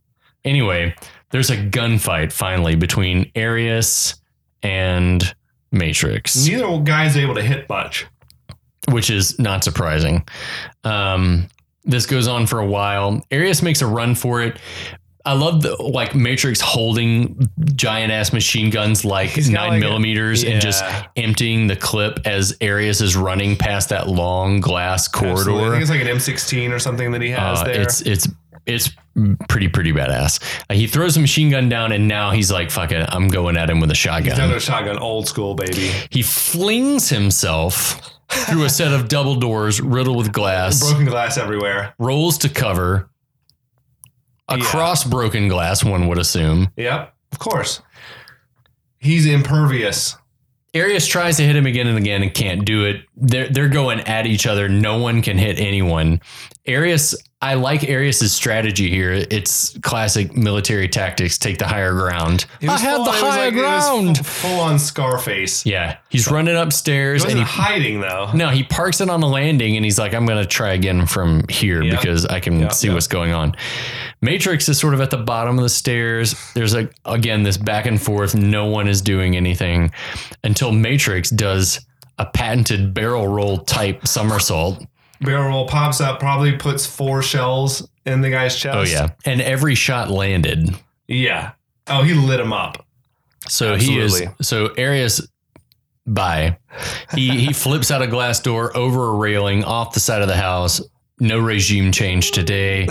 Anyway, 0.46 0.94
there's 1.32 1.50
a 1.50 1.58
gunfight 1.58 2.32
finally 2.32 2.76
between 2.76 3.32
Arius 3.36 4.16
and 4.64 5.34
Matrix, 5.72 6.46
Neither 6.48 6.80
guy's 6.82 7.16
able 7.18 7.36
to 7.36 7.42
hit 7.42 7.68
much. 7.70 8.06
which 8.90 9.10
is 9.10 9.40
not 9.40 9.64
surprising. 9.64 10.28
Um, 10.84 11.48
this 11.84 12.06
goes 12.06 12.28
on 12.28 12.46
for 12.46 12.60
a 12.60 12.66
while. 12.66 13.26
Arius 13.32 13.62
makes 13.62 13.82
a 13.82 13.88
run 13.88 14.14
for 14.16 14.42
it. 14.42 14.60
I 15.24 15.34
love 15.34 15.62
the 15.62 15.76
like 15.82 16.16
Matrix 16.16 16.60
holding 16.60 17.48
giant 17.76 18.12
ass 18.12 18.34
machine 18.34 18.72
guns 18.72 19.06
like 19.06 19.30
He's 19.30 19.50
nine 19.52 19.70
like 19.70 19.78
a- 19.78 19.86
millimeters 19.86 20.44
and 20.44 20.60
just 20.60 20.84
emptying 21.16 21.68
the 21.68 21.76
clip 21.76 22.20
as 22.26 22.58
Arius 22.60 23.02
is 23.02 23.16
running 23.16 23.56
past 23.56 23.90
that 23.90 24.08
long 24.10 24.62
glass 24.62 25.08
Absolutely. 25.08 25.32
I 25.32 25.44
corridor. 25.46 25.72
think 25.72 25.82
it's 25.84 25.92
like 25.92 26.02
an 26.02 26.08
M16 26.08 26.72
or 26.74 26.80
something 26.80 27.12
that 27.12 27.22
he 27.22 27.30
has 27.30 27.60
Uh, 27.60 27.64
there. 27.66 27.82
it's 27.82 28.02
it's 28.02 28.28
it's 28.66 28.90
pretty 29.50 29.68
pretty 29.68 29.92
badass. 29.92 30.42
Uh, 30.70 30.74
he 30.74 30.88
throws 30.88 31.18
a 31.18 31.20
machine 31.20 31.50
gun 31.50 31.70
down, 31.70 31.92
and 31.92 32.08
now 32.08 32.32
he's 32.32 32.52
like, 32.52 32.72
"Fuck 32.72 32.92
it, 32.92 33.06
I'm 33.10 33.28
going 33.28 33.58
at 33.58 33.70
him 33.70 33.80
with 33.80 33.92
a 33.92 33.96
shotgun." 33.96 34.34
Another 34.36 34.60
shotgun, 34.60 34.98
old 34.98 35.28
school, 35.28 35.54
baby. 35.56 35.92
He 36.10 36.22
flings 36.22 37.10
himself 37.10 38.00
through 38.30 38.64
a 38.64 38.70
set 38.70 38.94
of 38.94 39.10
double 39.10 39.36
doors 39.36 39.82
riddled 39.82 40.18
with 40.18 40.32
glass, 40.32 40.80
Broken 40.80 41.06
glass 41.06 41.38
everywhere. 41.38 41.94
rolls 42.00 42.38
to 42.40 42.50
cover 42.50 43.10
across 44.48 45.04
broken 45.04 45.48
glass. 45.48 45.84
One 45.84 46.08
would 46.08 46.18
assume. 46.18 46.70
Yep, 46.78 47.14
of 47.32 47.40
course. 47.40 47.82
He's 49.00 49.26
impervious. 49.26 50.16
Arius 50.74 51.06
tries 51.06 51.36
to 51.38 51.44
hit 51.44 51.56
him 51.56 51.66
again 51.66 51.88
and 51.88 51.98
again 51.98 52.22
and 52.24 52.34
can't 52.34 52.64
do 52.64 52.86
it. 52.86 53.02
They're 53.18 53.50
they're 53.50 53.68
going 53.70 54.00
at 54.02 54.26
each 54.26 54.48
other. 54.48 54.70
No 54.70 55.00
one 55.00 55.22
can 55.22 55.38
hit 55.38 55.60
anyone. 55.60 56.22
Arius, 56.66 57.16
I 57.44 57.56
like 57.56 57.84
Arius's 57.90 58.32
strategy 58.32 58.88
here. 58.90 59.12
It's 59.14 59.76
classic 59.80 60.38
military 60.38 60.88
tactics. 60.88 61.40
Take 61.40 61.58
the 61.58 61.66
higher 61.68 61.92
ground. 61.94 62.46
It 62.62 62.70
I 62.70 62.78
have 62.78 63.04
the 63.04 63.12
higher 63.12 63.46
like- 63.46 63.54
ground. 63.56 64.24
Full 64.26 64.60
on 64.60 64.78
Scarface. 64.78 65.66
yeah, 65.66 65.98
he's 66.10 66.30
running 66.30 66.54
He 66.56 66.62
upstairs 66.62 67.24
and 67.24 67.34
wasn't 67.40 67.48
he 67.50 67.62
hiding 67.64 68.02
though. 68.02 68.30
no, 68.36 68.50
he 68.50 68.64
parks 68.64 69.02
it 69.02 69.10
on 69.10 69.22
the 69.22 69.28
landing 69.28 69.76
and 69.76 69.84
he's 69.84 69.98
like, 69.98 70.14
I'm 70.14 70.28
going 70.28 70.38
to 70.40 70.46
try 70.48 70.74
again 70.74 71.08
from 71.08 71.48
here 71.50 71.82
Yeah. 71.82 71.96
because 71.96 72.28
I 72.28 72.40
can 72.40 72.60
Yeah, 72.60 72.68
see 72.70 72.90
yeah. 72.90 72.94
what's 72.94 73.08
going 73.08 73.32
on. 73.34 73.56
Matrix 74.22 74.70
is 74.70 74.78
sort 74.80 74.94
of 74.94 75.02
at 75.02 75.10
the 75.10 75.18
bottom 75.18 75.58
of 75.58 75.64
the 75.64 75.70
stairs. 75.70 76.36
There's 76.54 76.76
like, 76.76 76.94
again, 77.06 77.42
this 77.42 77.58
back 77.58 77.88
and 77.88 78.00
forth. 78.00 78.36
No 78.36 78.66
one 78.68 78.88
is 78.88 79.02
doing 79.02 79.36
anything 79.36 79.90
until 80.44 80.72
Matrix 80.72 81.32
does 81.32 81.84
a 82.20 82.26
patented 82.28 82.94
barrel 82.94 83.28
roll 83.28 83.58
type 83.58 84.08
somersault. 84.08 84.86
Barrel 85.22 85.50
roll 85.50 85.68
pops 85.68 86.02
up, 86.02 86.20
probably 86.20 86.58
puts 86.58 86.86
four 86.86 87.22
shells 87.22 87.88
in 88.06 88.22
the 88.22 88.30
guy's 88.30 88.56
chest. 88.56 88.78
Oh, 88.78 88.84
yeah. 88.84 89.10
And 89.26 89.42
every 89.42 89.76
shot 89.76 90.10
landed. 90.10 90.76
Yeah. 91.08 91.52
Oh, 91.88 92.04
he 92.04 92.14
lit 92.14 92.40
him 92.40 92.54
up. 92.54 92.86
So 93.48 93.76
he 93.76 93.98
is, 94.00 94.24
so 94.42 94.68
Arius, 94.78 95.28
bye. 96.06 96.58
He, 97.14 97.30
he 97.38 97.54
flips 97.54 97.92
out 97.92 98.02
a 98.02 98.08
glass 98.08 98.40
door 98.40 98.76
over 98.78 99.10
a 99.10 99.14
railing 99.14 99.64
off 99.64 99.94
the 99.94 100.00
side 100.00 100.22
of 100.22 100.28
the 100.28 100.36
house. 100.36 100.82
No 101.20 101.40
regime 101.40 101.92
change 101.92 102.32
today. 102.32 102.88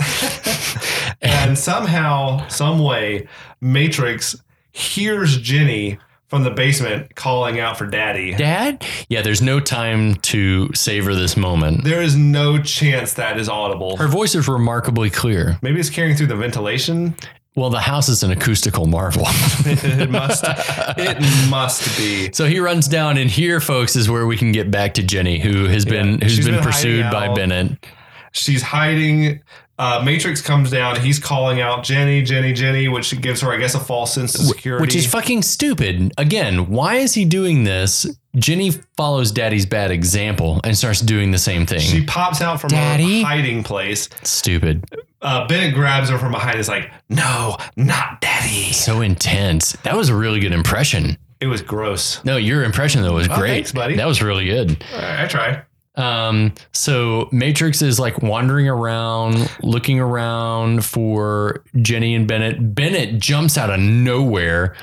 And 1.21 1.57
somehow, 1.57 2.47
some 2.47 2.79
way, 2.79 3.27
Matrix 3.59 4.35
hears 4.71 5.37
Jenny 5.37 5.99
from 6.31 6.43
the 6.43 6.49
basement 6.49 7.13
calling 7.13 7.59
out 7.59 7.77
for 7.77 7.85
daddy. 7.85 8.33
Dad? 8.33 8.85
Yeah, 9.09 9.21
there's 9.21 9.41
no 9.41 9.59
time 9.59 10.15
to 10.15 10.73
savor 10.73 11.13
this 11.13 11.35
moment. 11.35 11.83
There 11.83 12.01
is 12.01 12.15
no 12.15 12.57
chance 12.57 13.15
that 13.15 13.37
is 13.37 13.49
audible. 13.49 13.97
Her 13.97 14.07
voice 14.07 14.33
is 14.33 14.47
remarkably 14.47 15.09
clear. 15.09 15.59
Maybe 15.61 15.81
it's 15.81 15.89
carrying 15.89 16.15
through 16.15 16.27
the 16.27 16.37
ventilation. 16.37 17.15
Well, 17.53 17.69
the 17.69 17.81
house 17.81 18.07
is 18.07 18.23
an 18.23 18.31
acoustical 18.31 18.85
marvel. 18.85 19.23
it 19.27 20.09
must. 20.09 20.45
It 20.47 21.49
must 21.49 21.97
be. 21.97 22.31
so 22.31 22.45
he 22.45 22.61
runs 22.61 22.87
down, 22.87 23.17
and 23.17 23.29
here, 23.29 23.59
folks, 23.59 23.97
is 23.97 24.09
where 24.09 24.25
we 24.25 24.37
can 24.37 24.53
get 24.53 24.71
back 24.71 24.93
to 24.93 25.03
Jenny, 25.03 25.37
who 25.37 25.65
has 25.65 25.83
been 25.83 26.13
Yeah, 26.13 26.27
who's 26.27 26.45
been, 26.45 26.55
been 26.55 26.63
pursued 26.63 27.11
by. 27.11 27.33
Bennett. 27.33 27.85
She's 28.31 28.61
hiding. 28.61 29.41
Uh, 29.81 29.99
Matrix 30.05 30.43
comes 30.43 30.69
down. 30.69 30.99
He's 31.01 31.17
calling 31.17 31.59
out 31.59 31.83
Jenny, 31.83 32.21
Jenny, 32.21 32.53
Jenny, 32.53 32.87
which 32.87 33.19
gives 33.19 33.41
her, 33.41 33.51
I 33.51 33.57
guess, 33.57 33.73
a 33.73 33.79
false 33.79 34.13
sense 34.13 34.35
of 34.35 34.41
security. 34.45 34.79
Which 34.83 34.93
is 34.95 35.07
fucking 35.07 35.41
stupid. 35.41 36.13
Again, 36.19 36.69
why 36.69 36.97
is 36.97 37.15
he 37.15 37.25
doing 37.25 37.63
this? 37.63 38.05
Jenny 38.35 38.69
follows 38.95 39.31
daddy's 39.31 39.65
bad 39.65 39.89
example 39.89 40.61
and 40.63 40.77
starts 40.77 41.01
doing 41.01 41.31
the 41.31 41.39
same 41.39 41.65
thing. 41.65 41.79
she 41.79 42.05
pops 42.05 42.41
out 42.41 42.61
from 42.61 42.69
Daddy? 42.69 43.21
her 43.23 43.27
hiding 43.27 43.63
place. 43.63 44.07
stupid. 44.21 44.85
Uh, 45.19 45.47
Bennett 45.47 45.73
grabs 45.73 46.09
her 46.09 46.19
from 46.19 46.31
behind. 46.31 46.59
Is 46.59 46.67
like, 46.69 46.91
no, 47.09 47.57
not 47.75 48.21
daddy. 48.21 48.71
So 48.73 49.01
intense. 49.01 49.71
That 49.83 49.97
was 49.97 50.09
a 50.09 50.15
really 50.15 50.39
good 50.39 50.51
impression. 50.53 51.17
It 51.39 51.47
was 51.47 51.63
gross. 51.63 52.23
No, 52.23 52.37
your 52.37 52.63
impression 52.63 53.01
though 53.01 53.13
was 53.15 53.27
Oh, 53.27 53.35
great. 53.35 53.49
thanks, 53.49 53.71
buddy. 53.71 53.95
That 53.95 54.05
was 54.07 54.21
really 54.21 54.45
good. 54.45 54.83
All 54.93 54.99
right, 55.01 55.21
I 55.23 55.27
try. 55.27 55.63
Um, 55.95 56.53
so 56.73 57.27
Matrix 57.31 57.81
is 57.81 57.99
like 57.99 58.21
wandering 58.21 58.67
around, 58.67 59.49
looking 59.61 59.99
around 59.99 60.85
for 60.85 61.63
Jenny 61.81 62.15
and 62.15 62.27
Bennett. 62.27 62.73
Bennett 62.73 63.19
jumps 63.19 63.57
out 63.57 63.69
of 63.69 63.79
nowhere, 63.79 64.75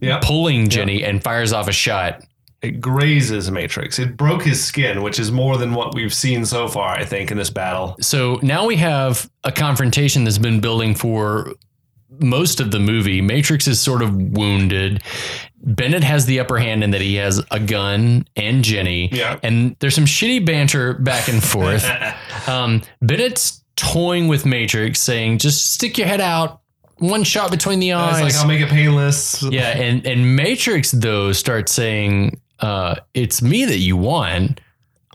Yep. 0.00 0.22
pulling 0.22 0.68
Jenny 0.68 1.02
and 1.02 1.22
fires 1.22 1.52
off 1.52 1.66
a 1.68 1.72
shot. 1.72 2.22
It 2.60 2.80
grazes 2.80 3.50
Matrix. 3.50 3.98
It 3.98 4.16
broke 4.16 4.42
his 4.42 4.62
skin, 4.62 5.02
which 5.02 5.18
is 5.18 5.30
more 5.30 5.56
than 5.58 5.74
what 5.74 5.94
we've 5.94 6.12
seen 6.14 6.44
so 6.46 6.66
far, 6.68 6.90
I 6.94 7.04
think, 7.04 7.30
in 7.30 7.36
this 7.36 7.50
battle. 7.50 7.96
So 8.00 8.38
now 8.42 8.66
we 8.66 8.76
have 8.76 9.30
a 9.44 9.52
confrontation 9.52 10.24
that's 10.24 10.38
been 10.38 10.60
building 10.60 10.94
for 10.94 11.52
most 12.20 12.60
of 12.60 12.70
the 12.70 12.78
movie. 12.78 13.20
Matrix 13.20 13.66
is 13.66 13.80
sort 13.80 14.02
of 14.02 14.14
wounded. 14.14 15.02
Bennett 15.66 16.04
has 16.04 16.26
the 16.26 16.40
upper 16.40 16.58
hand 16.58 16.84
in 16.84 16.90
that 16.90 17.00
he 17.00 17.14
has 17.16 17.42
a 17.50 17.58
gun 17.58 18.26
and 18.36 18.62
Jenny. 18.62 19.08
Yeah. 19.12 19.38
And 19.42 19.76
there's 19.80 19.94
some 19.94 20.04
shitty 20.04 20.44
banter 20.44 20.94
back 20.94 21.28
and 21.28 21.42
forth. 21.42 21.84
Um, 22.46 22.82
Bennett's 23.00 23.64
toying 23.76 24.28
with 24.28 24.44
Matrix, 24.44 25.00
saying, 25.00 25.38
"Just 25.38 25.72
stick 25.72 25.96
your 25.96 26.06
head 26.06 26.20
out, 26.20 26.60
one 26.98 27.24
shot 27.24 27.50
between 27.50 27.78
the 27.80 27.90
It's 27.90 27.96
eyes." 27.98 28.22
like, 28.22 28.34
I'll 28.34 28.46
make 28.46 28.60
it 28.60 28.68
painless. 28.68 29.42
yeah, 29.42 29.68
and 29.70 30.06
and 30.06 30.36
Matrix 30.36 30.90
though 30.90 31.32
starts 31.32 31.72
saying, 31.72 32.38
uh, 32.60 32.96
"It's 33.14 33.40
me 33.40 33.64
that 33.64 33.78
you 33.78 33.96
want. 33.96 34.60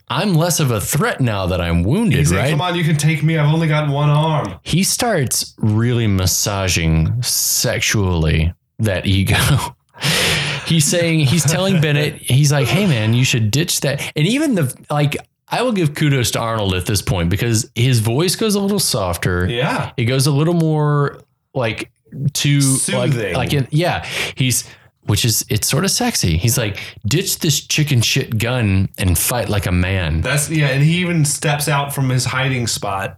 I'm 0.09 0.33
less 0.33 0.59
of 0.59 0.71
a 0.71 0.81
threat 0.81 1.21
now 1.21 1.45
that 1.47 1.61
I'm 1.61 1.83
wounded, 1.83 2.19
He's 2.19 2.31
like, 2.31 2.41
right?" 2.41 2.49
come 2.51 2.61
on, 2.61 2.75
you 2.75 2.83
can 2.83 2.97
take 2.97 3.21
me. 3.23 3.37
I've 3.37 3.53
only 3.53 3.67
got 3.67 3.89
one 3.89 4.09
arm. 4.09 4.59
He 4.63 4.83
starts 4.83 5.53
really 5.57 6.07
massaging 6.07 7.21
sexually 7.21 8.53
that 8.79 9.05
ego. 9.05 9.37
he's 10.65 10.85
saying 10.85 11.21
he's 11.21 11.43
telling 11.43 11.79
Bennett, 11.81 12.15
he's 12.15 12.51
like, 12.51 12.67
"Hey 12.67 12.87
man, 12.87 13.13
you 13.13 13.23
should 13.23 13.51
ditch 13.51 13.81
that." 13.81 14.11
And 14.15 14.27
even 14.27 14.55
the 14.55 14.75
like 14.89 15.17
I 15.47 15.61
will 15.63 15.71
give 15.71 15.95
kudos 15.95 16.31
to 16.31 16.39
Arnold 16.39 16.73
at 16.73 16.85
this 16.85 17.01
point 17.01 17.29
because 17.29 17.69
his 17.75 17.99
voice 17.99 18.35
goes 18.35 18.55
a 18.55 18.59
little 18.59 18.79
softer. 18.79 19.47
Yeah. 19.47 19.91
It 19.97 20.05
goes 20.05 20.27
a 20.27 20.31
little 20.31 20.53
more 20.53 21.19
like 21.53 21.91
to 22.33 22.61
Soothing. 22.61 23.33
like, 23.33 23.35
like 23.35 23.53
it, 23.53 23.73
yeah, 23.73 24.05
he's 24.35 24.67
which 25.09 25.25
is 25.25 25.43
it's 25.49 25.67
sort 25.67 25.83
of 25.83 25.89
sexy. 25.89 26.37
He's 26.37 26.55
like, 26.55 26.79
ditch 27.03 27.39
this 27.39 27.59
chicken 27.61 27.99
shit 27.99 28.37
gun 28.37 28.89
and 28.99 29.17
fight 29.17 29.49
like 29.49 29.65
a 29.65 29.71
man. 29.71 30.21
That's 30.21 30.51
yeah, 30.51 30.67
and 30.67 30.83
he 30.83 30.99
even 30.99 31.25
steps 31.25 31.67
out 31.67 31.95
from 31.95 32.09
his 32.09 32.25
hiding 32.25 32.67
spot. 32.67 33.17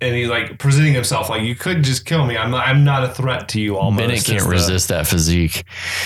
And 0.00 0.16
he's 0.16 0.28
like 0.28 0.58
presenting 0.58 0.94
himself 0.94 1.28
like 1.28 1.42
you 1.42 1.54
could 1.54 1.84
just 1.84 2.06
kill 2.06 2.26
me. 2.26 2.36
I'm 2.36 2.50
not, 2.50 2.66
I'm 2.66 2.82
not 2.82 3.04
a 3.04 3.08
threat 3.08 3.48
to 3.50 3.60
you. 3.60 3.76
Almost 3.76 4.00
Bennett 4.00 4.16
is 4.16 4.26
can't 4.26 4.42
the- 4.42 4.48
resist 4.48 4.88
that 4.88 5.06
physique. 5.06 5.62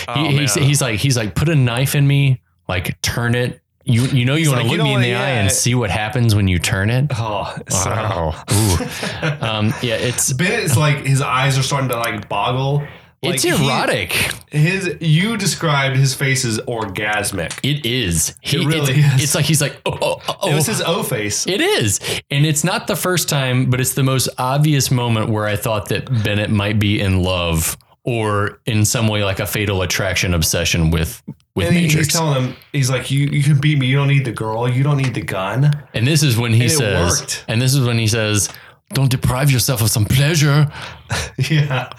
Oh, 0.06 0.14
he, 0.28 0.38
he's, 0.38 0.54
he's 0.54 0.82
like 0.82 0.98
he's 0.98 1.16
like 1.16 1.34
put 1.34 1.48
a 1.48 1.54
knife 1.54 1.94
in 1.94 2.06
me, 2.06 2.42
like 2.68 3.00
turn 3.00 3.34
it. 3.34 3.62
You 3.84 4.02
you 4.06 4.26
know 4.26 4.34
you 4.34 4.50
want 4.50 4.62
to 4.62 4.68
like, 4.68 4.76
look 4.76 4.84
me 4.84 4.94
in 4.94 5.00
the 5.00 5.12
what, 5.12 5.20
eye 5.20 5.30
and 5.30 5.50
see 5.50 5.74
what 5.74 5.90
happens 5.90 6.34
when 6.34 6.46
you 6.48 6.58
turn 6.58 6.90
it. 6.90 7.06
Oh, 7.12 7.56
Wow. 7.70 8.34
Ooh. 8.52 9.44
um, 9.46 9.72
yeah, 9.80 9.94
it's 9.94 10.32
Bennett's 10.32 10.76
like 10.76 11.06
his 11.06 11.22
eyes 11.22 11.56
are 11.56 11.62
starting 11.62 11.88
to 11.88 11.96
like 11.96 12.28
boggle. 12.28 12.86
Like, 13.24 13.34
it's 13.34 13.42
he- 13.44 13.50
erotic. 13.50 14.12
his 14.50 14.96
you 15.00 15.36
described 15.36 15.96
his 15.96 16.14
face 16.14 16.44
as 16.44 16.58
orgasmic. 16.60 17.58
it 17.62 17.84
is. 17.84 18.36
He, 18.40 18.62
It 18.62 18.66
really 18.66 18.92
it's, 18.94 19.14
is. 19.16 19.22
It's 19.24 19.34
like 19.34 19.44
he's 19.44 19.60
like 19.60 19.80
oh 19.86 19.98
oh 20.00 20.20
oh. 20.28 20.36
oh. 20.42 20.50
It 20.50 20.54
was 20.54 20.68
oh. 20.68 20.72
his 20.72 20.80
O 20.82 21.02
face. 21.02 21.46
It 21.46 21.60
is. 21.60 22.00
And 22.30 22.46
it's 22.46 22.64
not 22.64 22.86
the 22.86 22.96
first 22.96 23.28
time, 23.28 23.70
but 23.70 23.80
it's 23.80 23.94
the 23.94 24.02
most 24.02 24.28
obvious 24.38 24.90
moment 24.90 25.30
where 25.30 25.46
I 25.46 25.56
thought 25.56 25.88
that 25.88 26.06
Bennett 26.24 26.50
might 26.50 26.78
be 26.78 27.00
in 27.00 27.22
love 27.22 27.76
or 28.06 28.60
in 28.66 28.84
some 28.84 29.08
way 29.08 29.24
like 29.24 29.40
a 29.40 29.46
fatal 29.46 29.80
attraction 29.82 30.34
obsession 30.34 30.90
with 30.90 31.22
with 31.56 31.68
And 31.68 31.76
Matrix. 31.76 31.94
he's 32.06 32.12
telling 32.12 32.42
him, 32.42 32.56
he's 32.72 32.90
like, 32.90 33.10
you 33.10 33.26
you 33.28 33.42
can 33.42 33.58
beat 33.60 33.78
me. 33.78 33.86
You 33.86 33.96
don't 33.96 34.08
need 34.08 34.24
the 34.24 34.32
girl. 34.32 34.68
You 34.68 34.82
don't 34.82 34.96
need 34.98 35.14
the 35.14 35.22
gun. 35.22 35.70
and 35.94 36.06
this 36.06 36.22
is 36.22 36.36
when 36.36 36.52
he 36.52 36.62
And 36.64 36.70
says 36.72 37.20
worked. 37.20 37.44
and 37.48 37.62
this 37.62 37.74
is 37.74 37.86
when 37.86 37.96
he 37.98 38.06
says, 38.08 38.48
Don't 38.90 39.10
deprive 39.10 39.50
yourself 39.50 39.80
of 39.80 39.90
some 39.90 40.04
pleasure. 40.04 40.70
yeah, 41.50 41.90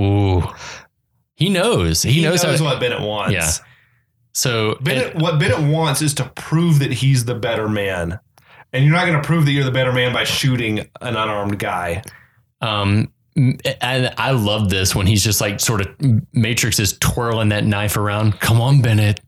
Ooh. 0.00 0.42
He 1.34 1.48
knows. 1.48 2.02
He, 2.02 2.12
he 2.12 2.22
knows, 2.22 2.42
knows, 2.44 2.58
how 2.58 2.66
what 2.66 2.80
Bennett 2.80 3.00
wants. 3.00 3.32
Yeah. 3.32 3.50
so 4.32 4.76
Bennett, 4.82 5.14
what 5.16 5.38
Bennett 5.38 5.60
wants 5.72 6.02
is 6.02 6.14
to 6.14 6.24
prove 6.34 6.78
that 6.80 6.92
he's 6.92 7.24
the 7.24 7.34
better 7.34 7.68
man, 7.68 8.18
and 8.72 8.84
you're 8.84 8.92
not 8.92 9.06
going 9.06 9.20
to 9.20 9.26
prove 9.26 9.44
that 9.46 9.52
you're 9.52 9.64
the 9.64 9.70
better 9.70 9.92
man 9.92 10.12
by 10.12 10.24
shooting 10.24 10.80
an 11.00 11.16
unarmed 11.16 11.58
guy. 11.58 12.02
Um, 12.60 13.12
and 13.34 14.14
I 14.18 14.32
love 14.32 14.68
this 14.68 14.94
when 14.94 15.06
he's 15.06 15.24
just 15.24 15.40
like 15.40 15.58
sort 15.58 15.80
of 15.80 15.88
Matrix 16.32 16.78
is 16.78 16.98
twirling 16.98 17.48
that 17.48 17.64
knife 17.64 17.96
around. 17.96 18.38
Come 18.40 18.60
on, 18.60 18.82
Bennett. 18.82 19.20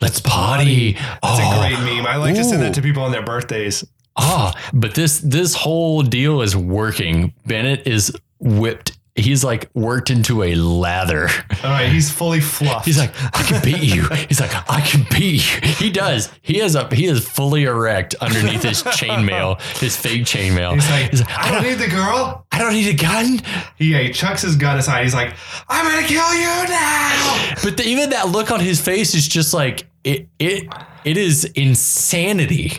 Let's 0.00 0.20
potty. 0.20 0.92
That's 0.92 1.18
Oh, 1.22 1.62
a 1.62 1.68
great 1.68 1.78
meme. 1.96 2.06
I 2.06 2.16
like 2.16 2.34
to 2.34 2.44
send 2.44 2.62
that 2.62 2.74
to 2.74 2.82
people 2.82 3.02
on 3.02 3.10
their 3.12 3.24
birthdays. 3.24 3.84
Ah, 4.18 4.70
but 4.74 4.94
this 4.94 5.20
this 5.20 5.54
whole 5.54 6.02
deal 6.02 6.42
is 6.42 6.56
working. 6.56 7.32
Bennett 7.46 7.86
is 7.86 8.12
whipped 8.40 8.98
he's 9.18 9.44
like 9.44 9.68
worked 9.74 10.10
into 10.10 10.42
a 10.42 10.54
lather. 10.54 11.28
All 11.62 11.70
right, 11.70 11.88
he's 11.88 12.10
fully 12.10 12.40
fluffed. 12.40 12.86
He's 12.86 12.98
like, 12.98 13.12
I 13.34 13.42
can 13.42 13.62
beat 13.62 13.82
you. 13.82 14.04
He's 14.28 14.40
like, 14.40 14.52
I 14.70 14.80
can 14.80 15.06
beat 15.10 15.62
you. 15.62 15.68
He 15.68 15.90
does. 15.90 16.30
He 16.42 16.60
is 16.60 16.76
up. 16.76 16.92
He 16.92 17.06
is 17.06 17.26
fully 17.26 17.64
erect 17.64 18.14
underneath 18.20 18.62
his 18.62 18.82
chainmail, 18.84 19.60
his 19.78 19.96
fake 19.96 20.22
chainmail. 20.22 20.74
He's 20.74 20.90
like, 20.90 21.10
He's 21.10 21.20
like, 21.20 21.38
I 21.38 21.50
don't 21.52 21.62
need 21.64 21.78
the 21.78 21.88
girl. 21.88 22.46
I 22.52 22.58
don't 22.58 22.72
need 22.72 22.88
a 22.88 22.96
gun. 22.96 23.40
He, 23.76 23.92
yeah, 23.92 23.98
he 24.00 24.12
chucks 24.12 24.42
his 24.42 24.56
gun 24.56 24.78
aside. 24.78 25.02
He's 25.04 25.14
like, 25.14 25.34
I'm 25.68 25.84
gonna 25.84 26.06
kill 26.06 26.34
you 26.34 26.68
now. 26.68 27.54
But 27.62 27.76
the, 27.76 27.84
even 27.84 28.10
that 28.10 28.28
look 28.28 28.50
on 28.50 28.60
his 28.60 28.80
face 28.80 29.14
is 29.14 29.26
just 29.28 29.52
like 29.52 29.86
it. 30.04 30.28
It 30.38 30.68
it 31.04 31.16
is 31.16 31.44
insanity. 31.44 32.78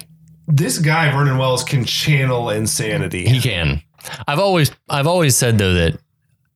This 0.51 0.79
guy 0.79 1.12
Vernon 1.12 1.38
Wells 1.38 1.63
can 1.63 1.85
channel 1.85 2.49
insanity. 2.49 3.25
He 3.27 3.39
can. 3.39 3.81
I've 4.27 4.39
always 4.39 4.71
I've 4.89 5.07
always 5.07 5.35
said 5.35 5.57
though 5.57 5.73
that 5.75 5.99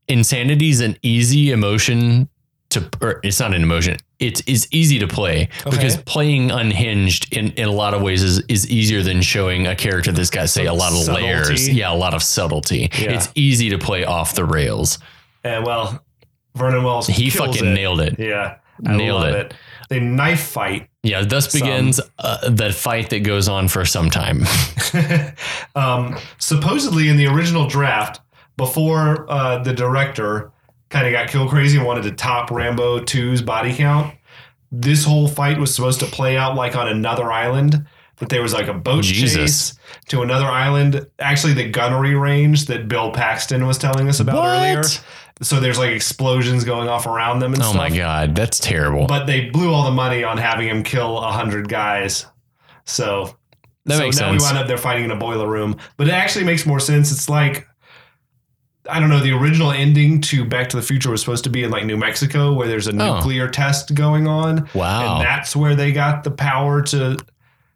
insanity 0.08 0.70
is 0.70 0.82
an 0.82 0.98
easy 1.04 1.52
emotion 1.52 2.28
to 2.70 2.90
or 3.02 3.20
it's 3.24 3.40
not 3.40 3.54
an 3.54 3.62
emotion. 3.62 3.98
It 4.20 4.48
is 4.48 4.68
easy 4.72 4.98
to 5.00 5.08
play 5.08 5.50
because 5.66 5.98
playing 5.98 6.50
unhinged 6.50 7.36
in, 7.36 7.52
in 7.52 7.68
a 7.68 7.72
lot 7.72 7.94
of 7.94 8.02
ways 8.02 8.24
is, 8.24 8.40
is 8.48 8.68
easier 8.70 9.04
than 9.04 9.22
showing 9.22 9.68
a 9.68 9.76
character 9.76 10.12
that's 10.12 10.30
got 10.30 10.50
say 10.50 10.66
a 10.66 10.74
lot 10.74 10.92
of 10.94 11.00
Subtlety. 11.00 11.24
layers. 11.28 11.70
Yeah, 11.70 11.94
a 11.94 11.96
lot 11.96 12.14
of 12.14 12.24
subtlety. 12.24 12.90
Yeah. 12.98 13.12
It's 13.12 13.30
easy 13.36 13.70
to 13.72 13.78
play 13.78 14.06
off 14.06 14.34
the 14.34 14.46
rails. 14.46 14.98
and 15.44 15.66
well, 15.66 16.04
Vernon 16.56 16.84
Wells 16.84 17.08
He 17.08 17.30
kills 17.30 17.48
fucking 17.58 17.70
it. 17.72 17.74
nailed 17.74 18.00
it. 18.00 18.18
Yeah, 18.18 18.58
I 18.88 18.96
Nailed 18.96 19.22
love 19.22 19.34
it. 19.36 19.46
it. 19.48 19.54
They 19.90 20.00
knife 20.00 20.42
fight. 20.42 20.90
Yeah, 21.04 21.24
thus 21.24 21.52
begins 21.52 22.00
uh, 22.20 22.50
the 22.50 22.72
fight 22.72 23.10
that 23.10 23.20
goes 23.22 23.48
on 23.48 23.68
for 23.68 23.86
some 23.86 24.10
time. 24.10 24.44
um, 25.76 26.18
supposedly 26.40 27.10
in 27.10 27.18
the 27.18 27.28
original 27.28 27.68
draft, 27.68 28.22
before 28.58 29.30
uh, 29.30 29.58
the 29.64 29.74
director 29.74 30.52
kind 30.90 31.08
of 31.08 31.12
got 31.12 31.28
kill 31.28 31.50
crazy 31.50 31.78
and 31.78 31.86
wanted 31.86 32.04
to 32.04 32.12
top 32.12 32.52
Rambo 32.52 33.00
2's 33.00 33.42
body 33.42 33.74
count, 33.74 34.14
this 34.72 35.04
whole 35.04 35.28
fight 35.28 35.58
was 35.58 35.74
supposed 35.74 36.00
to 36.02 36.06
play 36.06 36.38
out 36.38 36.56
like 36.56 36.76
on 36.76 36.88
another 36.88 37.32
island. 37.32 37.86
That 38.18 38.30
there 38.30 38.44
was 38.44 38.54
like 38.54 38.68
a 38.68 38.76
boat 38.76 39.04
Jesus. 39.04 39.34
chase 39.34 39.80
to 40.10 40.22
another 40.22 40.46
island. 40.46 41.08
Actually, 41.18 41.54
the 41.54 41.68
gunnery 41.68 42.14
range 42.14 42.68
that 42.68 42.88
Bill 42.88 43.12
Paxton 43.12 43.66
was 43.66 43.80
telling 43.80 44.08
us 44.08 44.20
about 44.20 44.36
What? 44.36 44.50
earlier. 44.50 44.84
So 45.42 45.60
there's 45.60 45.78
like 45.80 45.92
explosions 45.92 46.64
going 46.64 46.88
off 46.88 47.06
around 47.06 47.40
them 47.40 47.54
and 47.54 47.62
oh, 47.62 47.66
stuff. 47.66 47.76
Oh 47.76 47.80
stuff. 47.86 47.92
my 47.92 47.98
god, 47.98 48.36
that's 48.36 48.60
terrible. 48.60 49.08
But 49.08 49.26
they 49.26 49.50
blew 49.50 49.74
all 49.74 49.84
the 49.84 49.92
money 49.92 50.24
on 50.24 50.38
having 50.38 50.68
him 50.70 50.84
kill 50.84 51.18
a 51.18 51.32
hundred 51.32 51.68
guys. 51.70 52.26
So 52.86 53.36
that 53.86 53.98
so 53.98 54.04
makes 54.04 54.18
now 54.20 54.30
sense. 54.30 54.42
we 54.42 54.46
wound 54.46 54.58
up 54.58 54.68
there 54.68 54.78
fighting 54.78 55.06
in 55.06 55.12
a 55.12 55.16
boiler 55.16 55.50
room. 55.50 55.78
But 55.98 56.08
it 56.08 56.14
actually 56.14 56.46
makes 56.46 56.66
more 56.66 56.80
sense. 56.80 57.12
It's 57.12 57.28
like 57.30 57.68
I 58.90 59.00
don't 59.00 59.10
know, 59.10 59.20
the 59.22 59.32
original 59.32 59.72
ending 59.72 60.20
to 60.22 60.44
Back 60.44 60.68
to 60.70 60.76
the 60.78 60.84
Future 60.84 61.10
was 61.10 61.22
supposed 61.22 61.46
to 61.46 61.50
be 61.50 61.64
in 61.64 61.72
like 61.72 61.86
New 61.86 61.96
Mexico 61.98 62.54
where 62.54 62.68
there's 62.68 62.88
a 62.88 62.92
Oh. 62.92 63.16
nuclear 63.16 63.48
test 63.48 63.94
going 63.96 64.28
on. 64.28 64.70
Wow. 64.74 65.16
And 65.18 65.26
that's 65.26 65.56
where 65.56 65.74
they 65.76 65.92
got 65.94 66.24
the 66.26 66.32
power 66.32 66.82
to 66.84 67.18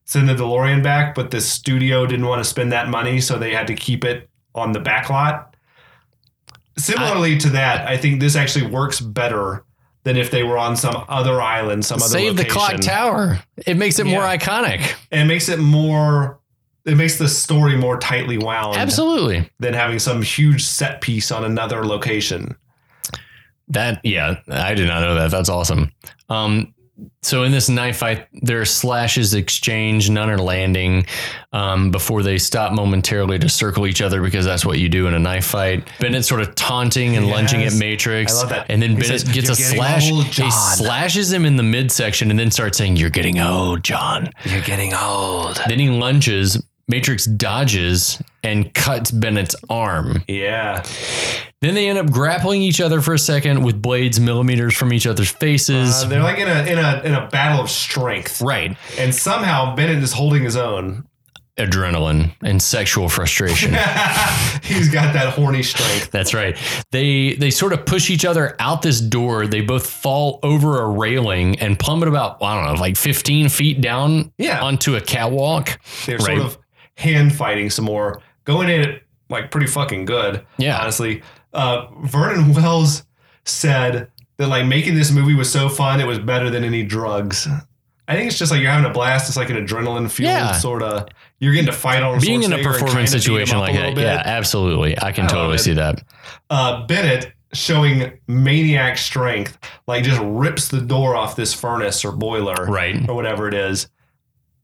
send 0.04 0.28
the 0.28 0.36
DeLorean 0.36 0.84
back, 0.84 1.16
but 1.16 1.32
the 1.32 1.40
studio 1.42 2.06
didn't 2.06 2.26
want 2.26 2.40
to 2.42 2.50
spend 2.50 2.72
that 2.74 2.90
money, 2.90 3.20
so 3.22 3.38
they 3.38 3.54
had 3.54 3.68
to 3.68 3.74
keep 3.76 4.04
it 4.06 4.30
on 4.54 4.72
the 4.74 4.80
back 4.80 5.10
lot. 5.10 5.56
Similarly 6.78 7.38
to 7.40 7.50
that, 7.52 7.88
I 7.88 7.98
think 7.98 8.20
this 8.20 8.36
actually 8.36 8.68
works 8.68 9.00
better 9.00 9.66
than 10.04 10.16
if 10.16 10.32
they 10.32 10.44
were 10.44 10.58
on 10.58 10.78
some 10.78 11.04
other 11.10 11.42
island, 11.42 11.84
some 11.84 11.98
other 11.98 12.08
Save 12.08 12.38
the 12.38 12.46
clock 12.46 12.80
tower. 12.80 13.40
It 13.66 13.78
makes 13.78 14.00
it 14.00 14.06
more 14.06 14.22
iconic. 14.22 14.94
and 15.12 15.22
it 15.22 15.26
makes 15.26 15.50
it 15.50 15.60
more 15.60 16.40
it 16.86 16.96
makes 16.96 17.18
the 17.18 17.28
story 17.28 17.76
more 17.76 17.98
tightly 17.98 18.38
wound 18.38 18.78
Absolutely. 18.78 19.50
than 19.60 19.74
having 19.74 20.00
some 20.00 20.22
huge 20.22 20.64
set 20.64 21.02
piece 21.02 21.32
on 21.32 21.44
another 21.44 21.86
location. 21.86 22.56
That 23.68 24.00
yeah, 24.06 24.40
I 24.50 24.74
did 24.74 24.88
not 24.88 25.02
know 25.02 25.16
that. 25.16 25.30
That's 25.30 25.50
awesome. 25.50 25.92
Um, 26.30 26.74
so 27.22 27.44
in 27.44 27.52
this 27.52 27.70
knife 27.70 27.98
fight, 27.98 28.28
there 28.42 28.60
are 28.62 28.66
slashes 28.66 29.34
exchanged, 29.34 30.12
none 30.12 30.30
are 30.30 30.38
landing 30.38 31.06
um, 31.54 31.92
before 31.92 32.24
they 32.24 32.38
stop 32.38 32.74
momentarily 32.74 33.38
to 33.40 33.50
circle 33.50 33.86
each 33.86 34.02
other 34.02 34.22
because 34.22 34.46
that's 34.46 34.66
what 34.66 34.80
you 34.80 34.90
do 34.90 35.08
in 35.08 35.14
a 35.14 35.20
knife 35.20 35.46
fight. 35.46 35.88
Bennett 36.00 36.26
sort 36.26 36.42
of 36.42 36.56
taunting 36.56 37.16
and 37.16 37.28
lunging 37.28 37.64
at 37.64 37.74
Matrix. 37.74 38.34
I 38.34 38.36
love 38.38 38.50
that. 38.50 38.66
And 38.70 38.82
then 38.82 38.92
He 38.92 38.96
Bennett 38.96 39.22
says, 39.22 39.24
gets 39.24 39.50
a 39.50 39.56
slash. 39.56 40.12
old, 40.12 40.26
he 40.26 40.50
slashes 40.52 41.32
him 41.32 41.46
in 41.46 41.56
the 41.56 41.64
midsection 41.64 42.32
and 42.32 42.40
then 42.40 42.50
starts 42.52 42.78
saying, 42.78 42.96
"You're 42.96 43.10
getting 43.10 43.40
old, 43.40 43.84
John." 43.84 44.30
You're 44.46 44.62
getting 44.62 44.94
old. 44.94 45.62
Then 45.68 45.80
he 45.80 45.90
lunges. 45.90 46.62
Matrix 46.90 47.26
dodges 47.26 48.22
and 48.48 48.74
cuts 48.74 49.12
Bennett's 49.12 49.56
arm. 49.70 50.24
Yeah. 50.28 50.84
Then 51.62 51.74
they 51.76 51.88
end 51.90 51.98
up 51.98 52.12
grappling 52.12 52.62
each 52.62 52.80
other 52.82 53.02
for 53.02 53.14
a 53.14 53.20
second 53.20 53.64
with 53.64 53.82
blades 53.82 54.20
millimeters 54.20 54.76
from 54.76 54.94
each 54.94 55.08
other's 55.08 55.30
faces. 55.32 56.04
Uh, 56.04 56.08
they're 56.08 56.24
like 56.24 56.38
in 56.40 56.48
a 56.48 56.64
in 56.72 56.78
a 56.78 57.02
in 57.04 57.14
a 57.14 57.28
battle 57.30 57.62
of 57.62 57.70
strength. 57.70 58.42
right. 58.42 58.78
And 58.98 59.14
somehow 59.14 59.76
Bennett 59.76 60.04
is 60.04 60.14
holding 60.14 60.44
his 60.44 60.56
own. 60.56 61.06
Adrenaline 61.58 62.34
and 62.44 62.62
sexual 62.62 63.10
frustration. 63.10 63.72
He's 64.64 64.90
got 64.90 65.14
that 65.16 65.34
horny 65.34 65.64
strength. 65.64 66.12
That's 66.12 66.36
right. 66.36 66.56
They 66.92 67.34
they 67.34 67.50
sort 67.50 67.74
of 67.74 67.84
push 67.84 68.12
each 68.12 68.26
other 68.26 68.56
out 68.60 68.84
this 68.84 69.02
door. 69.02 69.48
They 69.48 69.62
both 69.62 69.90
fall 69.90 70.40
over 70.44 70.80
a 70.84 70.88
railing 70.88 71.60
and 71.60 71.80
plummet 71.80 72.10
about 72.10 72.38
I 72.44 72.54
don't 72.64 72.76
know, 72.76 72.80
like 72.80 72.96
15 72.96 73.50
feet 73.50 73.82
down 73.82 74.32
Yeah. 74.38 74.62
onto 74.62 74.96
a 74.96 75.02
catwalk. 75.02 75.80
They're 76.06 76.18
Right. 76.20 76.38
sort 76.38 76.42
of 76.42 76.58
hand 76.96 77.34
fighting 77.36 77.72
some 77.72 77.86
more, 77.86 78.22
going 78.48 78.70
in 78.70 78.82
it 78.82 79.04
like 79.30 79.52
pretty 79.52 79.68
fucking 79.68 80.06
good. 80.06 80.44
Yeah. 80.58 80.80
honestly. 80.82 81.22
Uh, 81.54 81.86
Vernon 82.04 82.54
Wells 82.54 83.04
said 83.46 84.10
that 84.38 84.48
like 84.48 84.66
making 84.66 84.96
this 84.96 85.12
movie 85.12 85.34
was 85.36 85.52
so 85.52 85.70
fun, 85.70 86.00
it 86.00 86.08
was 86.08 86.18
better 86.20 86.50
than 86.50 86.64
any 86.64 86.84
drugs. 86.84 87.48
I 88.08 88.16
think 88.16 88.28
it's 88.30 88.38
just 88.40 88.52
like 88.52 88.62
you're 88.62 88.72
having 88.72 88.90
a 88.90 88.94
blast. 88.94 89.28
It's 89.28 89.36
like 89.38 89.50
an 89.50 89.58
adrenaline 89.58 90.10
fueled 90.10 90.32
Yeah. 90.32 90.54
sort 90.54 90.82
of. 90.82 91.08
You're 91.40 91.52
getting 91.54 91.68
to 91.68 91.74
fight 91.74 92.02
on 92.04 92.20
Being 92.22 92.42
in 92.44 92.54
a 92.54 92.58
performance 92.64 92.80
kinda 92.80 92.96
beat 92.96 93.02
him 93.02 93.08
situation 93.22 93.60
like 93.60 93.74
that. 93.74 93.96
bit. 93.96 94.04
Yeah, 94.04 94.22
absolutely. 94.26 94.98
I 95.02 95.12
can 95.12 95.26
I 95.26 95.28
totally 95.28 95.58
see 95.58 95.74
that. 95.74 96.02
Uh, 96.50 96.86
Bennett 96.88 97.34
showing 97.54 98.14
maniac 98.28 98.98
strength, 98.98 99.58
like 99.88 100.04
just 100.04 100.22
rips 100.24 100.70
the 100.70 100.80
door 100.82 101.16
off 101.16 101.36
this 101.36 101.54
furnace 101.54 102.06
or 102.06 102.12
boiler, 102.14 102.66
Right. 102.68 103.08
or 103.10 103.16
whatever 103.16 103.48
it 103.50 103.54
is. 103.54 103.88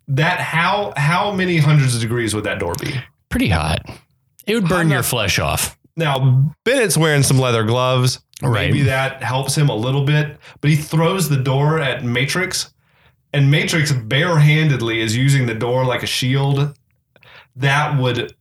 That 0.07 0.39
how 0.39 0.93
how 0.97 1.31
many 1.31 1.57
hundreds 1.57 1.95
of 1.95 2.01
degrees 2.01 2.33
would 2.35 2.43
that 2.45 2.59
door 2.59 2.73
be? 2.79 2.93
Pretty 3.33 3.49
hot. 3.49 3.89
It 4.45 4.53
would 4.53 4.69
burn 4.69 4.91
your 4.91 5.01
flesh 5.01 5.39
off. 5.39 5.75
Now 5.95 6.53
Bennett's 6.65 6.95
wearing 6.95 7.23
some 7.23 7.39
leather 7.39 7.63
gloves. 7.63 8.19
Right. 8.43 8.69
Maybe 8.69 8.83
that 8.83 9.23
helps 9.23 9.57
him 9.57 9.69
a 9.69 9.75
little 9.75 10.05
bit, 10.05 10.37
but 10.61 10.69
he 10.69 10.75
throws 10.75 11.29
the 11.29 11.37
door 11.37 11.79
at 11.79 12.03
Matrix, 12.03 12.71
and 13.33 13.49
Matrix 13.49 13.91
barehandedly 13.91 14.97
is 14.97 15.17
using 15.17 15.47
the 15.47 15.55
door 15.55 15.83
like 15.83 16.03
a 16.03 16.05
shield. 16.05 16.77
That 17.55 17.99
would 17.99 18.35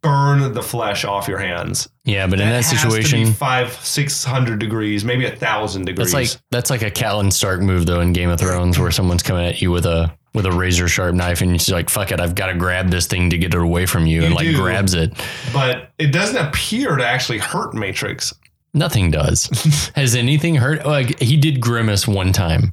burn 0.00 0.52
the 0.52 0.62
flesh 0.62 1.04
off 1.04 1.26
your 1.26 1.38
hands. 1.38 1.88
Yeah, 2.04 2.28
but 2.28 2.38
in 2.38 2.48
that 2.48 2.62
has 2.62 2.70
to 2.70 2.76
situation, 2.76 3.32
five, 3.32 3.72
six 3.84 4.22
hundred 4.22 4.60
degrees, 4.60 5.04
maybe 5.04 5.24
a 5.24 5.34
thousand 5.34 5.86
degrees. 5.86 6.12
That's 6.12 6.32
like 6.34 6.42
that's 6.52 6.70
like 6.70 6.82
a 6.82 6.90
Catelyn 6.92 7.32
Stark 7.32 7.62
move 7.62 7.84
though 7.84 8.00
in 8.00 8.12
Game 8.12 8.30
of 8.30 8.38
Thrones 8.38 8.78
where 8.78 8.92
someone's 8.92 9.24
coming 9.24 9.44
at 9.44 9.60
you 9.60 9.72
with 9.72 9.86
a 9.86 10.16
with 10.34 10.46
a 10.46 10.52
razor 10.52 10.86
sharp 10.88 11.14
knife 11.14 11.40
and 11.40 11.66
you're 11.66 11.76
like 11.76 11.90
fuck 11.90 12.12
it 12.12 12.20
I've 12.20 12.34
got 12.34 12.46
to 12.46 12.54
grab 12.54 12.90
this 12.90 13.06
thing 13.06 13.30
to 13.30 13.38
get 13.38 13.54
it 13.54 13.60
away 13.60 13.86
from 13.86 14.06
you, 14.06 14.24
and 14.24 14.34
like 14.34 14.46
do. 14.46 14.56
grabs 14.56 14.94
it. 14.94 15.12
but 15.52 15.90
it 15.98 16.12
doesn't 16.12 16.36
appear 16.36 16.96
to 16.96 17.06
actually 17.06 17.38
hurt 17.38 17.74
Matrix. 17.74 18.32
Nothing 18.72 19.10
does. 19.10 19.90
Has 19.96 20.14
anything 20.14 20.54
hurt? 20.54 20.86
Like 20.86 21.18
he 21.20 21.36
did 21.36 21.60
grimace 21.60 22.06
one 22.06 22.32
time. 22.32 22.72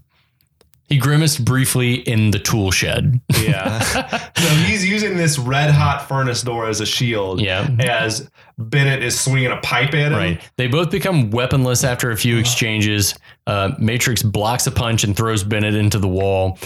He 0.90 0.98
grimaced 0.98 1.44
briefly 1.44 1.96
in 1.96 2.32
the 2.32 2.40
tool 2.40 2.72
shed. 2.72 3.20
Yeah. 3.42 3.80
so 4.38 4.48
he's 4.66 4.88
using 4.88 5.18
this 5.18 5.38
red 5.38 5.70
hot 5.70 6.08
furnace 6.08 6.42
door 6.42 6.70
as 6.70 6.80
a 6.80 6.86
shield. 6.86 7.42
Yeah. 7.42 7.68
As 7.80 8.30
Bennett 8.58 9.04
is 9.04 9.20
swinging 9.20 9.52
a 9.52 9.58
pipe 9.58 9.94
at 9.94 10.14
him. 10.14 10.14
Right. 10.14 10.42
They 10.56 10.68
both 10.68 10.90
become 10.90 11.30
weaponless 11.30 11.84
after 11.84 12.12
a 12.12 12.16
few 12.16 12.38
exchanges. 12.38 13.16
Uh, 13.48 13.72
Matrix 13.78 14.24
blocks 14.24 14.66
a 14.66 14.72
punch 14.72 15.04
and 15.04 15.14
throws 15.14 15.44
Bennett 15.44 15.76
into 15.76 16.00
the 16.00 16.08
wall, 16.08 16.58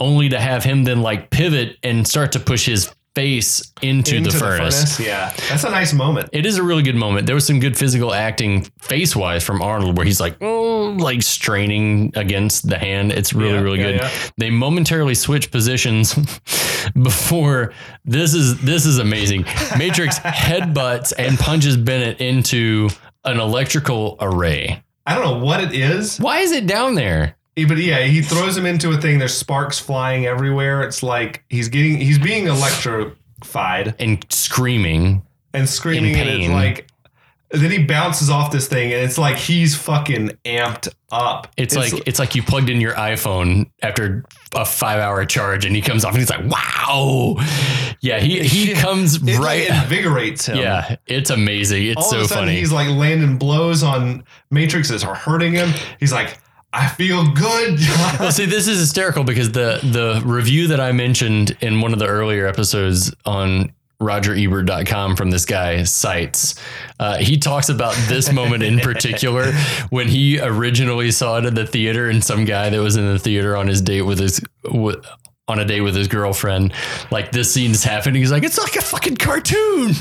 only 0.00 0.30
to 0.30 0.40
have 0.40 0.64
him 0.64 0.84
then 0.84 1.02
like 1.02 1.30
pivot 1.30 1.76
and 1.82 2.06
start 2.08 2.32
to 2.32 2.40
push 2.40 2.66
his 2.66 2.92
face 3.16 3.72
into, 3.82 4.20
the, 4.20 4.30
furnace. 4.30 5.00
Yeah. 5.00 5.34
That's 5.48 5.64
a 5.64 5.70
nice 5.70 5.92
moment. 5.92 6.28
It 6.32 6.46
is 6.46 6.58
a 6.58 6.62
really 6.62 6.84
good 6.84 6.94
moment. 6.94 7.26
There 7.26 7.34
was 7.34 7.44
some 7.44 7.58
good 7.58 7.76
physical 7.76 8.14
acting 8.14 8.62
face 8.78 9.16
wise 9.16 9.42
from 9.42 9.60
Arnold 9.62 9.96
where 9.96 10.06
he's 10.06 10.20
like, 10.20 10.36
oh, 10.40 10.94
like 10.96 11.20
straining 11.22 12.12
against 12.14 12.68
the 12.68 12.78
hand. 12.78 13.10
It's 13.10 13.32
really, 13.32 13.54
Yeah, 13.54 13.60
really 13.60 13.78
yeah, 13.80 13.84
good. 13.86 14.00
yeah. 14.02 14.10
They 14.38 14.50
momentarily 14.50 15.16
switch 15.16 15.50
positions 15.50 16.14
before 17.02 17.72
this 18.04 18.32
is 18.32 18.60
this 18.62 18.86
is 18.86 18.98
amazing. 18.98 19.44
Matrix 19.76 20.18
headbutts 20.20 21.12
and 21.18 21.36
punches 21.38 21.76
Bennett 21.76 22.20
into 22.20 22.88
an 23.24 23.40
electrical 23.40 24.16
array. 24.20 24.82
I 25.06 25.16
don't 25.16 25.24
know 25.24 25.44
what 25.44 25.60
it 25.62 25.72
is, 25.74 26.18
Why 26.18 26.38
is 26.38 26.52
it 26.52 26.66
down 26.68 26.94
there? 26.94 27.36
But 27.64 27.78
yeah, 27.78 28.00
he 28.02 28.22
throws 28.22 28.56
him 28.56 28.66
into 28.66 28.90
a 28.90 29.00
thing. 29.00 29.18
There's 29.18 29.34
sparks 29.36 29.78
flying 29.78 30.26
everywhere. 30.26 30.82
It's 30.82 31.02
like 31.02 31.44
he's 31.48 31.68
getting 31.68 31.98
he's 31.98 32.18
being 32.18 32.46
electrified 32.46 33.94
And 33.98 34.24
screaming. 34.30 35.22
and 35.54 35.68
screaming, 35.68 36.14
In 36.14 36.28
and 36.28 36.42
it's 36.42 36.48
like 36.52 36.86
then 37.52 37.72
he 37.72 37.82
bounces 37.82 38.30
off 38.30 38.52
this 38.52 38.68
thing, 38.68 38.92
and 38.92 39.02
it's 39.02 39.18
like 39.18 39.36
he's 39.36 39.74
fucking 39.74 40.30
amped 40.44 40.86
up. 41.10 41.48
It's, 41.56 41.74
like 41.74 41.92
it's 42.06 42.20
like 42.20 42.36
you 42.36 42.44
plugged 42.44 42.70
in 42.70 42.80
your 42.80 42.92
iPhone 42.94 43.68
after 43.82 44.24
a 44.54 44.64
five 44.64 45.00
hour 45.00 45.24
charge, 45.24 45.64
and 45.64 45.74
he 45.74 45.82
comes 45.82 46.04
off, 46.04 46.12
and 46.12 46.20
he's 46.20 46.30
like, 46.30 46.44
"Wow, 46.48 47.34
yeah." 48.00 48.20
He 48.20 48.38
he 48.44 48.72
comes 48.74 49.16
it 49.16 49.36
right. 49.40 49.68
like 49.68 49.82
invigorates 49.82 50.46
him. 50.46 50.58
yeah, 50.58 50.94
it's 51.08 51.30
amazing. 51.30 51.86
It's 51.86 51.96
All 51.96 52.02
so 52.04 52.16
of 52.18 52.22
a 52.26 52.28
sudden, 52.28 52.44
funny. 52.44 52.60
he's 52.60 52.70
like 52.70 52.88
landing 52.88 53.36
blows 53.36 53.82
on 53.82 54.22
Matrixes 54.54 55.04
are 55.04 55.16
hurting 55.16 55.52
him. 55.54 55.70
He's 55.98 56.12
like, 56.12 56.38
I 56.72 56.86
feel 56.88 57.28
good. 57.32 57.80
Well, 58.20 58.30
see, 58.30 58.46
this 58.46 58.68
is 58.68 58.78
hysterical 58.78 59.24
because 59.24 59.50
the 59.52 59.80
the 59.82 60.22
review 60.24 60.68
that 60.68 60.80
I 60.80 60.92
mentioned 60.92 61.56
in 61.60 61.80
one 61.80 61.92
of 61.92 61.98
the 61.98 62.06
earlier 62.06 62.46
episodes 62.46 63.12
on 63.24 63.72
RogerEbert.com 64.00 65.16
from 65.16 65.30
this 65.30 65.44
guy 65.44 65.82
cites. 65.82 66.54
Uh, 66.98 67.18
he 67.18 67.38
talks 67.38 67.68
about 67.68 67.94
this 68.08 68.32
moment 68.32 68.62
in 68.62 68.78
particular 68.78 69.52
when 69.90 70.08
he 70.08 70.40
originally 70.40 71.10
saw 71.10 71.38
it 71.38 71.44
in 71.44 71.54
the 71.54 71.66
theater, 71.66 72.08
and 72.08 72.24
some 72.24 72.44
guy 72.44 72.70
that 72.70 72.80
was 72.80 72.96
in 72.96 73.06
the 73.06 73.18
theater 73.18 73.56
on 73.56 73.66
his 73.66 73.82
date 73.82 74.02
with 74.02 74.18
his 74.18 74.40
with, 74.64 75.04
on 75.50 75.58
a 75.58 75.64
date 75.64 75.80
with 75.82 75.94
his 75.94 76.08
girlfriend, 76.08 76.72
like 77.10 77.32
this 77.32 77.52
scene's 77.52 77.84
happening. 77.84 78.22
He's 78.22 78.32
like, 78.32 78.42
it's 78.42 78.58
like 78.58 78.76
a 78.76 78.82
fucking 78.82 79.16
cartoon, 79.16 79.88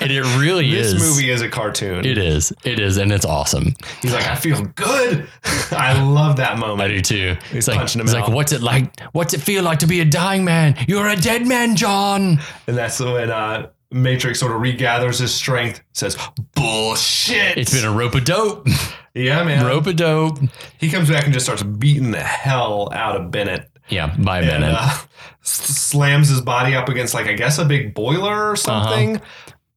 and 0.00 0.10
it 0.10 0.38
really 0.38 0.70
this 0.70 0.88
is. 0.88 0.94
This 0.94 1.16
movie 1.16 1.30
is 1.30 1.42
a 1.42 1.48
cartoon. 1.48 2.04
It 2.04 2.18
is. 2.18 2.52
It 2.64 2.80
is, 2.80 2.96
and 2.96 3.12
it's 3.12 3.24
awesome. 3.24 3.74
He's 4.02 4.12
like, 4.12 4.26
I 4.26 4.34
feel 4.34 4.62
good. 4.74 5.28
I 5.70 6.02
love 6.02 6.36
that 6.36 6.58
moment. 6.58 6.90
I 6.90 6.94
do 6.94 7.00
too. 7.00 7.36
He's 7.52 7.68
like, 7.68 7.78
punching 7.78 8.00
him 8.00 8.06
he's 8.06 8.14
like, 8.14 8.28
what's 8.28 8.52
it 8.52 8.62
like? 8.62 9.00
What's 9.12 9.34
it 9.34 9.40
feel 9.40 9.62
like 9.62 9.80
to 9.80 9.86
be 9.86 10.00
a 10.00 10.04
dying 10.04 10.44
man? 10.44 10.76
You're 10.88 11.08
a 11.08 11.16
dead 11.16 11.46
man, 11.46 11.76
John. 11.76 12.40
And 12.66 12.76
that's 12.76 12.98
when 13.00 13.30
uh, 13.30 13.70
Matrix 13.90 14.40
sort 14.40 14.52
of 14.52 14.60
regathers 14.60 15.20
his 15.20 15.34
strength, 15.34 15.82
says, 15.92 16.16
Bullshit. 16.54 17.56
It's 17.58 17.72
been 17.72 17.84
a 17.84 17.92
rope 17.92 18.14
of 18.14 18.24
dope. 18.24 18.66
yeah, 19.14 19.42
man. 19.44 19.64
rope 19.64 19.86
of 19.86 19.96
dope. 19.96 20.38
He 20.78 20.90
comes 20.90 21.08
back 21.08 21.24
and 21.24 21.32
just 21.32 21.46
starts 21.46 21.62
beating 21.62 22.10
the 22.10 22.22
hell 22.22 22.90
out 22.92 23.16
of 23.16 23.30
Bennett. 23.30 23.70
Yeah, 23.88 24.14
by 24.18 24.38
And, 24.40 24.48
Bennett. 24.48 24.74
uh, 24.78 24.96
slams 25.42 26.28
his 26.28 26.40
body 26.40 26.74
up 26.74 26.88
against, 26.88 27.14
like, 27.14 27.26
I 27.26 27.34
guess 27.34 27.58
a 27.58 27.64
big 27.64 27.94
boiler 27.94 28.32
Uh-huh. 28.32 28.52
or 28.52 28.56
something. 28.56 29.20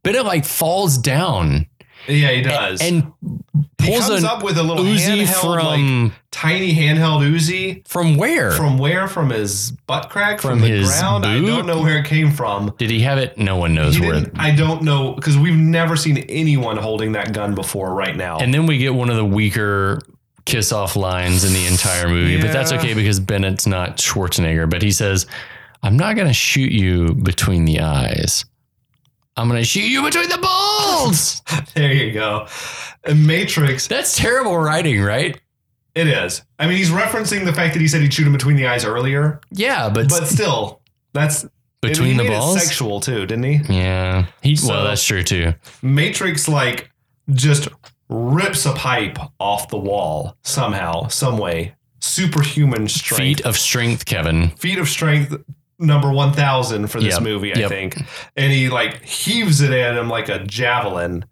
Bennett 0.03 0.25
like 0.25 0.45
falls 0.45 0.97
down 0.97 1.67
Yeah, 2.07 2.31
he 2.31 2.41
does. 2.41 2.81
and 2.81 3.11
he 3.79 3.91
pulls 3.91 4.07
comes 4.07 4.23
up 4.23 4.43
with 4.43 4.57
a 4.57 4.63
little 4.63 4.83
Uzi 4.85 5.25
handheld, 5.25 5.41
from 5.41 6.03
like, 6.05 6.13
tiny 6.31 6.73
handheld 6.73 7.29
Uzi. 7.29 7.85
from 7.87 8.15
where? 8.15 8.51
From 8.51 8.77
where? 8.77 9.07
From 9.07 9.29
his 9.29 9.71
butt 9.87 10.09
crack? 10.09 10.39
From, 10.41 10.51
From 10.51 10.61
the 10.61 10.67
his 10.69 10.87
ground? 10.89 11.25
I 11.25 11.39
don't 11.39 11.67
know 11.67 11.81
where 11.81 11.97
it 11.97 12.05
came 12.05 12.31
from. 12.31 12.73
Did 12.77 12.89
he 12.89 13.01
have 13.01 13.17
it? 13.17 13.37
No 13.37 13.57
one 13.57 13.73
knows 13.75 13.95
He 13.97 14.01
where. 14.07 14.25
I 14.35 14.51
don't 14.51 14.81
know 14.83 15.13
because 15.13 15.37
we've 15.37 15.53
never 15.55 15.95
seen 15.97 16.17
anyone 16.29 16.77
holding 16.77 17.11
that 17.11 17.33
gun 17.33 17.53
before 17.53 17.93
right 17.93 18.15
now. 18.15 18.37
And 18.39 18.53
then 18.53 18.65
we 18.65 18.77
get 18.77 18.93
one 18.95 19.09
of 19.09 19.17
the 19.17 19.25
weaker 19.25 20.01
kiss 20.49 20.71
off 20.71 20.95
lines 20.95 21.43
in 21.43 21.53
the 21.53 21.65
entire 21.67 22.07
movie, 22.09 22.41
but 22.41 22.51
that's 22.51 22.71
okay 22.73 22.93
because 22.93 23.19
Bennett's 23.19 23.67
not 23.67 23.97
Schwarzenegger. 23.97 24.69
But 24.69 24.81
he 24.81 24.91
says, 24.91 25.25
I'm 25.83 25.95
not 25.97 26.15
going 26.15 26.27
to 26.27 26.33
shoot 26.33 26.71
you 26.71 27.13
between 27.13 27.65
the 27.65 27.79
eyes. 27.81 28.45
I'm 29.37 29.47
going 29.47 29.61
to 29.61 29.65
shoot 29.65 29.85
you 29.85 30.03
between 30.03 30.27
the 30.29 30.37
balls. 30.39 31.41
there 31.75 31.93
you 31.93 32.11
go. 32.11 32.47
And 33.05 33.25
Matrix, 33.25 33.87
That's 33.87 34.17
terrible 34.17 34.57
writing, 34.57 35.01
right? 35.01 35.39
it 35.95 36.07
is. 36.07 36.43
I 36.59 36.67
mean, 36.67 36.77
he's 36.77 36.89
referencing 36.91 37.45
the 37.45 37.53
fact 37.53 37.73
that 37.73 37.79
he 37.81 37.87
said 37.87 38.01
he'd 38.01 38.13
shoot 38.13 38.25
him 38.27 38.31
between 38.33 38.55
the 38.57 38.67
eyes 38.67 38.85
earlier, 38.85 39.39
Yeah, 39.51 39.89
but, 39.89 40.07
but 40.09 40.27
still, 40.27 40.81
that's 41.13 41.45
between 41.81 42.17
he 42.19 42.23
the 42.23 42.29
balls. 42.29 42.61
sexual 42.61 42.99
too, 42.99 43.25
didn't 43.25 43.43
he? 43.43 43.75
yeah. 43.77 44.25
He, 44.41 44.55
So- 44.55 44.69
well, 44.69 44.83
that's 44.85 45.03
true 45.03 45.23
too. 45.23 45.53
Matrix 45.81 46.47
like 46.47 46.89
just 47.31 47.67
rips 48.09 48.65
a 48.65 48.73
pipe 48.73 49.17
off 49.39 49.69
the 49.69 49.77
wall 49.77 50.35
somehow, 50.43 51.07
some 51.07 51.37
way. 51.37 51.75
Superhuman 51.99 52.87
strength. 52.87 53.21
Feat 53.21 53.41
of 53.45 53.57
strength, 53.57 54.05
Kevin. 54.05 54.49
feat 54.51 54.79
of 54.79 54.87
strength 54.89 55.35
number 55.81 56.11
1000 56.11 56.87
for 56.87 56.99
this 56.99 57.13
Yep, 57.13 57.23
movie 57.23 57.55
i 57.55 57.59
yep. 57.59 57.69
think 57.69 57.97
and 58.35 58.51
he 58.51 58.67
like 58.67 59.01
heaves 59.01 59.61
it 59.61 59.71
at 59.71 59.95
him 59.95 60.09
like 60.09 60.27
a 60.27 60.39
javelin 60.43 61.23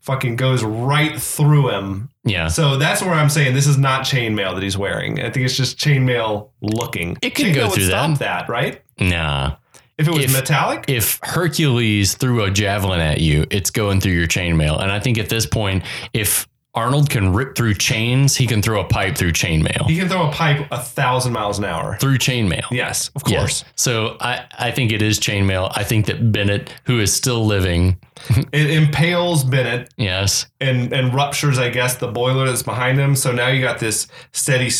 fucking 0.00 0.36
goes 0.36 0.62
right 0.62 1.18
through 1.18 1.70
him 1.70 2.10
Yeah. 2.24 2.48
so 2.48 2.76
that's 2.76 3.00
where 3.00 3.14
i'm 3.14 3.30
saying 3.30 3.54
this 3.54 3.66
is 3.66 3.78
not 3.78 4.02
chainmail 4.02 4.52
that 4.52 4.62
he's 4.62 4.76
wearing 4.76 5.18
i 5.20 5.30
think 5.30 5.46
it's 5.46 5.56
just 5.56 5.78
chainmail 5.78 6.50
looking 6.60 7.16
It 7.22 7.34
can 7.34 7.46
Chainmail 7.46 7.54
go 7.54 7.70
through 7.70 7.86
stop 7.86 8.10
that. 8.18 8.46
that 8.46 8.48
right 8.50 8.82
Nah. 9.00 9.56
If 9.98 10.08
it 10.08 10.12
was 10.14 10.24
If- 10.24 10.32
metallic 10.32 10.84
If 10.88 11.18
Hercules 11.22 12.14
threw 12.14 12.42
a 12.44 12.50
javelin 12.50 13.00
at 13.00 13.20
you, 13.20 13.46
it's 13.50 13.70
going 13.70 14.00
through 14.00 14.12
your 14.12 14.26
chainmail. 14.26 14.82
And 14.82 14.90
I 14.90 14.98
think 15.00 15.18
at 15.18 15.28
this 15.28 15.46
point, 15.46 15.84
if 16.12 16.46
Arnold 16.76 17.08
can 17.08 17.32
rip 17.32 17.54
through 17.54 17.74
chains, 17.74 18.34
he 18.34 18.48
can 18.48 18.60
throw 18.60 18.80
a 18.80 18.84
pipe 18.84 19.16
through 19.16 19.30
chainmail. 19.30 19.86
he 19.88 19.96
can 19.96 20.08
throw 20.08 20.26
a 20.28 20.32
pipe 20.32 20.66
a 20.72 20.80
thousand 20.80 21.32
miles 21.32 21.56
an 21.60 21.64
hour 21.64 21.96
through 22.00 22.18
chainmail. 22.18 22.68
yes 22.72 23.10
of 23.14 23.22
Yes. 23.28 23.38
course 23.38 23.64
So 23.76 24.16
I, 24.20 24.40
I 24.58 24.72
think 24.72 24.90
it 24.90 25.00
is 25.00 25.20
chainmail. 25.20 25.70
I 25.76 25.84
think 25.84 26.06
that 26.06 26.32
Bennett, 26.32 26.74
who 26.84 26.98
is 26.98 27.12
still 27.12 27.46
living, 27.46 27.96
it 28.52 28.70
impales 28.70 29.44
bennett 29.48 29.94
yes, 29.96 30.46
and 30.60 30.92
and 30.92 31.14
ruptures, 31.14 31.58
I 31.58 31.68
guess, 31.70 31.94
the 31.96 32.08
boiler 32.08 32.46
that's 32.46 32.64
behind 32.64 32.98
him. 32.98 33.14
So 33.14 33.30
now 33.30 33.46
you 33.48 33.60
got 33.62 33.78
this 33.78 34.08
steady 34.32 34.70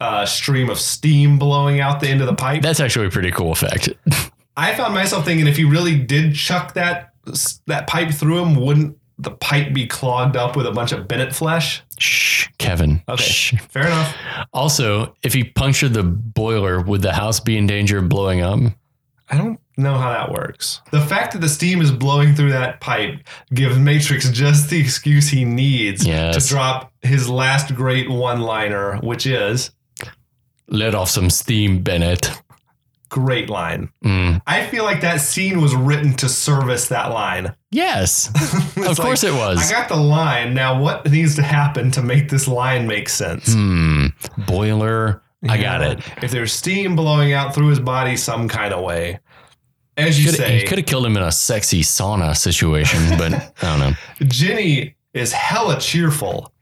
uh, 0.00 0.26
stream 0.26 0.68
of 0.68 0.80
steam 0.80 1.38
blowing 1.38 1.78
out 1.80 2.00
the 2.00 2.08
end 2.08 2.22
of 2.22 2.26
the 2.26 2.34
pipe. 2.34 2.60
that's 2.62 2.80
actually 2.80 3.06
a 3.06 3.10
pretty 3.10 3.30
cool 3.30 3.52
effect. 3.52 3.88
I 4.56 4.74
found 4.74 4.94
myself 4.94 5.24
thinking 5.24 5.46
if 5.46 5.56
he 5.56 5.64
really 5.64 5.96
did 5.98 6.34
chuck 6.34 6.74
that 6.74 7.12
that 7.66 7.86
pipe 7.86 8.12
through 8.12 8.38
him, 8.42 8.54
wouldn't 8.54 8.96
the 9.18 9.30
pipe 9.32 9.72
be 9.72 9.86
clogged 9.86 10.36
up 10.36 10.56
with 10.56 10.66
a 10.66 10.70
bunch 10.72 10.92
of 10.92 11.08
Bennett 11.08 11.34
flesh? 11.34 11.82
Shh, 11.98 12.48
Kevin. 12.58 13.02
Okay, 13.08 13.22
Shh. 13.24 13.54
fair 13.68 13.86
enough. 13.86 14.16
Also, 14.52 15.14
if 15.22 15.32
he 15.32 15.42
punctured 15.44 15.94
the 15.94 16.02
boiler, 16.02 16.80
would 16.80 17.02
the 17.02 17.12
house 17.12 17.40
be 17.40 17.56
in 17.56 17.66
danger 17.66 17.98
of 17.98 18.08
blowing 18.08 18.42
up? 18.42 18.60
I 19.28 19.36
don't 19.38 19.58
know 19.76 19.94
how 19.98 20.12
that 20.12 20.30
works. 20.30 20.80
The 20.92 21.00
fact 21.00 21.32
that 21.32 21.40
the 21.40 21.48
steam 21.48 21.80
is 21.82 21.90
blowing 21.90 22.34
through 22.34 22.50
that 22.52 22.80
pipe 22.80 23.26
gives 23.52 23.76
Matrix 23.78 24.30
just 24.30 24.70
the 24.70 24.78
excuse 24.78 25.28
he 25.28 25.44
needs 25.44 26.06
Yes. 26.06 26.42
to 26.44 26.48
drop 26.54 26.92
his 27.02 27.28
last 27.28 27.74
great 27.74 28.08
one-liner, 28.08 28.98
which 28.98 29.26
is 29.26 29.72
Let 30.68 30.94
off 30.94 31.10
some 31.10 31.30
steam, 31.30 31.82
Bennett. 31.82 32.30
Great 33.08 33.48
line. 33.48 33.90
Mm. 34.04 34.40
I 34.46 34.66
feel 34.66 34.84
like 34.84 35.00
that 35.00 35.20
scene 35.20 35.60
was 35.60 35.74
written 35.74 36.14
to 36.14 36.28
service 36.28 36.88
that 36.88 37.10
line. 37.10 37.54
Yes, 37.70 38.28
of 38.76 38.98
course 38.98 39.22
like, 39.22 39.32
it 39.32 39.36
was. 39.36 39.58
I 39.58 39.72
got 39.72 39.88
the 39.88 39.96
line. 39.96 40.54
Now, 40.54 40.80
what 40.80 41.10
needs 41.10 41.34
to 41.36 41.42
happen 41.42 41.90
to 41.92 42.02
make 42.02 42.28
this 42.28 42.48
line 42.48 42.86
make 42.86 43.08
sense? 43.08 43.52
Hmm. 43.52 44.06
Boiler. 44.46 45.22
I 45.48 45.58
got 45.58 45.82
it. 45.82 46.00
If 46.22 46.30
there's 46.30 46.52
steam 46.52 46.96
blowing 46.96 47.32
out 47.32 47.54
through 47.54 47.68
his 47.68 47.78
body 47.78 48.16
some 48.16 48.48
kind 48.48 48.74
of 48.74 48.82
way, 48.82 49.20
as 49.96 50.18
you 50.18 50.30
Could, 50.30 50.38
say, 50.38 50.58
he 50.58 50.66
could 50.66 50.78
have 50.78 50.86
killed 50.86 51.06
him 51.06 51.16
in 51.16 51.22
a 51.22 51.32
sexy 51.32 51.82
sauna 51.82 52.36
situation, 52.36 53.16
but 53.16 53.32
I 53.32 53.52
don't 53.62 53.78
know. 53.78 53.92
Jenny 54.26 54.96
is 55.14 55.32
hella 55.32 55.80
cheerful, 55.80 56.52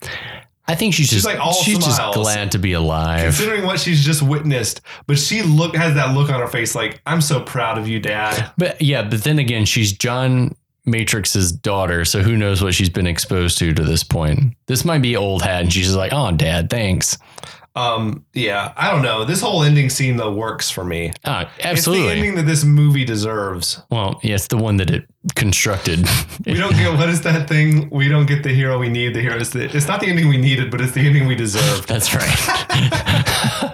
I 0.66 0.74
think 0.74 0.94
she's, 0.94 1.10
just 1.10 1.26
like 1.26 1.38
all 1.38 1.52
she's 1.52 1.78
just 1.78 2.00
glad 2.14 2.52
to 2.52 2.58
be 2.58 2.72
alive. 2.72 3.24
considering 3.24 3.64
what 3.64 3.78
she's 3.78 4.02
just 4.02 4.22
witnessed. 4.22 4.80
But 5.06 5.18
she 5.18 5.42
look 5.42 5.76
has 5.76 5.94
that 5.94 6.14
look 6.14 6.30
on 6.30 6.40
her 6.40 6.46
face, 6.46 6.74
like 6.74 7.02
I'm 7.06 7.20
so 7.20 7.40
proud 7.40 7.76
of 7.76 7.86
you, 7.86 8.00
Dad. 8.00 8.50
But 8.56 8.80
yeah, 8.80 9.02
but 9.02 9.24
then 9.24 9.38
again, 9.38 9.66
she's 9.66 9.92
John 9.92 10.54
Matrix's 10.86 11.52
daughter, 11.52 12.04
so 12.04 12.22
who 12.22 12.36
knows 12.36 12.62
what 12.62 12.74
she's 12.74 12.88
been 12.88 13.06
exposed 13.06 13.58
to 13.58 13.74
to 13.74 13.84
this 13.84 14.02
point. 14.02 14.54
This 14.66 14.84
might 14.84 15.02
be 15.02 15.16
old 15.16 15.42
hat, 15.42 15.62
and 15.62 15.72
she's 15.72 15.86
just 15.86 15.96
like, 15.96 16.12
"Oh, 16.14 16.30
Dad, 16.32 16.70
thanks." 16.70 17.18
Um, 17.76 18.24
yeah, 18.34 18.72
I 18.76 18.90
don't 18.92 19.02
know. 19.02 19.24
This 19.24 19.40
whole 19.40 19.64
ending 19.64 19.90
scene 19.90 20.16
though 20.16 20.32
works 20.32 20.70
for 20.70 20.84
me. 20.84 21.12
Oh, 21.24 21.40
It's 21.40 21.56
the 21.56 21.66
absolutely. 21.68 22.12
ending 22.12 22.34
that 22.36 22.46
this 22.46 22.64
movie 22.64 23.04
deserves. 23.04 23.82
well, 23.90 24.20
yeah, 24.22 24.36
it's 24.36 24.46
the 24.46 24.56
one 24.56 24.76
that 24.76 24.90
it 24.90 25.06
constructed. 25.34 26.06
We 26.46 26.54
don't 26.54 26.74
get 26.76 26.92
what 26.98 27.08
is 27.08 27.22
that 27.22 27.48
thing? 27.48 27.88
We 27.90 28.08
don't 28.08 28.26
get 28.26 28.42
the 28.42 28.50
hero 28.50 28.78
we 28.78 28.88
need. 28.88 29.14
The 29.14 29.20
hero 29.22 29.36
is 29.36 29.50
the. 29.50 29.64
It's 29.76 29.88
not 29.88 30.00
the 30.00 30.08
ending 30.08 30.28
we 30.28 30.36
needed, 30.36 30.70
but 30.70 30.80
it's 30.80 30.92
the 30.92 31.00
ending 31.06 31.26
we 31.26 31.34
deserved. 31.34 31.88
That's 31.92 32.14
right. 32.14 32.28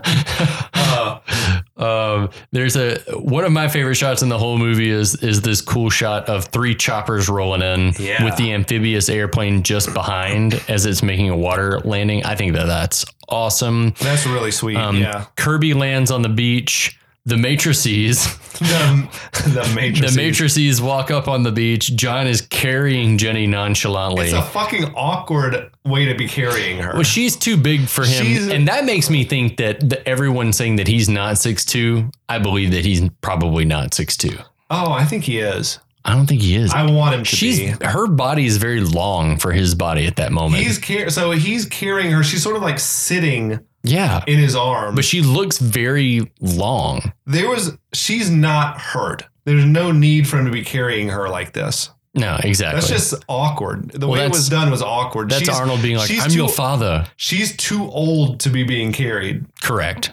Um, 2.32 2.40
there's 2.52 2.76
a 2.76 2.98
one 3.18 3.44
of 3.44 3.52
my 3.52 3.68
favorite 3.68 3.94
shots 3.96 4.22
in 4.22 4.28
the 4.28 4.38
whole 4.38 4.58
movie 4.58 4.90
is 4.90 5.14
is 5.22 5.40
this 5.42 5.60
cool 5.60 5.90
shot 5.90 6.28
of 6.28 6.46
three 6.46 6.74
choppers 6.74 7.28
rolling 7.28 7.62
in 7.62 7.92
Yeah. 7.98 8.24
with 8.24 8.36
the 8.36 8.52
amphibious 8.52 9.08
airplane 9.08 9.62
just 9.62 9.92
behind 9.94 10.54
as 10.68 10.86
it's 10.86 11.02
making 11.02 11.30
a 11.30 11.36
water 11.36 11.80
landing. 11.80 12.24
I 12.24 12.34
think 12.34 12.54
that 12.54 12.66
that's 12.66 13.04
awesome. 13.28 13.94
that's 14.00 14.26
really 14.26 14.50
sweet. 14.50 14.76
Um, 14.76 14.96
yeah, 14.98 15.26
Kirby 15.36 15.74
lands 15.74 16.10
on 16.10 16.22
the 16.22 16.28
beach. 16.28 16.96
The 17.30 17.36
matrices, 17.36 18.24
the, 18.58 19.08
the 19.54 19.72
Matrix. 19.74 20.12
the 20.14 20.20
matrices 20.20 20.82
walk 20.82 21.10
up 21.10 21.28
on 21.28 21.44
the 21.44 21.52
beach. 21.52 21.94
John 21.96 22.26
is 22.26 22.40
carrying 22.42 23.18
Jenny 23.18 23.46
nonchalantly. 23.46 24.26
It's 24.26 24.34
a 24.34 24.42
fucking 24.42 24.94
awkward 24.96 25.70
way 25.84 26.06
to 26.06 26.14
be 26.16 26.26
carrying 26.26 26.78
her. 26.80 26.92
Well, 26.94 27.04
she's 27.04 27.36
too 27.36 27.56
big 27.56 27.86
for 27.88 28.02
him, 28.04 28.24
She's- 28.26 28.48
and 28.50 28.66
that 28.68 28.84
makes 28.84 29.08
me 29.08 29.24
think 29.24 29.58
that 29.58 29.88
the, 29.88 30.06
everyone 30.08 30.52
saying 30.52 30.76
that 30.76 30.88
he's 30.88 31.08
not 31.08 31.38
six 31.38 31.64
two. 31.64 32.10
I 32.28 32.38
believe 32.38 32.72
that 32.72 32.84
he's 32.84 33.08
probably 33.22 33.64
not 33.64 33.94
six 33.94 34.16
two. 34.16 34.36
oh, 34.70 34.92
I 34.92 35.04
think 35.04 35.24
he 35.24 35.38
is. 35.38 35.78
I 36.04 36.14
don't 36.14 36.26
think 36.26 36.40
he 36.40 36.56
is. 36.56 36.72
I 36.72 36.90
want 36.90 37.14
him 37.14 37.24
to 37.24 37.36
She's 37.36 37.58
be. 37.60 37.86
her 37.86 38.06
body 38.06 38.46
is 38.46 38.56
very 38.56 38.80
long 38.80 39.36
for 39.38 39.52
his 39.52 39.74
body 39.74 40.06
at 40.06 40.16
that 40.16 40.32
moment. 40.32 40.62
He's 40.64 40.78
car- 40.78 41.10
so 41.10 41.30
he's 41.32 41.66
carrying 41.66 42.10
her. 42.10 42.22
She's 42.22 42.42
sort 42.42 42.56
of 42.56 42.62
like 42.62 42.78
sitting 42.78 43.60
yeah. 43.82 44.22
in 44.26 44.38
his 44.38 44.54
arms. 44.56 44.96
But 44.96 45.04
she 45.04 45.22
looks 45.22 45.58
very 45.58 46.30
long. 46.40 47.12
there 47.26 47.48
was 47.48 47.76
she's 47.92 48.30
not 48.30 48.78
hurt. 48.80 49.24
There's 49.44 49.64
no 49.64 49.90
need 49.90 50.28
for 50.28 50.38
him 50.38 50.44
to 50.44 50.50
be 50.50 50.62
carrying 50.64 51.08
her 51.08 51.28
like 51.28 51.52
this. 51.52 51.90
No, 52.14 52.38
exactly. 52.42 52.80
That's 52.80 52.88
just 52.88 53.24
awkward. 53.28 53.90
The 53.92 54.06
Well, 54.08 54.18
way 54.18 54.26
it 54.26 54.32
was 54.32 54.48
done 54.48 54.70
was 54.70 54.82
awkward. 54.82 55.30
That's 55.30 55.40
she's, 55.40 55.48
Arnold 55.48 55.80
being 55.80 55.96
like, 55.96 56.10
I'm 56.10 56.28
too, 56.30 56.36
your 56.36 56.48
father. 56.48 57.06
She's 57.16 57.56
too 57.56 57.84
old 57.84 58.40
to 58.40 58.50
be 58.50 58.64
being 58.64 58.92
carried. 58.92 59.46
Correct. 59.62 60.12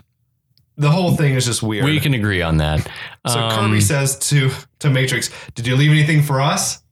The 0.77 0.91
whole 0.91 1.15
thing 1.15 1.33
is 1.33 1.45
just 1.45 1.63
weird. 1.63 1.85
We 1.85 1.99
can 1.99 2.13
agree 2.13 2.43
on 2.43 2.57
that. 2.57 2.87
so 3.25 3.39
Um, 3.39 3.51
Kirby 3.69 3.81
says 3.81 4.17
to 4.29 4.51
to 4.79 4.91
Matrix, 4.91 5.31
"Did 5.55 5.65
you 5.65 5.75
leave 5.75 5.89
anything 5.91 6.21
for 6.21 6.39
us? 6.39 6.83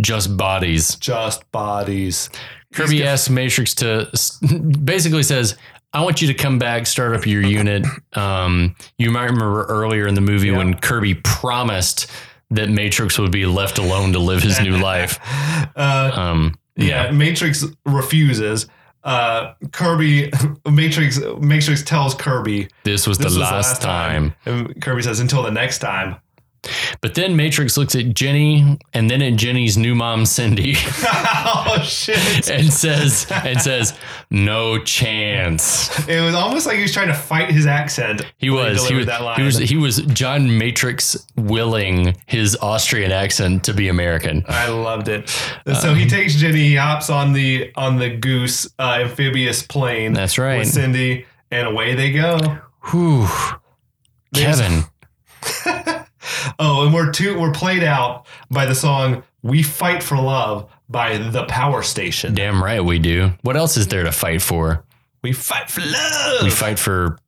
just 0.00 0.34
bodies. 0.36 0.96
Just 0.96 1.50
bodies." 1.52 2.30
Kirby 2.72 3.04
asks 3.04 3.28
Matrix 3.28 3.74
to 3.76 4.10
basically 4.84 5.22
says, 5.22 5.56
I 5.94 6.02
want 6.02 6.20
you 6.20 6.26
to 6.28 6.34
come 6.34 6.58
back, 6.58 6.86
start 6.86 7.14
up 7.14 7.24
your 7.24 7.40
unit. 7.42 7.86
Um, 8.14 8.74
you 8.98 9.10
might 9.10 9.24
remember 9.26 9.64
earlier 9.66 10.06
in 10.08 10.14
the 10.14 10.20
movie 10.20 10.48
Yeah. 10.48 10.56
when 10.58 10.74
Kirby 10.74 11.14
promised 11.14 12.10
that 12.50 12.68
Matrix 12.68 13.18
would 13.18 13.30
be 13.32 13.46
left 13.46 13.78
alone 13.78 14.12
to 14.12 14.18
live 14.18 14.42
his 14.42 14.60
new 14.60 14.76
life. 14.76 15.18
Uh, 15.76 16.10
Um, 16.14 16.58
yeah. 16.76 17.10
Matrix 17.10 17.64
refuses. 17.86 18.66
Uh, 19.02 19.54
Kirby, 19.72 20.30
Matrix, 20.70 21.18
Matrix 21.40 21.82
tells 21.82 22.14
Kirby 22.14 22.68
this 22.84 23.06
was 23.06 23.18
this 23.18 23.34
the 23.34 23.40
was 23.40 23.50
last, 23.50 23.82
time. 23.82 24.34
And 24.46 24.80
Kirby 24.82 25.02
says, 25.02 25.20
"Until 25.20 25.42
the 25.42 25.50
next 25.50 25.78
time." 25.78 26.16
But 27.00 27.14
then 27.14 27.36
Matrix 27.36 27.76
looks 27.76 27.94
at 27.94 28.14
Jenny 28.14 28.78
and 28.92 29.10
then 29.10 29.22
at 29.22 29.36
Jenny's 29.36 29.76
new 29.76 29.94
mom, 29.94 30.26
Cindy, 30.26 30.74
oh 30.78 31.80
shit! 31.84 32.48
and 32.50 32.72
says, 32.72 33.26
and 33.30 33.60
says, 33.60 33.96
no 34.30 34.78
chance. 34.78 36.06
It 36.08 36.20
was 36.20 36.34
almost 36.34 36.66
like 36.66 36.76
he 36.76 36.82
was 36.82 36.92
trying 36.92 37.08
to 37.08 37.14
fight 37.14 37.50
his 37.50 37.66
accent. 37.66 38.22
He 38.38 38.50
was, 38.50 38.68
he 38.68 38.74
delivered 38.76 38.96
was, 38.98 39.06
that 39.06 39.22
line. 39.22 39.38
he 39.38 39.42
was, 39.44 39.58
he 39.58 39.76
was 39.76 39.96
John 40.02 40.58
Matrix 40.58 41.26
willing 41.36 42.16
his 42.26 42.56
Austrian 42.60 43.12
accent 43.12 43.64
to 43.64 43.74
be 43.74 43.88
American. 43.88 44.44
I 44.48 44.68
loved 44.68 45.08
it. 45.08 45.28
so 45.28 45.90
Um, 45.90 45.96
he 45.96 46.06
takes 46.08 46.34
Jenny, 46.36 46.68
he 46.68 46.76
hops 46.76 47.10
on 47.10 47.32
the 47.32 47.72
on 47.76 47.98
the 47.98 48.10
goose 48.10 48.66
uh, 48.78 48.98
amphibious 49.02 49.62
plane. 49.62 50.12
That's 50.12 50.38
right. 50.38 50.58
With 50.58 50.68
Cindy, 50.68 51.26
and 51.50 51.66
away 51.68 51.94
they 51.94 52.12
go. 52.12 52.38
Whew. 52.90 53.26
There's- 54.32 54.60
Kevin. 54.60 54.84
Oh, 56.58 56.84
and 56.84 56.94
we're 56.94 57.10
two 57.10 57.38
we're 57.38 57.52
played 57.52 57.82
out 57.82 58.26
by 58.50 58.66
the 58.66 58.74
song 58.74 59.22
"We 59.42 59.62
Fight 59.62 60.02
for 60.02 60.16
Love" 60.16 60.70
by 60.88 61.18
the 61.18 61.44
Power 61.44 61.82
Station. 61.82 62.34
Damn 62.34 62.62
right 62.62 62.84
we 62.84 62.98
do. 62.98 63.32
What 63.42 63.56
else 63.56 63.76
is 63.76 63.88
there 63.88 64.04
to 64.04 64.12
fight 64.12 64.42
for? 64.42 64.84
We 65.22 65.32
fight 65.32 65.70
for 65.70 65.80
love. 65.80 66.42
We 66.42 66.50
fight 66.50 66.78
for 66.78 67.18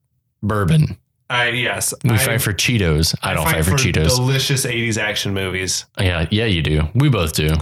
bourbon. 0.43 0.99
I 1.29 1.49
yes. 1.49 1.93
We 2.05 2.11
I, 2.11 2.19
fight 2.19 2.43
for 2.43 2.53
Cheetos. 2.53 3.15
I, 3.23 3.35
don't 3.35 3.45
fight, 3.45 3.65
for, 3.65 3.73
Cheetos. 3.73 4.17
Delicious 4.17 4.65
'80s 4.65 4.97
action 4.97 5.35
movies. 5.35 5.87
yeah, 5.99 6.27
yeah, 6.31 6.45
you 6.45 6.63
do. 6.63 6.83
We 6.95 7.09
both 7.09 7.33
do. 7.33 7.55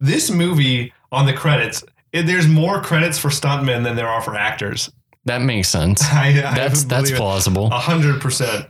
This 0.00 0.30
movie 0.30 0.92
on 1.12 1.26
the 1.26 1.32
credits, 1.32 1.84
it, 2.12 2.22
there's 2.22 2.48
more 2.48 2.80
credits 2.80 3.18
for 3.18 3.28
stuntmen 3.28 3.84
than 3.84 3.96
there 3.96 4.08
are 4.08 4.22
for 4.22 4.34
actors. 4.34 4.90
That 5.26 5.42
makes 5.42 5.68
sense. 5.68 6.02
I, 6.12 6.28
I 6.28 6.54
That's 6.54 6.84
that's 6.84 7.10
plausible. 7.10 7.66
A 7.66 7.78
hundred 7.78 8.20
percent. 8.20 8.66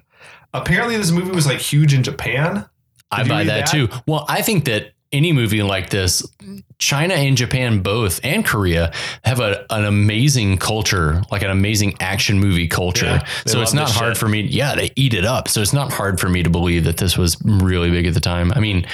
Apparently, 0.52 0.96
this 0.96 1.10
movie 1.10 1.30
was 1.30 1.46
like 1.46 1.58
huge 1.58 1.94
in 1.94 2.02
Japan. 2.02 2.66
I 3.10 3.18
Did 3.18 3.26
you 3.26 3.32
buy 3.32 3.44
that, 3.44 3.66
that? 3.66 3.70
too. 3.70 3.88
Well, 4.06 4.24
I 4.28 4.42
think 4.42 4.64
that 4.66 4.92
any 5.12 5.32
movie 5.32 5.62
like 5.64 5.90
this, 5.90 6.24
China 6.78 7.14
and 7.14 7.36
Japan 7.36 7.80
both, 7.82 8.20
and 8.22 8.44
Korea 8.44 8.92
have 9.24 9.40
a, 9.40 9.66
an 9.70 9.84
amazing 9.84 10.58
culture, 10.58 11.22
like 11.32 11.42
an 11.42 11.50
amazing 11.50 11.96
action 12.00 12.38
movie 12.38 12.68
culture. 12.68 13.06
Yeah, 13.06 13.26
so 13.46 13.60
it's 13.62 13.72
not 13.74 13.90
hard 13.90 14.12
shit. 14.12 14.18
for 14.18 14.28
me. 14.28 14.42
Yeah, 14.42 14.76
they 14.76 14.92
eat 14.94 15.12
it 15.14 15.24
up. 15.24 15.48
So 15.48 15.60
it's 15.62 15.72
not 15.72 15.92
hard 15.92 16.20
for 16.20 16.28
me 16.28 16.42
to 16.44 16.50
believe 16.50 16.84
that 16.84 16.96
this 16.98 17.18
was 17.18 17.36
really 17.44 17.90
big 17.90 18.06
at 18.06 18.14
the 18.14 18.20
time. 18.20 18.52
I 18.52 18.60
mean, 18.60 18.86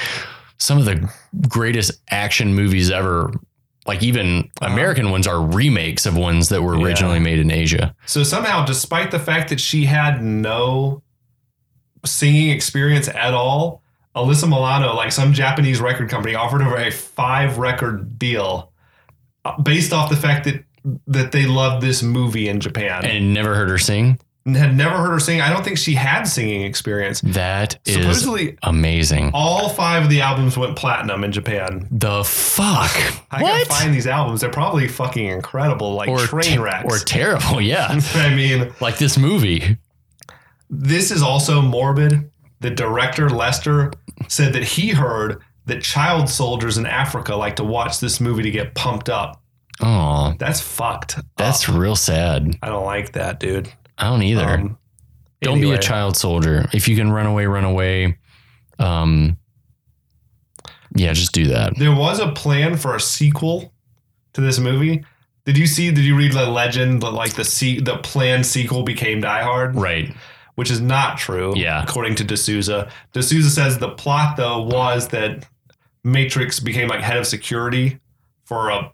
some 0.59 0.79
of 0.79 0.87
the 0.87 1.11
greatest 1.49 1.93
action 2.11 2.55
movies 2.55 2.91
ever. 2.91 3.33
Like 3.87 4.03
even 4.03 4.51
American 4.63 5.11
ones 5.11 5.29
are 5.29 5.41
remakes 5.41 6.07
of 6.07 6.17
ones 6.17 6.49
that 6.49 6.61
were 6.63 6.73
Uh-huh. 6.73 6.81
Yeah. 6.81 6.87
originally 6.89 7.21
made 7.21 7.39
in 7.39 7.51
Asia. 7.53 7.95
So 8.07 8.25
somehow, 8.25 8.65
despite 8.65 9.11
the 9.13 9.21
fact 9.21 9.49
that 9.51 9.61
she 9.61 9.85
had 9.85 10.25
no 10.25 11.03
singing 12.07 12.51
experience 12.51 13.09
at 13.09 13.35
all, 13.35 13.83
Alyssa 14.15 14.49
Milano, 14.49 14.95
like 14.95 15.13
some 15.13 15.33
Japanese 15.33 15.81
record 15.81 16.09
company, 16.09 16.35
offered 16.35 16.63
her 16.63 16.77
a 16.77 16.91
five 16.91 17.59
record 17.59 18.19
deal 18.19 18.73
uh, 19.45 19.61
based 19.61 19.93
off 19.93 20.09
the 20.11 20.17
fact 20.17 20.45
that 20.45 20.65
that 21.09 21.33
they 21.33 21.47
loved 21.47 21.85
this 21.85 22.03
movie 22.03 22.49
in 22.49 22.61
Japan 22.61 23.05
And 23.05 23.35
never 23.35 23.57
heard 23.57 23.69
her 23.71 23.77
sing. 23.79 24.21
had 24.47 24.77
never 24.77 24.97
heard 24.99 25.11
her 25.11 25.19
sing. 25.19 25.41
I 25.41 25.49
don't 25.53 25.65
think 25.65 25.79
she 25.79 25.95
had 25.95 26.23
singing 26.25 26.63
experience. 26.63 27.21
That 27.23 27.77
is 27.85 27.95
Supposedly, 27.97 28.57
amazing. 28.63 29.33
all 29.35 29.69
five 29.69 30.05
of 30.05 30.11
the 30.11 30.21
albums 30.21 30.57
went 30.57 30.77
platinum 30.77 31.25
in 31.25 31.33
Japan. 31.33 31.89
The 31.91 32.23
fuck? 32.23 32.93
I 33.33 33.43
what? 33.43 33.51
gotta 33.51 33.65
find 33.67 33.93
these 33.93 34.07
albums. 34.07 34.41
They're 34.43 34.51
probably 34.51 34.87
fucking 34.87 35.27
incredible, 35.27 35.95
like 35.95 36.09
or 36.09 36.21
train 36.21 36.43
te- 36.53 36.59
wrecks. 36.59 36.85
or 37.03 37.05
terrible. 37.05 37.61
Yeah, 37.61 38.01
I 38.15 38.33
mean, 38.35 38.73
like 38.81 38.97
this 38.99 39.19
movie. 39.19 39.77
This 40.71 41.11
is 41.11 41.23
also 41.23 41.61
morbid. 41.63 42.31
The 42.61 42.71
director 42.71 43.29
Lester 43.29 43.93
said 44.29 44.53
that 44.55 44.65
he 44.65 44.89
heard 44.91 45.43
that 45.67 45.83
child 45.83 46.29
soldiers 46.29 46.79
in 46.79 46.87
Africa 46.87 47.35
like 47.37 47.57
to 47.57 47.65
watch 47.65 48.01
this 48.01 48.21
movie 48.21 48.43
to 48.43 48.51
get 48.51 48.75
pumped 48.75 49.09
up. 49.09 49.43
Oh, 49.83 50.33
That's 50.39 50.61
fucked. 50.61 51.19
that's 51.37 51.69
up. 51.69 51.77
real 51.77 51.97
sad. 51.97 52.57
I 52.63 52.69
don't 52.69 52.87
like 52.87 53.13
that, 53.13 53.39
dude. 53.41 53.71
I 53.99 54.09
don't 54.09 54.23
either. 54.23 54.45
Um, 54.49 54.79
don't 55.43 55.61
be 55.61 55.73
a 55.73 55.79
child 55.79 56.17
soldier. 56.17 56.67
If 56.73 56.89
you 56.89 56.97
can 56.97 57.13
run 57.13 57.27
away, 57.27 57.45
run 57.47 57.65
away. 57.65 58.17
Um, 58.79 59.37
yeah, 60.95 61.13
just 61.13 61.33
do 61.33 61.49
that. 61.49 61.77
There 61.77 61.95
was 61.95 62.21
a 62.21 62.33
plan 62.33 62.77
for 62.77 62.95
a 62.97 63.01
sequel 63.01 63.73
to 64.33 64.41
this 64.41 64.59
movie. 64.59 65.05
Did 65.45 65.59
you 65.59 65.67
see? 65.67 65.91
Did 65.91 66.05
you 66.05 66.17
read 66.17 66.33
the 66.33 66.47
legend 66.49 67.03
that 67.03 67.11
like 67.11 67.35
the 67.35 67.45
se- 67.45 67.81
the 67.81 67.99
planned 67.99 68.47
sequel 68.47 68.83
became 68.83 69.21
Die 69.21 69.43
Hard? 69.43 69.75
Right. 69.77 70.15
Which 70.57 70.71
is 70.71 70.81
not 70.81 71.17
true. 71.19 71.53
Yeah. 71.57 71.83
According 71.83 72.17
to 72.17 72.25
de 72.25 72.37
Souza. 72.37 72.91
D'Souza 73.13 73.51
says 73.51 73.79
the 73.79 73.91
plot 73.91 74.37
though 74.37 74.63
was 74.63 75.09
that 75.09 75.47
Matrix 76.03 76.61
became 76.61 76.89
like 76.89 77.01
head 77.01 77.17
of 77.19 77.27
security 77.27 77.99
for 78.45 78.71
a, 78.71 78.93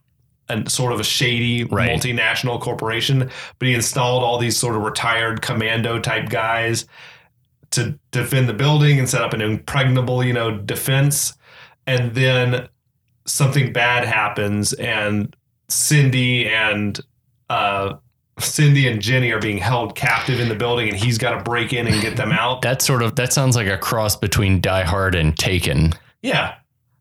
a 0.49 0.69
sort 0.69 0.93
of 0.93 0.99
a 1.01 1.05
shady 1.05 1.65
Right. 1.65 1.91
multinational 1.91 2.61
corporation, 2.61 3.31
but 3.59 3.69
he 3.69 3.75
installed 3.75 4.23
all 4.25 4.39
these 4.39 4.57
sort 4.57 4.77
of 4.77 4.83
retired 4.83 5.41
commando 5.43 5.99
type 6.01 6.29
guys 6.31 6.87
to 7.71 7.99
defend 8.11 8.49
the 8.49 8.55
building 8.55 8.99
and 8.99 9.09
set 9.09 9.23
up 9.23 9.33
an 9.33 9.41
impregnable, 9.41 10.23
you 10.25 10.33
know, 10.33 10.57
defense. 10.59 11.33
And 11.87 12.15
then 12.15 12.69
something 13.25 13.73
bad 13.73 14.05
happens 14.05 14.73
and 14.75 15.35
Cindy 15.69 16.49
and 16.49 16.99
uh 17.49 17.95
Cindy 18.45 18.89
and 18.89 19.01
Jenny 19.01 19.31
are 19.31 19.41
being 19.41 19.59
held 19.59 19.95
captive 19.95 20.41
in 20.41 20.49
the 20.49 20.55
building 20.55 20.89
and 20.89 20.97
he's 20.97 21.19
got 21.19 21.37
to 21.37 21.43
break 21.43 21.73
in 21.73 21.87
and 21.87 22.01
get 22.01 22.17
them 22.17 22.33
out. 22.33 22.63
That 22.63 22.83
sort 22.83 23.03
of 23.03 23.17
that 23.17 23.33
sounds 23.33 23.57
like 23.57 23.67
a 23.69 23.79
cross 23.79 24.17
between 24.17 24.61
Die 24.61 24.83
Hard 24.85 25.15
and 25.15 25.37
Taken. 25.39 25.93
Yeah. 26.23 26.55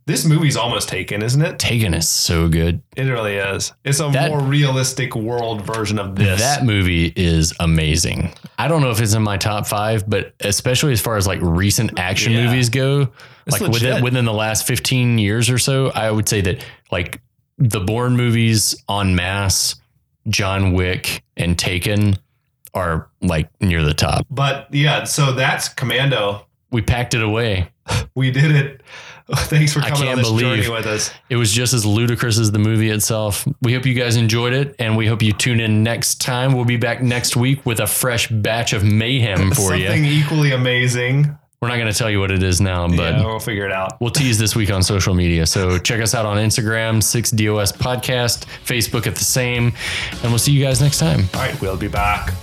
This 0.07 0.25
movie's 0.25 0.57
almost 0.57 0.89
taken, 0.89 1.21
isn't 1.21 1.41
it? 1.41 1.59
Taken 1.59 1.93
is 1.93 2.09
so 2.09 2.49
good. 2.49 2.81
It 2.97 3.03
really 3.03 3.35
is. 3.35 3.71
It's 3.85 3.99
a 3.99 4.09
That- 4.09 4.31
more 4.31 4.41
realistic 4.41 5.15
world 5.15 5.61
version 5.65 5.99
of 5.99 6.15
this. 6.15 6.41
That 6.41 6.65
movie 6.65 7.13
is 7.15 7.53
amazing. 7.59 8.33
I 8.57 8.67
don't 8.67 8.81
know 8.81 8.89
if 8.89 8.99
it's 8.99 9.13
in 9.13 9.21
my 9.21 9.37
top 9.37 9.67
five, 9.67 10.09
but 10.09 10.33
especially 10.39 10.91
as 10.91 10.99
far 11.01 11.17
as 11.17 11.27
like 11.27 11.39
recent 11.41 11.99
action 11.99 12.33
Yeah. 12.33 12.45
movies 12.47 12.69
go, 12.69 13.09
It's 13.45 13.61
like 13.61 13.71
within, 13.71 13.89
legit. 13.91 14.03
within 14.03 14.25
the 14.25 14.33
last 14.33 14.65
15 14.65 15.19
years 15.19 15.49
or 15.51 15.59
so, 15.59 15.91
I 15.91 16.09
would 16.09 16.27
say 16.27 16.41
that 16.41 16.65
like 16.91 17.21
the 17.59 17.79
Bourne 17.79 18.17
movies 18.17 18.75
en 18.89 19.15
masse, 19.15 19.75
John 20.29 20.73
Wick 20.73 21.23
and 21.37 21.57
Taken 21.57 22.17
are 22.73 23.09
like 23.21 23.49
near 23.61 23.83
the 23.83 23.93
top. 23.93 24.25
but 24.29 24.67
yeah, 24.73 25.03
so 25.03 25.33
that's 25.33 25.67
Commando. 25.69 26.45
We 26.71 26.81
packed 26.81 27.13
it 27.13 27.23
away. 27.23 27.69
We 28.15 28.29
did 28.31 28.51
it. 28.55 28.81
Thanks 29.33 29.73
for 29.73 29.79
coming 29.79 29.93
on 29.93 29.99
can't 30.05 30.17
this 30.19 30.27
believe- 30.27 30.63
journey 30.63 30.69
with 30.69 30.85
us. 30.85 31.11
It 31.29 31.37
was 31.37 31.51
just 31.53 31.73
as 31.73 31.85
ludicrous 31.85 32.37
as 32.37 32.51
the 32.51 32.59
movie 32.59 32.89
itself. 32.89 33.45
We 33.61 33.73
hope 33.73 33.85
you 33.85 33.93
guys 33.93 34.15
enjoyed 34.17 34.51
it, 34.53 34.75
and 34.79 34.97
we 34.97 35.07
hope 35.07 35.21
you 35.21 35.31
tune 35.33 35.59
in 35.61 35.81
next 35.83 36.19
time. 36.21 36.53
We'll 36.53 36.65
be 36.65 36.75
back 36.77 37.01
next 37.01 37.35
week 37.37 37.65
with 37.65 37.79
a 37.79 37.87
fresh 37.87 38.27
batch 38.27 38.73
of 38.73 38.83
mayhem 38.83 39.51
for 39.51 39.75
you. 39.75 39.87
Something 39.87 40.05
equally 40.05 40.51
amazing. 40.51 41.37
We're 41.61 41.67
not 41.67 41.77
going 41.77 41.91
to 41.91 41.97
tell 41.97 42.09
you 42.09 42.19
what 42.19 42.31
it 42.31 42.41
is 42.41 42.59
now, 42.59 42.87
but 42.87 42.97
yeah, 42.97 43.23
we'll 43.23 43.37
figure 43.39 43.67
it 43.67 43.71
out. 43.71 44.01
we'll 44.01 44.09
tease 44.09 44.39
this 44.39 44.55
week 44.55 44.71
on 44.71 44.81
social 44.81 45.13
media. 45.13 45.45
So 45.45 45.77
check 45.77 46.01
us 46.01 46.15
out 46.15 46.25
on 46.25 46.37
Instagram, 46.37 47.03
6DOS 47.03 47.77
Podcast, 47.77 48.45
Facebook 48.65 49.05
at 49.05 49.13
the 49.13 49.23
same, 49.23 49.71
and 50.23 50.31
we'll 50.31 50.39
see 50.39 50.53
you 50.53 50.63
guys 50.63 50.81
next 50.81 50.97
time. 50.97 51.25
All 51.35 51.41
right, 51.41 51.61
we'll 51.61 51.77
be 51.77 51.87
back. 51.87 52.33